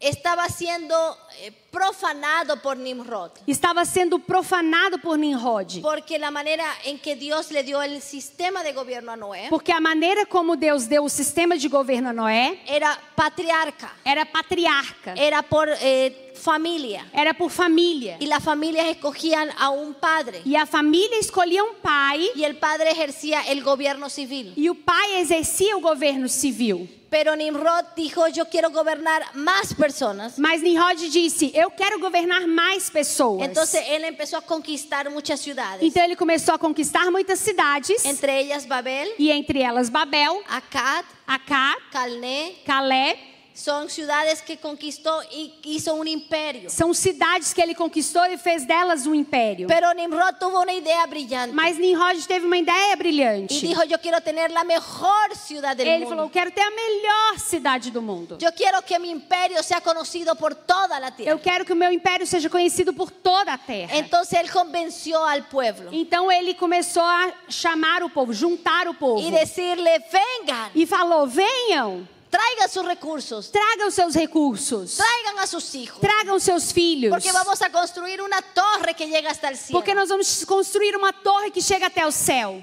estaba 0.00 0.48
siendo 0.48 0.94
eh, 1.40 1.50
profanado 1.72 2.56
por 2.62 2.76
Nimrod. 2.76 3.32
estava 3.48 3.84
sendo 3.84 4.18
profanado 4.20 4.98
por 4.98 5.18
Nimrod. 5.18 5.80
Porque 5.82 6.18
la 6.18 6.30
manera 6.30 6.64
en 6.84 6.98
que 7.00 7.16
Dios 7.16 7.50
le 7.50 7.64
dio 7.64 7.82
el 7.82 8.00
sistema 8.00 8.62
de 8.62 8.72
gobierno 8.72 9.10
a 9.10 9.16
Noé 9.16 9.48
Porque 9.50 9.72
a 9.72 9.80
maneira 9.80 10.24
como 10.26 10.56
Deus 10.56 10.86
deu 10.86 11.04
o 11.04 11.08
sistema 11.08 11.56
de 11.56 11.68
governo 11.68 12.10
a 12.10 12.12
Noé 12.12 12.60
era 12.66 12.96
patriarca, 13.16 13.92
era 14.04 14.24
patriarca, 14.24 15.14
era 15.16 15.42
por 15.42 15.68
eh, 15.80 16.27
familia. 16.38 17.06
era 17.12 17.34
por 17.34 17.50
família. 17.50 18.16
Y 18.20 18.26
las 18.26 18.42
familias 18.42 18.86
escogían 18.86 19.50
a 19.58 19.70
un 19.70 19.94
padre. 19.94 20.40
E 20.46 20.56
a 20.56 20.64
família 20.66 21.18
escolhia 21.18 21.62
um 21.62 21.74
pai 21.82 22.30
Y 22.34 22.44
el 22.44 22.56
padre 22.56 22.90
ejercía 22.90 23.42
el 23.48 23.62
gobierno 23.62 24.08
civil. 24.08 24.52
e 24.56 24.70
o 24.70 24.74
pai 24.74 25.16
exercia 25.20 25.76
o 25.76 25.80
governo 25.80 26.28
civil. 26.28 26.88
Pero 27.10 27.34
Nimrod 27.34 27.86
dijo, 27.96 28.28
yo 28.28 28.44
quiero 28.50 28.70
gobernar 28.70 29.22
más 29.34 29.72
personas. 29.72 30.38
Mas 30.38 30.60
Nimrod 30.60 30.98
disse: 31.10 31.50
Eu 31.54 31.70
quero 31.70 31.98
governar 31.98 32.46
mais 32.46 32.90
pessoas. 32.90 33.48
Entonces 33.48 33.82
él 33.88 34.04
empezó 34.04 34.36
a 34.36 34.42
conquistar 34.42 35.08
muchas 35.08 35.40
ciudades. 35.40 35.82
Então 35.82 36.04
ele 36.04 36.16
começou 36.16 36.54
a 36.54 36.58
conquistar 36.58 37.10
muitas 37.10 37.38
cidades, 37.38 38.04
Entre 38.04 38.30
ellas 38.30 38.66
Babel, 38.66 39.08
e 39.18 39.30
entre 39.30 39.62
elas 39.62 39.88
Babel, 39.88 40.42
Akkad, 40.48 41.04
Acá, 41.26 41.76
Calné. 41.90 42.56
Calé. 42.66 43.16
Son 43.58 43.90
ciudades 43.90 44.40
que 44.40 44.56
conquistó 44.56 45.20
y 45.32 45.52
hizo 45.64 45.92
un 45.94 46.06
imperio. 46.06 46.70
São 46.70 46.94
cidades 46.94 47.52
que 47.52 47.60
ele 47.60 47.74
conquistou 47.74 48.24
e 48.26 48.38
fez 48.38 48.64
delas 48.64 49.04
um 49.04 49.12
império. 49.12 49.66
Pero 49.66 49.92
Nimrod 49.94 50.36
tuvo 50.38 50.60
una 50.60 50.72
idea 50.72 51.04
brillante. 51.08 51.52
Mas 51.52 51.76
Nimrod 51.76 52.24
teve 52.28 52.46
uma 52.46 52.56
ideia 52.56 52.94
brilhante. 52.94 53.58
dijo, 53.58 53.82
yo 53.82 53.98
quiero 53.98 54.20
tener 54.20 54.52
la 54.52 54.62
mejor 54.62 55.34
ciudad 55.34 55.74
del 55.76 55.88
Ele 55.88 56.04
mundo. 56.04 56.08
falou: 56.10 56.24
Eu 56.26 56.30
quero 56.30 56.52
ter 56.52 56.62
a 56.62 56.70
melhor 56.70 57.38
cidade 57.40 57.90
do 57.90 58.00
mundo. 58.00 58.38
Yo 58.40 58.52
quiero 58.52 58.80
que 58.80 58.96
mi 59.00 59.10
imperio 59.10 59.60
sea 59.64 59.80
conocido 59.80 60.36
por 60.36 60.54
toda 60.54 61.00
la 61.00 61.10
tierra. 61.10 61.32
Eu 61.32 61.40
quero 61.40 61.64
que 61.64 61.72
o 61.72 61.76
meu 61.76 61.90
império 61.90 62.28
seja 62.28 62.48
conhecido 62.48 62.92
por 62.92 63.10
toda 63.10 63.54
a 63.54 63.58
terra. 63.58 63.96
Entonces 63.96 64.34
él 64.38 64.48
convenció 64.52 65.24
al 65.24 65.48
pueblo 65.48 65.90
Então 65.92 66.30
ele 66.30 66.54
começou 66.54 67.02
a 67.02 67.32
chamar 67.48 68.04
o 68.04 68.08
povo, 68.08 68.32
juntar 68.32 68.86
o 68.86 68.94
povo. 68.94 69.28
decirle, 69.32 69.98
vengan, 70.12 70.70
E 70.76 70.86
falou: 70.86 71.26
Venham, 71.26 72.06
traigan 72.30 72.68
sus 72.68 72.84
recursos, 72.84 73.50
tragam 73.50 73.90
seus 73.90 74.14
recursos, 74.14 74.96
traigan 74.96 75.38
a 75.38 75.46
sus 75.46 75.74
hijos, 75.74 76.00
tragam 76.00 76.38
seus 76.38 76.72
filhos. 76.72 77.10
porque 77.10 77.32
vamos 77.32 77.60
a 77.62 77.70
construir 77.70 78.20
una 78.20 78.40
torre 78.42 78.94
que 78.94 79.06
llega 79.06 79.30
hasta 79.30 79.48
el 79.48 79.56
cielo. 79.56 79.78
Porque 79.78 79.94
nós 79.94 80.08
vamos 80.08 80.44
construir 80.44 80.96
uma 80.96 81.12
torre 81.12 81.50
que 81.50 81.60
chega 81.60 81.86
até 81.86 82.04
o 82.06 82.12
céu. 82.12 82.62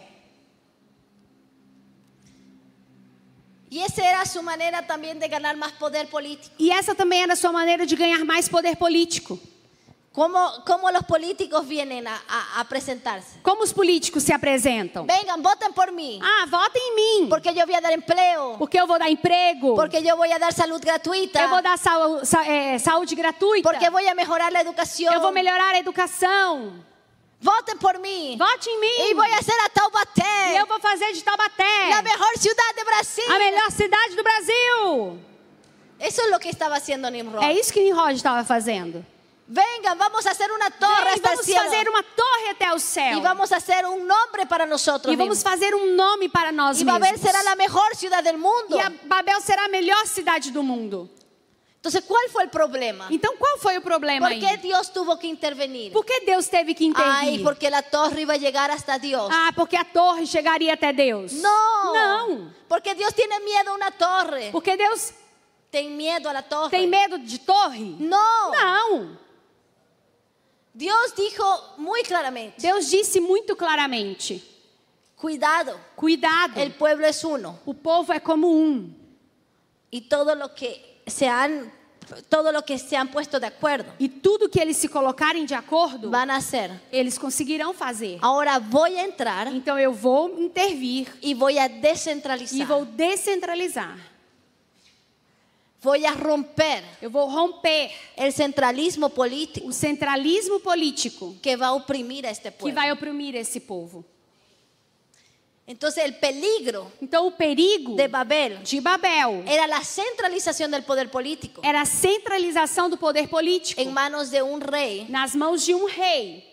Y 3.69 3.79
esa 3.79 4.03
era 4.03 4.25
su 4.25 4.41
manera 4.41 4.85
también 4.87 5.19
de 5.19 5.27
ganar 5.27 5.57
más 5.57 5.73
poder 5.73 6.07
político. 6.07 6.55
E 6.57 6.71
essa 6.71 6.95
também 6.95 7.23
era 7.23 7.33
a 7.33 7.35
sua 7.35 7.51
maneira 7.51 7.85
de 7.85 7.95
ganhar 7.95 8.23
mais 8.23 8.47
poder 8.47 8.77
político. 8.77 9.37
¿Cómo, 10.15 10.63
cómo 10.65 10.89
los 10.91 11.03
políticos 11.03 11.67
vienen 11.67 12.07
a, 12.07 12.15
a- 12.29 12.61
a 12.61 12.63
presentarse? 12.63 13.37
Como 13.43 13.63
os 13.63 13.73
políticos 13.73 14.23
se 14.23 14.31
apresentam? 14.33 15.05
Vengan, 15.05 15.41
voten 15.43 15.73
por 15.73 15.91
mí, 15.91 16.19
Ah, 16.23 16.45
votem 16.49 16.81
em 16.81 16.95
mim. 16.95 17.29
porque 17.29 17.51
voy 17.51 17.75
a 17.75 17.81
dar 17.81 17.91
empleo, 17.91 18.55
Porque 18.57 18.79
eu 18.79 18.87
vou 18.87 18.97
dar 18.97 19.09
emprego. 19.11 19.75
porque 19.75 19.99
voy 20.15 20.31
a 20.31 20.37
dar 20.39 20.53
salud 20.53 20.79
gratuita, 20.81 21.41
eu 21.41 21.49
vou 21.49 21.61
dar 21.61 21.77
sau- 21.77 22.23
sa- 22.25 22.45
é, 22.47 22.79
saúde 22.79 23.13
gratuita. 23.13 23.69
porque 23.69 23.89
voy 23.89 24.07
a 24.07 24.15
mejorar 24.15 24.53
la 24.53 24.61
educación. 24.61 25.13
eu 25.13 25.19
vou 25.19 25.33
melhorar 25.33 25.75
a 25.75 25.79
educação. 25.79 26.81
Voten 27.41 27.77
por 27.77 27.99
mí. 27.99 28.37
Vote 28.39 28.69
em 28.69 28.79
mim. 28.79 29.09
Y 29.11 29.13
voy 29.13 29.29
a 29.33 29.37
hacer 29.37 29.53
a 29.59 29.65
E 29.65 29.69
Taubaté 29.69 30.59
eu 30.61 30.65
vou 30.65 30.79
fazer 30.79 31.11
de 31.11 31.21
Taubaté 31.21 31.89
la 31.89 32.01
mejor 32.01 32.37
ciudad 32.39 32.73
de 32.73 32.83
Brasil. 32.85 33.25
a 33.29 33.37
melhor 33.37 33.69
cidade 33.69 34.15
do 34.15 34.23
Brasil. 34.23 35.19
Eso 35.99 36.21
es 36.23 36.31
lo 36.31 36.39
que 36.39 36.47
estaba 36.49 36.77
haciendo 36.77 37.11
Nimrod. 37.11 37.43
É 37.43 37.51
isso 37.51 37.73
que 37.73 37.81
Nimrod 37.83 38.11
estava 38.15 38.43
fazendo. 38.45 39.05
Vengan, 39.47 39.95
vamos 39.97 40.25
a 40.25 40.31
hacer 40.31 40.51
una 40.51 40.71
torre 40.71 41.03
Vem, 41.03 41.13
hasta 41.13 41.29
vamos 41.29 41.45
cielo. 41.45 41.63
fazer 41.63 41.87
uma 41.89 42.01
torre 42.01 42.49
até 42.49 42.73
o 42.73 42.79
céu. 42.79 43.17
Y 43.19 43.21
vamos 43.21 43.51
a 43.51 43.57
hacer 43.57 43.85
un 43.85 44.07
nombre 44.07 44.45
para 44.47 44.65
nosotros 44.65 45.13
E 45.13 45.15
vamos 45.15 45.43
fazer 45.43 45.75
um 45.75 45.95
nome 45.95 46.29
para 46.29 46.51
nós 46.51 46.81
Babel 46.81 47.11
mesmos. 47.11 47.21
será 47.21 47.43
la 47.43 47.55
mejor 47.55 47.95
ciudad 47.95 48.23
del 48.23 48.37
mundo. 48.39 48.75
E 48.75 48.81
a 48.81 48.89
Babel 49.03 49.39
será 49.41 49.65
a 49.65 49.67
melhor 49.67 50.07
cidade 50.07 50.51
do 50.51 50.63
mundo. 50.63 51.09
Entonces, 51.77 52.03
¿cuál 52.07 52.27
fue 52.31 52.41
el 52.45 52.49
problema? 52.49 53.05
Então 53.11 53.37
qual 53.37 53.59
foi 53.59 53.77
o 53.77 53.81
problema 53.81 54.25
¿Por 54.25 54.31
aí? 54.33 54.39
qué 54.39 54.57
Dios 54.57 54.89
tuvo 54.91 55.19
que 55.19 55.27
intervenir? 55.27 55.91
Por 55.93 56.03
que 56.03 56.21
Deus 56.25 56.47
teve 56.49 56.73
que 56.73 56.83
intervir? 56.83 57.43
porque 57.43 57.69
la 57.69 57.83
torre 57.83 58.21
iba 58.21 58.33
a 58.33 58.37
llegar 58.37 58.71
hasta 58.71 58.97
Dios. 58.97 59.29
Ah, 59.31 59.51
porque 59.55 59.77
a 59.77 59.83
torre 59.85 60.25
chegaria 60.25 60.73
até 60.73 60.91
Deus. 60.91 61.33
No. 61.33 61.93
Não. 61.93 62.51
Porque 62.67 62.95
Dios 62.95 63.13
tiene 63.13 63.39
miedo 63.41 63.69
a 63.69 63.75
una 63.75 63.91
torre. 63.91 64.49
Porque 64.51 64.75
Deus 64.75 65.11
Ten 65.69 65.95
miedo 65.95 66.27
a 66.29 66.33
la 66.33 66.41
torre. 66.41 66.71
tem 66.71 66.87
medo 66.87 67.19
de 67.19 67.37
torre? 67.37 67.95
No. 67.99 68.17
Não. 68.51 69.24
Dijo 70.77 71.73
muy 71.77 72.01
claramente, 72.03 72.55
Deus 72.61 72.89
disse 72.91 73.21
muito 73.21 73.55
claramente: 73.55 74.41
cuidado, 75.15 75.79
cuidado, 75.95 76.59
el 76.59 76.73
pueblo 76.73 77.07
es 77.07 77.23
uno. 77.23 77.59
o 77.65 77.73
povo 77.73 78.11
é 78.11 78.19
como 78.19 78.49
um. 78.49 78.93
Y 79.89 80.01
todo 80.01 80.35
lo 80.35 80.53
que 80.53 81.01
se 81.07 81.27
han, 81.29 81.71
todo 82.27 82.51
lo 82.51 82.63
que 82.63 82.77
se 82.77 82.97
han 82.97 83.07
puesto 83.07 83.39
de 83.39 83.47
acuerdo, 83.47 83.93
E 83.97 84.09
tudo 84.09 84.49
que 84.49 84.59
eles 84.61 84.75
se 84.75 84.89
colocarem 84.89 85.45
de 85.45 85.55
acordo, 85.55 86.09
van 86.11 86.29
a 86.29 86.35
hacer. 86.35 86.69
eles 86.91 87.17
conseguirão 87.17 87.73
fazer. 87.73 88.19
Ahora 88.21 88.59
voy 88.59 88.97
a 88.97 89.05
entrar 89.05 89.47
Então 89.47 89.79
eu 89.79 89.93
vou 89.93 90.37
intervir 90.41 91.07
y 91.21 91.33
voy 91.33 91.57
a 91.57 91.67
e 91.67 91.79
descentralizar. 91.79 92.67
vou 92.67 92.83
descentralizar. 92.83 93.95
Voy 95.85 96.03
a 96.03 96.13
romper 96.13 96.83
Eu 96.99 97.11
vou 97.11 97.29
romper 97.29 97.91
el 98.17 98.31
centralismo 98.33 99.07
político 99.11 99.67
o 99.67 99.71
centralismo 99.71 100.59
político 100.59 101.35
que 101.43 101.55
va 101.55 101.67
a 101.67 101.73
oprimir 101.73 102.25
a 102.25 102.31
este 102.31 102.49
que 102.49 102.57
pueblo. 102.57 102.75
vai 102.81 102.91
oprimir 102.91 103.35
esse 103.35 103.59
povo. 103.59 104.03
Entonces 105.67 106.03
el 106.03 106.15
peligro 106.15 106.91
Então 107.01 107.27
o 107.27 107.31
perigo 107.31 107.95
de 107.95 108.07
Babel 108.07 108.59
de 108.63 108.81
Babel 108.81 109.43
era 109.47 109.67
la 109.67 109.83
centralización 109.83 110.71
del 110.71 110.83
poder 110.83 111.09
político 111.09 111.61
era 111.63 111.81
a 111.81 111.85
centralização 111.85 112.89
do 112.89 112.97
poder 112.97 113.27
político 113.27 113.79
en 113.79 113.91
manos 113.91 114.31
de 114.31 114.41
un 114.41 114.59
rey 114.61 115.05
nas 115.09 115.35
mãos 115.35 115.63
de 115.65 115.73
um 115.75 115.85
rei 115.85 116.43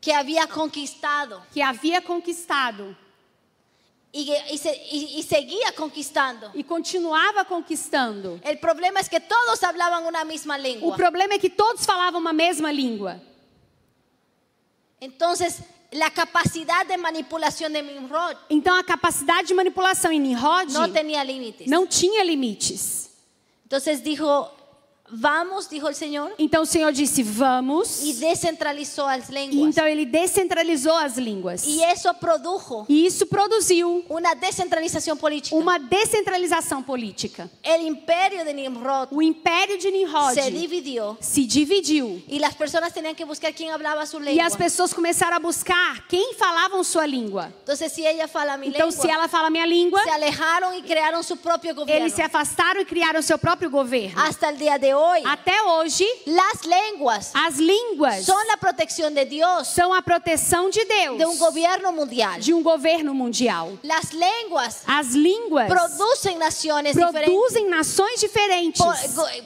que 0.00 0.12
había 0.12 0.46
conquistado 0.46 1.42
que 1.52 1.60
havia 1.62 2.00
conquistado 2.02 2.96
y, 4.20 4.24
que- 4.26 4.54
y 4.54 4.58
se- 4.58 4.82
y- 4.90 5.18
y 5.18 5.22
seguía 5.22 5.72
conquistando. 5.76 6.50
e 6.54 6.62
continuava 6.64 7.44
conquistando. 7.44 8.38
El 8.42 8.58
problema 8.58 9.00
es 9.00 9.08
que 9.08 9.20
todos 9.20 9.62
hablaban 9.62 10.04
una 10.06 10.24
misma 10.24 10.54
O 10.56 10.58
lengua. 10.58 10.96
problema 10.96 11.34
é 11.34 11.38
que 11.38 11.50
todos 11.50 11.84
falavam 11.84 12.20
uma 12.20 12.32
mesma 12.32 12.72
língua. 12.72 13.20
Entonces, 15.00 15.58
la 15.92 16.10
capacidad 16.10 16.86
de 16.86 16.96
manipulación 16.96 17.72
de 17.72 17.82
Nimrod 17.82 18.36
Então 18.48 18.74
a 18.76 18.82
capacidade 18.82 19.48
de 19.48 19.54
manipulação 19.54 20.10
em 20.10 20.18
Nimrod 20.20 20.72
no 20.72 20.88
tenía 20.92 21.22
límites. 21.22 21.66
não 21.68 21.86
tinha 21.86 22.22
limites. 22.24 23.10
Entonces 23.64 24.02
dijo, 24.02 24.48
vamos, 25.10 25.68
dijo 25.68 25.88
el 25.88 25.94
Señor, 25.94 26.32
Então 26.38 26.62
o 26.62 26.66
Senhor 26.66 26.92
disse: 26.92 27.22
"Vamos". 27.22 28.02
y 28.02 28.12
descentralizó 28.14 29.06
las 29.06 29.28
E 29.28 29.32
lenguas. 29.32 29.68
então 29.68 29.86
ele 29.86 30.04
descentralizou 30.04 30.94
as 30.96 31.16
línguas. 31.16 31.64
Y 31.66 31.82
eso 31.82 32.12
produjo 32.14 32.84
E 32.88 33.06
isso 33.06 33.26
produziu 33.26 34.04
una 34.08 34.34
descentralización 34.34 35.16
política. 35.16 35.56
uma 35.56 35.78
descentralização 35.78 36.82
política. 36.82 37.48
El 37.62 37.82
imperio 37.86 38.44
de 38.44 38.52
Nimrod 38.52 39.08
O 39.12 39.22
império 39.22 39.78
de 39.78 39.90
Nimrod 39.90 40.34
se 40.34 40.50
dividió 40.50 41.16
se 41.20 41.42
dividiu. 41.46 42.22
y 42.28 42.38
las 42.38 42.54
personas 42.54 42.92
tenían 42.92 43.14
que 43.14 43.24
buscar 43.24 43.52
quién 43.54 43.70
hablaba 43.70 44.06
su 44.06 44.18
E 44.18 44.20
lengua. 44.24 44.46
as 44.46 44.56
pessoas 44.56 44.92
começaram 44.92 45.36
a 45.36 45.40
buscar 45.40 46.06
quem 46.08 46.34
falavam 46.34 46.82
sua 46.84 47.06
língua. 47.06 47.52
Entonces, 47.62 47.92
si 47.92 48.04
ella 48.04 48.26
fala 48.28 48.56
mi 48.56 48.68
Então, 48.68 48.88
lengua, 48.88 49.02
se 49.02 49.08
ela 49.10 49.28
fala 49.28 49.50
minha 49.50 49.66
língua, 49.66 50.02
se 50.02 50.10
alejaron 50.10 50.74
y 50.74 50.82
crearon 50.82 51.22
su 51.22 51.36
propio 51.36 51.74
gobierno. 51.74 52.04
eles 52.04 52.12
se 52.14 52.22
afastaram 52.22 52.80
e 52.80 52.84
criaram 52.84 53.22
seu 53.22 53.38
próprio 53.38 53.70
governo. 53.70 54.20
Hasta 54.20 54.48
el 54.50 54.58
día 54.58 54.78
de 54.78 54.94
hoy, 54.96 55.22
Até 55.24 55.52
hoje, 55.62 56.06
las 56.24 56.64
lenguas 56.64 57.30
as 57.34 57.58
línguas 57.58 58.24
son 58.24 58.44
la 58.48 58.56
protección 58.56 59.14
de 59.14 59.24
Dios 59.24 59.68
são 59.68 59.92
a 59.94 60.02
proteção 60.02 60.70
de 60.70 60.84
Deus, 60.84 61.18
de 61.18 61.26
un 61.26 61.38
gobierno 61.38 61.92
mundial. 61.92 62.40
de 62.40 62.52
um 62.54 62.62
governo 62.62 63.14
mundial. 63.14 63.78
Las 63.82 64.12
lenguas 64.12 64.82
As 64.86 65.14
línguas 65.14 65.68
producen 65.68 66.38
naciones 66.38 66.94
diferentes, 66.96 67.24
produzem 67.24 67.68
nações 67.68 68.20
diferentes, 68.20 68.82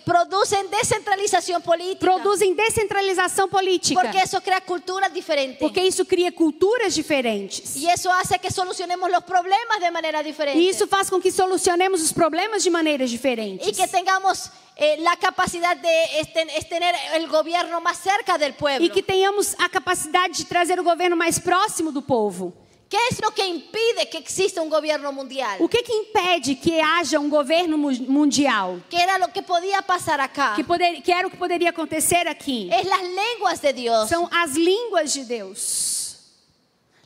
producen 0.04 0.68
descentralización 0.70 1.60
política, 1.60 1.98
produzem 2.00 2.54
descentralização 2.54 3.48
política, 3.48 4.00
porque 4.00 4.18
eso 4.18 4.40
crea 4.40 4.60
culturas 4.60 5.12
diferentes. 5.12 5.58
porque 5.58 5.82
isso 5.82 6.04
cria 6.04 6.30
culturas 6.32 6.94
diferentes. 6.94 7.76
Y 7.76 7.88
eso 7.88 8.10
hace 8.12 8.38
que 8.38 8.50
solucionemos 8.50 9.10
los 9.10 9.24
problemas 9.24 9.80
de 9.80 9.90
manera 9.90 10.22
diferente. 10.22 10.58
E 10.58 10.68
isso 10.68 10.86
faz 10.86 11.08
com 11.10 11.20
que 11.20 11.30
solucionemos 11.30 12.02
os 12.02 12.12
problemas 12.12 12.62
de 12.62 12.70
maneiras 12.70 13.10
diferentes. 13.10 13.66
y 13.66 13.72
que 13.72 13.86
tengamos 13.88 14.50
eh, 14.80 14.96
la 15.00 15.14
capacidad 15.16 15.76
de 15.76 16.04
este- 16.20 16.46
es 16.56 16.66
tener 16.68 16.94
el 17.14 17.28
gobierno 17.28 17.80
más 17.80 17.98
cerca 17.98 18.38
del 18.38 18.54
pueblo. 18.54 18.84
E 18.84 18.88
que 18.90 19.02
tenhamos 19.02 19.54
a 19.58 19.68
capacidade 19.68 20.32
de 20.32 20.44
trazer 20.44 20.80
o 20.80 20.82
governo 20.82 21.14
mais 21.16 21.38
próximo 21.38 21.92
do 21.92 22.00
povo. 22.02 22.52
¿Qué 22.88 22.96
es 23.12 23.20
lo 23.20 23.30
que 23.30 23.46
impide 23.46 24.08
que 24.10 24.18
exista 24.18 24.60
un 24.60 24.68
gobierno 24.68 25.12
mundial? 25.12 25.58
O 25.60 25.68
que, 25.68 25.80
que 25.84 25.92
impede 25.92 26.56
que 26.58 26.80
haja 26.80 27.20
um 27.20 27.28
governo 27.30 27.78
mu- 27.78 27.92
mundial? 28.08 28.82
¿Qué 28.90 28.96
era 29.00 29.16
lo 29.16 29.28
que 29.28 29.42
podía 29.42 29.80
pasar 29.80 30.18
acá? 30.20 30.54
Que, 30.56 30.64
poder, 30.64 31.00
que 31.00 31.12
era 31.12 31.28
o 31.28 31.30
que 31.30 31.36
poderia 31.36 31.70
acontecer 31.70 32.26
aqui? 32.26 32.68
Es 32.72 32.84
las 32.86 33.02
lenguas 33.02 33.60
de 33.60 33.72
Dios. 33.72 34.08
São 34.10 34.28
as 34.32 34.56
línguas 34.56 35.14
de 35.14 35.24
Deus. 35.24 35.60
Las 35.62 35.68
lenguas 35.70 36.08
es 36.08 36.08
la 36.08 36.08
protección 36.08 36.08
de 36.10 36.98
Dios 36.98 36.99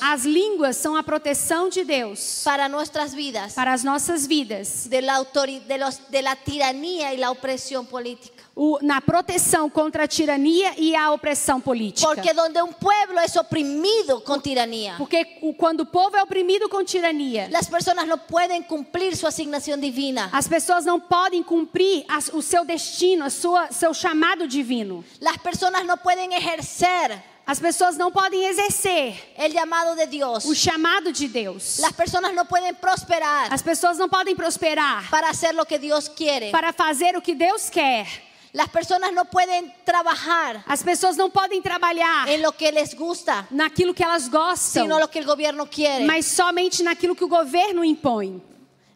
As 0.00 0.24
línguas 0.24 0.76
são 0.76 0.96
a 0.96 1.02
proteção 1.02 1.68
de 1.68 1.84
Deus 1.84 2.40
para 2.42 2.66
nuestras 2.68 3.12
vidas 3.12 3.52
para 3.54 3.72
as 3.74 3.84
nossas 3.84 4.26
vidas. 4.26 4.86
de 4.88 5.02
la, 5.02 5.22
de 5.22 5.76
los, 5.78 6.00
de 6.10 6.22
la 6.22 6.34
tiranía 6.36 7.12
y 7.12 7.18
la 7.18 7.30
opresión 7.30 7.84
política. 7.86 8.42
O- 8.54 8.78
na 8.82 9.00
proteção 9.00 9.70
contra 9.70 10.04
a 10.04 10.08
tirania 10.08 10.74
e 10.76 10.94
a 10.94 11.10
opressão 11.10 11.58
política. 11.60 12.06
Porque 12.06 12.34
donde 12.34 12.60
un 12.62 12.72
pueblo 12.74 13.18
es 13.20 13.34
oprimido 13.36 14.22
con 14.24 14.40
tiranía, 14.42 14.94
Porque 14.98 15.38
o- 15.42 15.54
quando 15.54 15.82
o 15.82 15.86
povo 15.86 16.16
é 16.16 16.22
oprimido 16.22 16.68
com 16.68 16.84
tirania, 16.84 17.48
las 17.50 17.66
personas 17.68 18.06
no 18.06 18.18
pueden 18.18 18.62
cumplir 18.62 19.16
su 19.16 19.26
asignación 19.26 19.80
divina. 19.80 20.28
as 20.32 20.48
pessoas 20.48 20.84
não 20.84 20.98
podem 21.00 21.42
cumprir 21.42 22.04
as- 22.08 22.30
o 22.32 22.40
seu 22.42 22.64
destino, 22.64 23.24
a 23.24 23.30
sua, 23.30 23.70
seu 23.72 23.92
chamado 23.94 24.46
divino. 24.46 25.02
Las 25.20 25.38
personas 25.38 25.84
no 25.86 25.96
pueden 25.98 26.32
ejercer 26.32 27.22
As 27.52 27.60
pessoas 27.60 27.98
não 27.98 28.10
podem 28.10 28.46
exercer 28.46 29.14
el 29.36 29.52
llamado 29.52 29.94
de 29.94 30.06
Dios. 30.06 30.46
o 30.46 30.54
chamado 30.54 31.12
de 31.12 31.28
Deus. 31.28 31.78
Las 31.80 31.92
personas 31.92 32.32
no 32.32 32.46
pueden 32.46 32.74
prosperar 32.76 33.52
As 33.52 33.60
pessoas 33.60 33.98
não 33.98 34.08
podem 34.08 34.34
prosperar 34.34 35.10
para 35.10 35.28
hacer 35.28 35.52
lo 35.54 35.66
que 35.66 35.78
Dios 35.78 36.08
quiere. 36.08 36.50
para 36.50 36.72
fazer 36.72 37.14
o 37.14 37.20
que 37.20 37.34
Deus 37.34 37.68
quer. 37.68 38.06
Las 38.54 38.68
personas 38.70 39.12
no 39.12 39.26
pueden 39.26 39.70
trabajar 39.84 40.64
As 40.66 40.82
pessoas 40.82 41.14
não 41.18 41.28
podem 41.28 41.60
trabalhar 41.60 42.26
en 42.26 42.40
lo 42.40 42.52
que 42.52 42.72
les 42.72 42.94
gusta, 42.94 43.46
naquilo 43.50 43.92
que 43.92 44.02
elas 44.02 44.30
gostam, 44.30 44.84
sino 44.84 44.98
lo 44.98 45.08
que 45.10 45.18
el 45.18 45.26
gobierno 45.26 45.66
quiere. 45.66 46.06
mas 46.06 46.24
somente 46.24 46.82
naquilo 46.82 47.14
que 47.14 47.24
o 47.24 47.28
governo 47.28 47.84
impõe. 47.84 48.42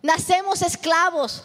Nacemos 0.03 0.63
esclavos 0.63 1.43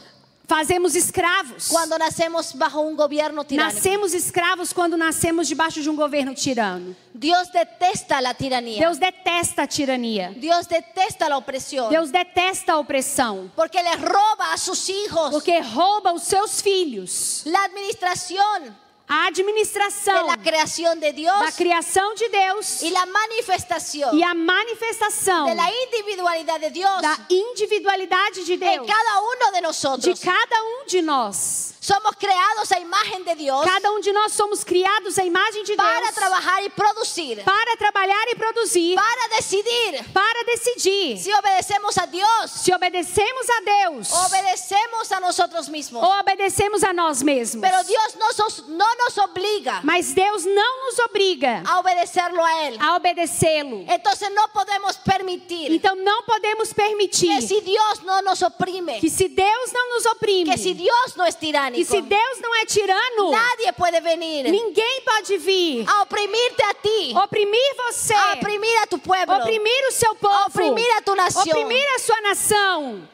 Fazemos 0.52 0.96
escravos. 0.96 1.70
cuando 1.70 1.98
nacemos 1.98 2.54
bajo 2.54 2.82
un 2.82 2.94
gobierno 2.94 3.46
tiránico. 3.46 3.74
Nascemos 3.74 4.14
escravos 4.14 4.74
quando 4.74 4.98
nascemos 4.98 5.48
debaixo 5.48 5.82
de 5.82 5.90
um 5.90 5.96
governo 5.96 6.34
tirano. 6.34 6.94
Dios 7.14 7.50
detesta 7.54 8.20
la 8.20 8.34
tiranía. 8.34 8.80
Deus 8.82 9.00
detesta 9.00 9.64
a 9.64 9.68
tirania. 9.68 10.34
Dios 10.36 10.68
detesta 10.68 11.30
la 11.30 11.38
opresión. 11.38 11.90
Deus 11.90 12.12
detesta 12.12 12.74
a 12.74 12.80
opressão. 12.80 13.50
porque 13.56 13.82
les 13.82 14.02
roba 14.02 14.52
a 14.52 14.58
sus 14.58 14.90
hijos 14.90 15.32
Porque 15.32 15.62
rouba 15.62 16.12
os 16.12 16.24
seus 16.24 16.62
filhos. 16.62 17.44
la 17.46 17.64
administración 17.64 18.76
A 19.14 19.30
de 19.30 19.42
administração 19.42 20.26
la 20.26 20.38
creación 20.38 20.98
de 20.98 21.12
Dios 21.12 21.38
da 21.38 21.52
criação 21.52 22.14
de 22.16 22.30
Deus 22.30 22.82
y 22.82 22.92
la 22.92 23.06
manifestación 23.06 24.18
e 24.18 24.24
a 24.24 24.34
manifestação 24.34 25.48
de 25.48 25.54
la 25.56 25.70
individualidad 25.70 26.60
de 26.62 26.70
Dios 26.70 27.02
da 27.02 27.18
individualidade 27.30 28.46
de 28.46 28.56
Deus. 28.56 28.88
cada 28.88 29.20
uno 29.20 29.52
de 29.52 29.56
De 29.58 29.62
nosotros. 29.62 30.20
cada 30.22 30.64
um 30.64 30.86
de 30.88 31.02
nós. 31.02 31.74
Somos 31.84 32.16
creados 32.16 32.72
a 32.72 32.78
imagen 32.80 33.24
de 33.24 33.34
Dios 33.34 33.66
Cada 33.66 33.92
um 33.92 34.00
de 34.00 34.14
nós 34.14 34.34
somos 34.34 34.64
criados 34.64 35.18
à 35.18 35.26
imagem 35.26 35.64
de 35.64 35.76
para 35.76 36.00
Deus. 36.02 36.14
trabajar 36.14 36.64
y 36.64 36.70
producir, 36.70 37.44
Para 37.44 37.76
trabalhar 37.76 38.24
e 38.30 38.36
produzir. 38.36 38.94
para 38.96 39.28
decidir 39.36 40.04
Para 40.14 40.44
decidir. 40.44 41.18
si 41.18 41.34
obedecemos 41.34 41.98
a 41.98 42.06
Dios 42.06 42.52
Se 42.52 42.72
obedecemos 42.76 43.50
a 43.50 43.62
Deus. 43.62 44.12
obedecemos 44.14 45.12
a 45.12 45.20
nosotros 45.20 45.70
mismos. 45.70 46.04
Ou 46.04 46.20
obedecemos 46.20 46.84
a 46.84 46.94
nós 46.94 47.24
mesmos. 47.24 47.60
Pero 47.68 47.84
Dios 47.84 48.14
no, 48.16 48.32
sos- 48.32 48.68
no 48.68 48.86
nos 49.00 49.18
obliga 49.18 49.82
Mas 49.84 50.14
Deus 50.14 50.46
não 50.46 50.86
nos 50.86 51.00
obriga 51.00 51.64
a 51.66 51.80
obedecerlo 51.80 52.44
a 52.46 52.64
Él. 52.68 52.78
a 52.80 52.96
obedecê-lo. 52.98 53.86
Entonces 53.90 54.30
no 54.36 54.48
podemos 54.50 54.98
permitir 54.98 55.72
Então 55.72 55.96
não 55.96 56.22
podemos 56.26 56.72
permitir 56.74 57.40
que 57.40 57.48
si 57.48 57.60
Dios 57.62 58.02
no 58.04 58.22
nos 58.22 58.40
oprime, 58.44 59.00
que 59.00 59.10
se 59.10 59.28
Deus 59.28 59.72
não 59.74 59.90
nos 59.96 60.06
oprime, 60.06 60.52
que 60.52 60.60
si 60.60 60.76
Dios 60.76 61.16
no 61.16 61.26
es 61.26 61.36
tiránico, 61.72 61.92
se 61.92 62.02
Deus 62.02 62.40
não 62.42 62.56
é 62.56 62.66
tirano, 62.66 63.32
nadie 63.32 63.72
puede 63.74 64.00
venir. 64.02 64.44
ninguém 64.44 65.02
pode 65.02 65.38
vir. 65.38 65.88
A 65.88 66.04
oprimirte 66.04 66.64
a 66.64 66.74
ti, 66.74 67.14
oprimir 67.16 67.76
você, 67.78 68.14
a 68.14 68.34
oprimir 68.34 68.82
a 68.82 68.88
tu 68.88 69.00
pueblo. 69.00 69.36
oprimir 69.36 69.88
o 69.88 69.92
seu 69.92 70.16
povo, 70.16 70.48
oprimir 70.48 70.98
a 70.98 71.02
tu 71.02 71.16
nación. 71.16 71.48
oprimir 71.48 71.96
a 71.96 72.00
sua 72.00 72.22
nação. 72.22 73.10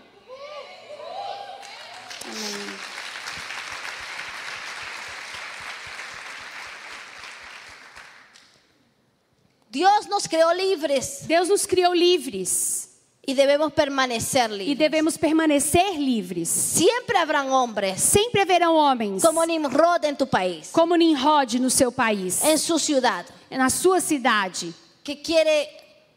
Dios 9.70 10.08
nos 10.08 10.26
creó 10.26 10.52
libres. 10.54 11.24
Deus 11.28 11.50
nos 11.50 11.66
criou 11.66 11.94
livres 11.94 12.87
y 13.30 13.34
debemos 13.34 13.74
permanecer 13.74 14.50
e 14.50 14.56
libres. 14.56 14.78
devemos 14.78 15.18
permanecer 15.18 16.00
livres. 16.00 16.48
Siempre 16.48 17.18
habrán 17.18 17.52
hombres 17.52 18.00
Sempre 18.02 18.42
haverão 18.42 18.74
homens 18.76 19.22
como 19.22 19.46
Nimrod 19.46 20.06
en 20.06 20.16
tu 20.16 20.26
país, 20.26 20.70
como 20.72 20.96
Nimrod 20.96 21.56
no 21.60 21.70
seu 21.70 21.92
país, 21.92 22.42
en 22.46 22.58
su 22.58 22.80
ciudad, 22.80 23.26
na 23.52 23.70
sua 23.70 24.00
cidade, 24.00 24.74
que 25.04 25.22
quiere 25.22 25.68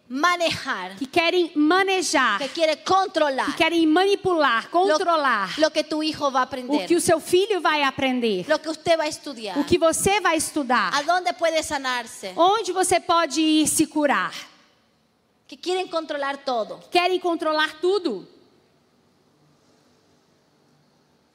manejar, 0.08 0.96
que 0.96 1.06
querem 1.06 1.50
manejar, 1.56 2.38
que 2.38 2.48
quiere 2.48 2.76
controlar 2.76 3.46
que 3.46 3.54
querem 3.54 3.86
manipular, 3.86 4.64
lo, 4.64 4.70
controlar 4.70 5.58
lo 5.58 5.70
que 5.72 5.82
tu 5.82 6.04
hijo 6.04 6.30
va 6.30 6.40
a 6.40 6.42
o 6.42 6.46
aprender, 6.46 6.86
que 6.86 6.94
o 6.94 7.00
seu 7.00 7.18
filho 7.18 7.61
vai 7.61 7.82
aprender, 7.82 8.46
lo 8.48 8.61
que 8.61 8.68
usted 8.68 8.96
va 8.96 9.04
a 9.04 9.08
estudiar, 9.08 9.58
o 9.58 9.64
que 9.64 9.78
você 9.78 10.20
vai 10.20 10.36
estudar, 10.36 10.94
a 10.94 11.02
dónde 11.02 11.32
puede 11.32 11.61
sanarse, 11.64 12.32
onde 12.36 12.70
você 12.70 13.00
pode 13.00 13.40
ir 13.40 13.66
se 13.66 13.84
curar. 13.86 14.49
Que 15.51 15.57
quieren 15.57 15.88
controlar 15.88 16.44
todo. 16.44 16.78
Querem 16.92 17.18
controlar 17.18 17.80
tudo. 17.80 18.24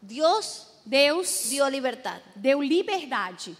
Dios 0.01 0.67
Deus 0.85 1.49
dio 1.49 1.67
libertad. 1.67 2.21
deu 2.33 2.61
liberdade. 2.61 3.57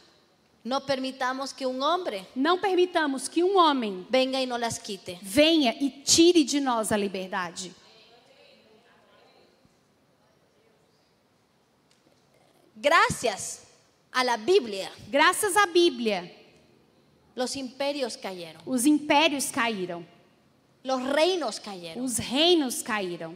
No 0.64 0.80
permitamos 0.86 1.52
que 1.52 1.66
un 1.66 1.84
hombre 1.84 2.26
Não 2.34 2.58
permitamos 2.58 3.28
que 3.28 3.44
um 3.44 3.58
homem 3.58 4.08
venga 4.10 4.42
y 4.42 4.46
no 4.46 4.58
las 4.58 4.80
quite. 4.80 5.20
venha 5.22 5.76
e 5.78 5.90
tire 5.90 6.46
de 6.46 6.62
nós 6.62 6.90
a 6.94 6.96
liberdade. 6.96 7.74
Gracias 12.78 13.64
a 14.10 14.24
la 14.24 14.38
Biblia, 14.38 14.90
Graças 15.10 15.58
à 15.58 15.66
Bíblia, 15.66 16.32
los 17.36 17.58
imperios 17.58 18.16
cayeron, 18.16 18.62
os 18.66 18.86
impérios 18.86 19.52
caíram, 19.52 20.15
reinos 21.14 21.60
cayeron. 21.60 22.04
os 22.04 22.18
reinos 22.20 22.82
caíram. 22.84 23.36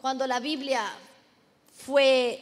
Cuando 0.00 0.26
la 0.26 0.40
Biblia 0.40 0.80
fue 1.72 2.38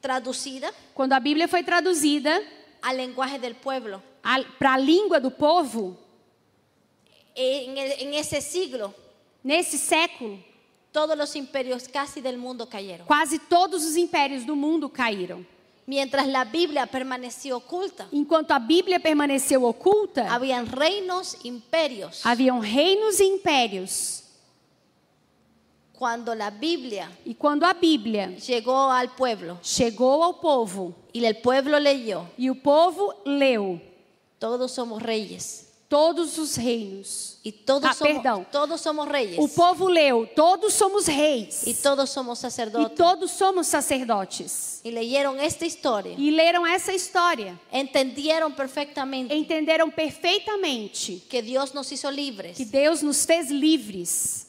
traducida 0.00 0.70
Quando 0.94 1.12
a 1.14 1.20
Bíblia 1.20 1.46
foi 1.48 1.62
traduzida 1.62 2.40
al 2.82 2.96
lenguaje 2.96 3.38
del 3.38 3.54
pueblo, 3.54 4.00
para 4.58 4.74
a 4.74 4.78
língua 4.78 5.18
do 5.20 5.30
povo, 5.30 5.96
en, 7.34 7.76
el- 7.76 7.92
en 8.00 8.14
ese 8.14 8.40
siglo, 8.40 8.94
nesse 9.42 9.76
século, 9.78 10.38
todos 10.92 11.16
los 11.16 11.34
imperios 11.36 11.88
casi 11.88 12.20
del 12.20 12.36
mundo 12.38 12.66
cayeron. 12.68 13.06
quase 13.06 13.38
todos 13.38 13.84
os 13.84 13.96
impérios 13.96 14.44
do 14.44 14.54
mundo 14.56 14.88
caíram. 14.88 15.44
Mientras 15.86 16.26
la 16.26 16.44
Biblia 16.44 16.84
permaneció 16.86 17.58
oculta, 17.58 18.08
Enquanto 18.10 18.52
a 18.52 18.58
Bíblia 18.58 18.98
permaneceu 18.98 19.64
oculta, 19.64 20.34
habían 20.34 20.66
reinos, 20.66 21.36
imperios. 21.44 22.26
haviam 22.26 22.60
reinos 22.60 23.20
e 23.20 23.24
impérios. 23.24 24.24
Cuando 25.92 26.34
la 26.34 26.50
Biblia 26.50 27.10
E 27.24 27.34
quando 27.34 27.64
a 27.64 27.72
Bíblia 27.72 28.28
llegó 28.36 28.90
al 28.90 29.14
pueblo 29.14 29.58
chegou 29.62 30.22
ao 30.22 30.34
povo 30.40 30.94
y 31.14 31.24
el 31.24 31.36
pueblo 31.40 31.78
leyó, 31.78 32.26
e 32.36 32.50
o 32.50 32.54
povo 32.54 33.14
leu 33.24 33.80
todos 34.38 34.72
somos 34.72 35.00
reyes 35.02 35.65
todos 35.88 36.36
os 36.38 36.56
reinos. 36.56 37.38
y 37.44 37.52
todos, 37.52 37.88
Ah, 37.88 37.94
somos, 37.94 38.12
perdão. 38.14 38.44
todos 38.50 38.80
somos 38.80 39.06
reyes 39.08 39.38
O 39.38 39.46
povo 39.48 39.88
leu, 39.88 40.26
todos 40.34 40.72
somos 40.74 41.06
reis. 41.06 41.64
y 41.64 41.74
todos 41.74 42.10
somos 42.10 42.38
E 42.38 42.42
sacerdotes. 42.42 42.96
todos 42.96 43.30
somos 43.30 43.68
sacerdotes. 43.68 44.80
Y 44.82 44.90
leyeron 44.90 45.38
esta 45.38 45.64
historia, 45.64 46.16
E 46.18 46.30
leram 46.32 46.66
essa 46.66 46.92
história. 46.92 47.56
entendieron 47.70 48.52
perfectamente 48.52 49.32
Entenderam 49.32 49.90
perfeitamente 49.90 51.22
que 51.28 51.40
Dios 51.40 51.72
nos 51.72 51.90
hizo 51.92 52.10
libres 52.10 52.56
que 52.56 52.64
Deus 52.64 53.02
nos 53.02 53.24
fez 53.24 53.50
livres 53.50 54.48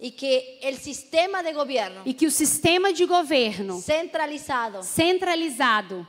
y 0.00 0.12
que 0.12 0.60
el 0.62 0.76
sistema 0.78 1.42
de 1.42 1.52
gobierno 1.52 2.02
e 2.06 2.14
que 2.14 2.26
o 2.26 2.30
sistema 2.30 2.92
de 2.92 3.04
governo 3.06 3.80
centralizado 3.80 4.82
centralizado 4.84 6.06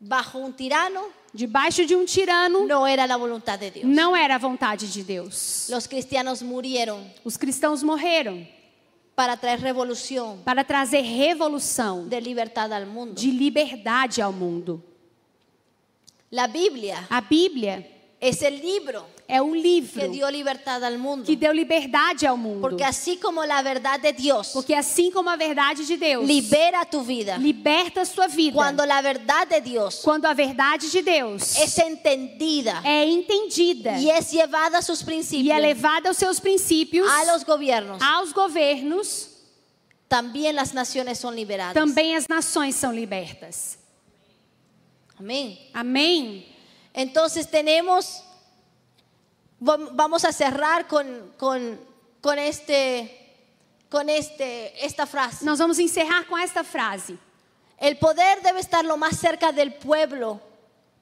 bajo 0.00 0.38
un 0.38 0.52
tirano 0.54 1.02
debaixo 1.34 1.86
de 1.86 1.94
um 1.96 2.04
tirano 2.04 2.66
no 2.66 2.86
era 2.86 3.06
la 3.06 3.16
voluntad 3.16 3.58
de 3.58 3.70
Dios. 3.70 3.84
não 3.86 4.14
era 4.14 4.34
a 4.34 4.38
vontade 4.38 4.86
de 4.92 5.02
Deus. 5.02 5.66
Los 5.70 5.86
cristianos 5.86 6.42
murieron 6.42 7.02
Os 7.24 7.36
cristãos 7.36 7.82
morreram 7.82 8.46
para 9.14 9.36
traer 9.36 9.58
revolución 9.60 10.38
para 10.44 10.64
trazer 10.64 11.02
revolução 11.02 12.08
de 12.08 12.20
libertad 12.20 12.72
al 12.72 12.86
mundo. 12.86 13.14
de 13.14 13.30
liberdade 13.30 14.20
ao 14.22 14.32
mundo. 14.32 14.82
La 16.30 16.46
Biblia 16.46 17.06
A 17.10 17.20
Bíblia 17.20 17.86
es 18.20 18.42
el 18.42 18.60
libro 18.60 19.04
é 19.32 19.40
o 19.40 19.54
livro 19.54 20.00
que 20.00 20.08
dio 20.08 20.28
libertad 20.30 20.84
al 20.84 20.98
mundo. 20.98 21.24
que 21.24 21.34
deu 21.36 21.52
liberdade 21.52 22.26
ao 22.26 22.36
mundo. 22.36 22.60
Porque 22.60 22.84
así 22.84 23.16
como 23.16 23.42
la 23.44 23.62
verdad 23.62 23.98
de 23.98 24.12
Dios 24.12 24.50
Porque 24.52 24.74
assim 24.74 25.10
como 25.10 25.30
a 25.30 25.36
verdade 25.36 25.86
de 25.86 25.96
Deus 25.96 26.26
libera 26.26 26.84
tu 26.84 27.02
vida, 27.02 27.38
liberta 27.38 28.02
a 28.02 28.04
sua 28.04 28.26
vida, 28.26 28.54
cuando 28.54 28.84
la 28.84 29.00
verdad 29.00 29.46
de 29.48 29.60
Dios 29.60 30.00
quando 30.04 30.26
a 30.26 30.34
verdade 30.34 30.88
de 30.90 31.02
Deus 31.02 31.56
es 31.56 31.78
entendida 31.78 32.82
é 32.84 33.04
entendida 33.06 33.98
y 33.98 34.10
es 34.10 34.30
llevada 34.30 34.78
a 34.78 34.82
sus 34.82 35.00
e 35.00 35.04
principios 35.04 35.56
é 35.56 35.60
levada 35.60 36.08
aos 36.10 36.16
seus 36.18 36.38
princípios, 36.38 37.08
a 37.10 37.24
los 37.32 37.44
gobiernos, 37.44 38.02
aos 38.02 38.32
governos, 38.34 39.30
también 40.08 40.54
las 40.54 40.74
naciones 40.74 41.18
son 41.18 41.34
liberadas. 41.34 41.72
também 41.74 42.14
as 42.16 42.28
nações 42.28 42.74
são 42.74 42.92
libertas. 42.92 43.78
Amém? 45.72 46.46
Entonces 46.94 47.46
tenemos, 47.46 48.04
vam- 48.04 48.31
vamos 49.62 50.24
a 50.24 50.32
cerrar 50.32 50.86
con, 50.86 51.32
con, 51.38 51.78
con 52.20 52.38
este, 52.38 53.10
con 53.88 54.08
este, 54.08 54.84
esta 54.84 55.06
frase. 55.06 55.44
Nós 55.44 55.58
vamos 55.58 55.78
encerrar 55.78 56.26
com 56.26 56.36
esta 56.38 56.64
frase. 56.64 57.16
El 57.78 57.96
poder 57.98 58.42
debe 58.42 58.60
estar 58.60 58.84
lo 58.84 58.96
más 58.96 59.16
cerca 59.16 59.52
del 59.52 59.74
pueblo 59.74 60.40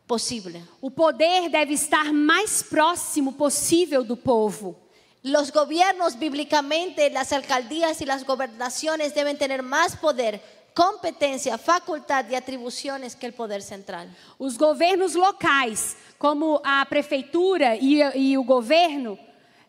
posible. 0.06 0.62
O 0.80 0.90
poder 0.90 1.50
deve 1.50 1.74
estar 1.74 2.12
mais 2.12 2.62
próximo 2.62 3.32
possível 3.32 4.02
do 4.04 4.16
povo. 4.16 4.76
Los 5.22 5.52
gobiernos 5.52 6.18
bíblicamente, 6.18 7.10
las 7.10 7.32
alcaldías 7.32 8.00
y 8.00 8.06
las 8.06 8.24
gobernaciones 8.24 9.14
deben 9.14 9.36
tener 9.36 9.62
más 9.62 9.94
poder, 9.94 10.42
competencia, 10.74 11.58
facultad 11.58 12.28
y 12.28 12.34
atribuciones 12.34 13.14
que 13.14 13.26
el 13.26 13.32
poder 13.32 13.62
central. 13.62 14.08
Os 14.38 14.56
governos 14.56 15.14
locais, 15.14 15.96
como 16.18 16.60
a 16.64 16.84
prefeitura 16.86 17.76
e, 17.76 18.00
e 18.14 18.38
o 18.38 18.44
governo, 18.44 19.18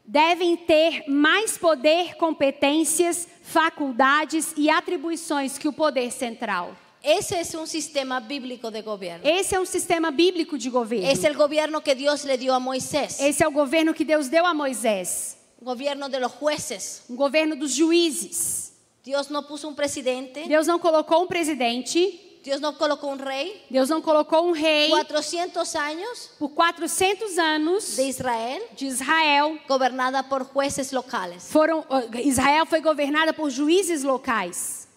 devem 0.05 0.57
ter 0.57 1.03
mais 1.07 1.57
poder, 1.57 2.15
competências, 2.15 3.27
faculdades 3.43 4.53
e 4.57 4.69
atribuições 4.69 5.57
que 5.57 5.67
o 5.67 5.73
poder 5.73 6.11
central. 6.11 6.75
Ese 7.03 7.39
es 7.39 7.55
un 7.55 7.65
sistema 7.65 8.19
bíblico 8.19 8.69
de 8.69 8.81
gobierno. 8.83 9.27
Esse 9.27 9.55
é 9.55 9.59
um 9.59 9.65
sistema 9.65 10.11
bíblico 10.11 10.55
de 10.55 10.69
governo. 10.69 11.09
Es 11.09 11.23
el 11.23 11.35
gobierno 11.35 11.81
que 11.81 11.95
Dios 11.95 12.23
le 12.25 12.37
dio 12.37 12.53
a 12.53 12.59
Moisés, 12.59 13.19
Esse 13.19 13.43
é 13.43 13.47
o 13.47 13.51
governo 13.51 13.93
que 13.93 14.05
Deus 14.05 14.29
deu 14.29 14.45
a 14.45 14.53
Moisés, 14.53 15.35
gobierno 15.59 16.07
de 16.09 16.19
los 16.19 16.31
jueces. 16.33 17.03
um 17.09 17.15
governo 17.15 17.55
dos 17.55 17.73
juízes. 17.73 18.70
Dios 19.03 19.29
no 19.29 19.43
puso 19.47 19.67
un 19.67 19.75
presidente, 19.75 20.47
Deus 20.47 20.67
não 20.67 20.77
colocou 20.79 21.23
um 21.23 21.27
presidente, 21.27 22.19
Dios 22.43 22.59
no 22.59 22.73
colocó 22.73 23.07
un 23.07 23.17
rey. 23.19 23.63
Deus 23.69 23.89
não 23.89 24.01
colocou 24.01 24.47
um 24.47 24.51
rei 24.51 24.89
400 24.89 25.75
años 25.75 26.31
por 26.39 26.49
400 26.49 27.37
anos 27.37 27.95
de 27.95 28.03
Israel 28.03 28.61
de 28.75 28.85
Israel. 28.87 29.59
gobernada 29.67 30.23
por 30.23 30.43
jueces 30.45 30.91
locales. 30.91 31.49
Foram, 31.51 31.83
Israel 32.23 32.65
foi 32.65 32.81
governada 32.81 33.33
por 33.33 33.51
juízes 33.51 34.03
locais. 34.03 34.87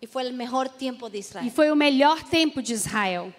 Y 0.00 0.06
fue 0.06 0.22
el 0.24 0.32
mejor 0.34 0.68
tiempo 0.68 1.08
de 1.08 1.16
E 1.16 1.20
Israel. 1.20 1.50
foi 1.50 1.70
o 1.70 1.76
melhor 1.76 2.22
tempo 2.22 2.60
de 2.62 2.72
Israel. 2.74 3.32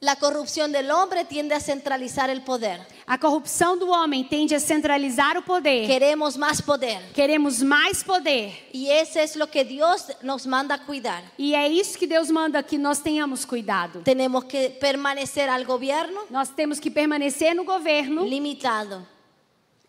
La 0.00 0.14
corrupción 0.14 0.70
del 0.70 0.92
hombre 0.92 1.24
tiende 1.24 1.56
a 1.56 1.60
centralizar 1.60 2.30
el 2.30 2.42
poder. 2.42 2.80
A 3.04 3.18
corrupção 3.18 3.76
do 3.76 3.88
homem 3.90 4.22
tende 4.22 4.54
a 4.54 4.60
centralizar 4.60 5.36
o 5.36 5.42
poder. 5.42 5.88
Queremos 5.88 6.36
más 6.36 6.62
poder. 6.62 7.00
Queremos 7.12 7.60
mais 7.64 8.04
poder. 8.04 8.52
Y 8.72 8.90
eso 8.90 9.18
es 9.18 9.34
lo 9.34 9.48
que 9.50 9.64
Dios 9.64 10.06
nos 10.22 10.46
manda 10.46 10.78
cuidar. 10.78 11.24
E 11.36 11.52
é 11.52 11.66
isso 11.68 11.98
que 11.98 12.06
Deus 12.06 12.30
manda 12.30 12.62
que 12.62 12.78
nós 12.78 13.00
tenhamos 13.00 13.44
cuidado. 13.44 14.02
Tenemos 14.04 14.44
que 14.44 14.68
permanecer 14.70 15.48
al 15.50 15.64
gobierno 15.64 16.20
Nós 16.30 16.50
temos 16.50 16.78
que 16.78 16.92
permanecer 16.92 17.56
no 17.56 17.64
governo. 17.64 18.24
limitado. 18.24 19.04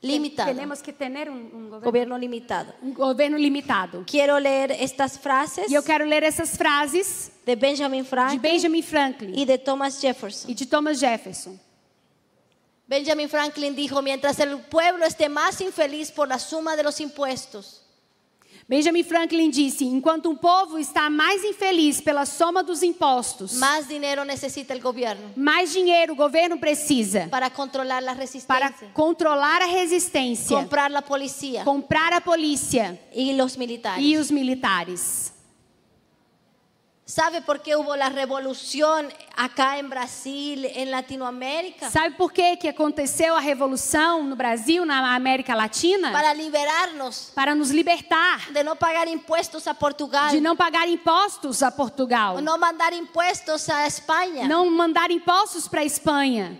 Limitado. 0.01 0.55
Temos 0.55 0.81
que 0.81 0.93
ter 0.93 1.29
um, 1.29 1.35
um 1.35 1.69
governo, 1.69 1.81
Gobierno 1.81 2.17
limitado. 2.17 2.73
um 2.81 2.93
governo 2.93 3.37
limitado. 3.37 4.03
Quiero 4.07 4.37
leer 4.37 4.71
estas 4.71 5.17
frases 5.17 5.69
eu 5.69 5.83
quero 5.83 6.05
ler 6.05 6.23
essas 6.23 6.55
frases 6.55 7.31
de 7.45 7.53
Benjamin 7.55 8.03
de 8.03 8.07
Franklin 8.07 8.39
Benjamin 8.39 8.81
Franklin 8.83 9.37
y 9.37 9.45
de 9.45 9.57
Thomas 9.57 9.99
Jefferson. 9.99 10.49
e 10.49 10.55
de 10.55 10.65
Thomas 10.65 10.99
Jefferson. 10.99 11.59
Benjamin 12.87 13.27
Franklin 13.29 13.75
dijo, 13.75 14.01
mientras 14.01 14.39
el 14.39 14.57
pueblo 14.61 15.05
esté 15.05 15.29
más 15.29 15.59
infeliz 15.61 16.11
por 16.11 16.27
la 16.27 16.39
suma 16.39 16.75
de 16.75 16.83
los 16.83 16.99
impuestos, 17.01 17.78
Benjamin 18.67 19.03
Franklin 19.03 19.49
disse: 19.49 19.83
enquanto 19.83 20.29
um 20.29 20.35
povo 20.35 20.77
está 20.77 21.09
mais 21.09 21.43
infeliz 21.43 21.99
pela 22.01 22.25
soma 22.25 22.61
dos 22.61 22.83
impostos, 22.83 23.53
más 23.53 23.87
dinero 23.87 24.23
necesita 24.23 24.73
el 24.73 24.79
gobierno 24.79 25.31
mais 25.35 25.71
dinheiro 25.71 26.13
o 26.13 26.15
governo 26.15 26.57
precisa 26.59 27.27
para 27.31 27.49
controlar 27.49 28.01
la 28.03 28.13
para 28.13 28.19
resistencia, 28.21 28.91
controlar 28.93 29.61
a 29.63 29.65
resistência, 29.65 30.55
comprar 30.55 30.91
la 30.91 31.01
policía 31.01 31.63
comprar 31.63 32.13
a 32.13 32.21
polícia 32.21 32.99
y 33.11 33.33
los 33.33 33.57
militares. 33.57 34.05
e 34.05 34.17
os 34.17 34.29
militares. 34.29 35.33
¿Sabe 37.09 37.41
por 37.41 37.59
qué 37.63 37.75
hubo 37.75 37.95
la 37.95 38.09
revolución 38.09 39.11
acá 39.35 39.79
en 39.79 39.89
Brasil, 39.89 40.63
en 40.63 40.91
Latinoamérica? 40.91 41.89
Sabe 41.89 42.11
por 42.11 42.31
que, 42.31 42.55
que 42.57 42.69
aconteceu 42.69 43.35
a 43.35 43.39
revolução 43.39 44.21
no 44.21 44.35
Brasil, 44.35 44.85
na 44.85 45.15
América 45.15 45.55
Latina? 45.55 46.11
Para 46.11 46.35
liberarnos 46.35 47.31
Para 47.33 47.55
nos 47.55 47.71
libertar 47.71 48.53
de 48.53 48.63
no 48.63 48.75
pagar 48.75 49.07
impuestos 49.07 49.65
a 49.65 49.73
Portugal, 49.73 50.29
de 50.29 50.39
não 50.39 50.55
pagar 50.55 50.87
impostos 50.87 51.63
a 51.63 51.71
Portugal, 51.71 52.39
no 52.41 52.59
mandar 52.59 52.93
impuestos 52.93 53.67
a 53.69 53.87
España. 53.87 54.47
não 54.47 54.69
mandar 54.69 55.09
impostos 55.09 55.67
para 55.67 55.81
a 55.81 55.85
Espanha. 55.85 56.59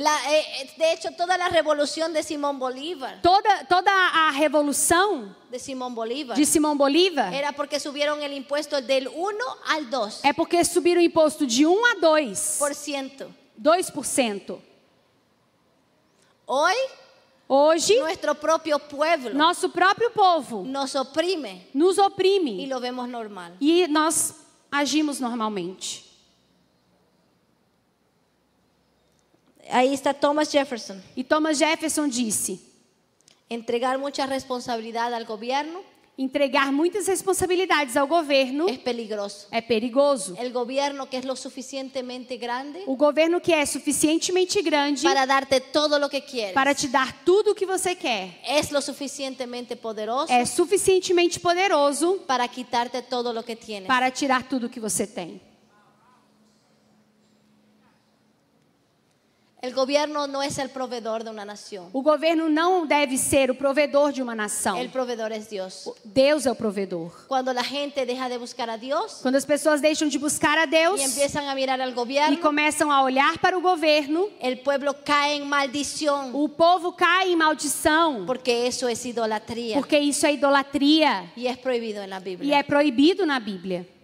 La- 0.00 0.16
eh, 0.32 0.70
de 0.78 0.92
hecho, 0.92 1.08
toda 1.16 1.36
la 1.36 1.48
revolución 1.48 2.12
de 2.12 2.22
Simón 2.22 2.56
Bolívar, 2.56 3.20
Toda, 3.20 3.64
toda 3.64 3.90
a 3.90 4.30
revolução 4.30 5.34
de 5.50 5.58
Simón 5.58 5.92
Bolívar, 5.92 6.36
de 6.36 6.46
Simão 6.46 6.76
Bolívar 6.76 7.34
era 7.34 7.50
porque 7.52 7.80
subieron 7.80 8.22
el 8.22 8.32
impuesto 8.32 8.80
del 8.80 9.08
1 9.08 9.36
al 9.66 9.90
2%. 9.90 10.20
é 10.22 10.32
porque 10.32 10.64
subiram 10.64 11.00
o 11.00 11.04
imposto 11.04 11.44
de 11.44 11.66
1 11.66 11.84
a 11.84 11.94
2, 12.00 12.56
por 12.60 12.74
ciento. 12.76 13.34
2%. 13.60 14.60
Hoy 16.46 16.74
Hoje, 17.50 17.98
nuestro 17.98 18.34
propio 18.36 18.78
pueblo 18.78 19.34
nosso 19.34 19.70
próprio 19.70 20.10
povo 20.12 20.62
nos 20.64 20.94
oprime 20.94 21.66
nos 21.74 21.96
y 21.96 22.00
oprime 22.00 22.66
lo 22.68 22.78
vemos 22.78 23.08
normal. 23.08 23.56
e 23.60 23.88
nós 23.88 24.34
agimos 24.70 25.18
normalmente. 25.18 26.04
Ahí 29.70 29.92
está 29.94 30.14
Thomas 30.14 30.50
Jefferson. 30.50 31.00
E 31.16 31.22
Thomas 31.24 31.58
Jefferson 31.58 32.08
disse: 32.08 32.60
Entregar 33.50 33.98
mucha 33.98 34.26
responsabilidad 34.26 35.12
al 35.14 35.24
gobierno 35.24 35.82
entregar 36.20 36.72
muitas 36.72 37.06
responsabilidades 37.06 37.96
ao 37.96 38.04
governo 38.08 38.68
es 38.68 38.78
peligroso. 38.78 39.46
é 39.52 39.60
perigoso. 39.62 40.34
El 40.36 40.50
gobierno 40.50 41.08
que 41.08 41.16
es 41.16 41.24
lo 41.24 41.36
suficientemente 41.36 42.36
grande 42.36 42.82
O 42.88 42.96
governo 42.96 43.40
que 43.40 43.52
é 43.54 43.64
suficientemente 43.64 44.60
grande 44.60 45.04
para 45.04 45.24
darte 45.24 45.60
todo 45.60 45.96
lo 45.96 46.08
que 46.08 46.20
quieres 46.20 46.52
para 46.54 46.74
te 46.74 46.88
dar 46.88 47.12
tudo 47.24 47.52
o 47.52 47.54
que 47.54 47.64
você 47.64 47.94
quer 47.94 48.40
es 48.44 48.72
lo 48.72 48.80
suficientemente 48.80 49.76
poderoso 49.76 50.32
é 50.32 50.44
suficientemente 50.44 51.38
poderoso 51.38 52.24
para 52.26 52.48
quitarte 52.48 53.00
todo 53.02 53.32
lo 53.32 53.44
que 53.44 53.54
tienes. 53.54 53.86
para 53.86 54.10
tirar 54.10 54.42
tudo 54.42 54.66
o 54.66 54.68
que 54.68 54.80
você 54.80 55.06
tem. 55.06 55.40
El 55.40 55.46
gobierno 55.46 55.46
no 57.06 57.46
es 57.46 57.46
el 57.46 57.46
proveedor 57.46 57.70
de 57.70 57.76
una 57.76 57.86
nación. 57.86 59.47
O 61.92 62.00
governo 62.00 62.48
não 62.48 62.86
deve 62.86 63.18
ser 63.18 63.50
o 63.50 63.54
provedor 63.56 64.12
de 64.12 64.22
uma 64.22 64.34
nação. 64.34 64.78
El 64.78 64.88
proveedor 64.88 65.32
es 65.32 65.48
Dios. 65.48 65.90
Deus 66.04 66.46
é 66.46 66.52
o 66.52 66.54
provedor. 66.54 67.12
Cuando 67.26 67.52
la 67.52 67.64
gente 67.64 68.06
deja 68.06 68.28
de 68.28 68.38
buscar 68.38 68.70
a 68.70 68.76
Dios 68.76 69.18
Quando 69.20 69.34
as 69.34 69.44
pessoas 69.44 69.80
deixam 69.80 70.08
de 70.08 70.16
buscar 70.16 70.56
a 70.58 70.66
Deus 70.66 71.00
y 71.00 71.04
empiezan 71.04 71.48
a 71.48 71.54
mirar 71.56 71.80
al 71.80 71.90
e 71.90 71.92
gobierno, 71.92 72.40
começam 72.40 72.92
a 72.92 73.02
olhar 73.02 73.38
para 73.38 73.58
o 73.58 73.60
governo, 73.60 74.28
el 74.40 74.60
pueblo 74.60 74.94
cae 75.04 75.36
en 75.36 75.48
maldición 75.48 76.30
o 76.34 76.48
povo 76.48 76.92
cai 76.92 77.32
em 77.32 77.36
maldição, 77.36 78.26
porque 78.26 78.68
eso 78.68 78.88
es 78.88 79.04
idolatría 79.04 79.74
porque 79.74 79.98
isso 79.98 80.24
é 80.24 80.32
idolatria 80.32 81.32
y 81.36 81.48
es 81.48 81.58
prohibido 81.58 82.00
en 82.02 82.10
la 82.10 82.20
e 82.20 82.52
é 82.52 82.62
proibido 82.62 83.26
na 83.26 83.40
Bíblia. 83.40 83.97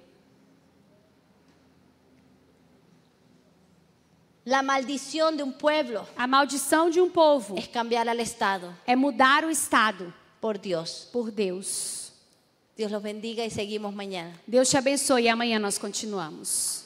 La 4.46 4.62
maldición 4.62 5.36
de 5.36 5.42
un 5.42 5.52
pueblo 5.52 6.06
A 6.16 6.26
maldição 6.26 6.90
de 6.90 7.00
um 7.00 7.08
povo 7.08 7.56
es 7.56 7.66
cambiar 7.66 8.06
al 8.08 8.20
Estado 8.20 8.74
é 8.86 8.94
mudar 8.94 9.44
o 9.44 9.50
estado 9.50 10.12
por 10.40 10.58
Dios. 10.58 11.08
por 11.10 11.30
Deus. 11.30 12.12
Dios 12.76 12.90
los 12.90 13.02
bendiga 13.02 13.44
y 13.44 13.50
seguimos 13.50 13.94
mañana. 13.94 14.38
Deus 14.46 14.68
te 14.68 14.76
abençoe 14.76 15.22
e 15.22 15.28
amanhã 15.28 15.58
nós 15.58 15.78
continuamos. 15.78 16.83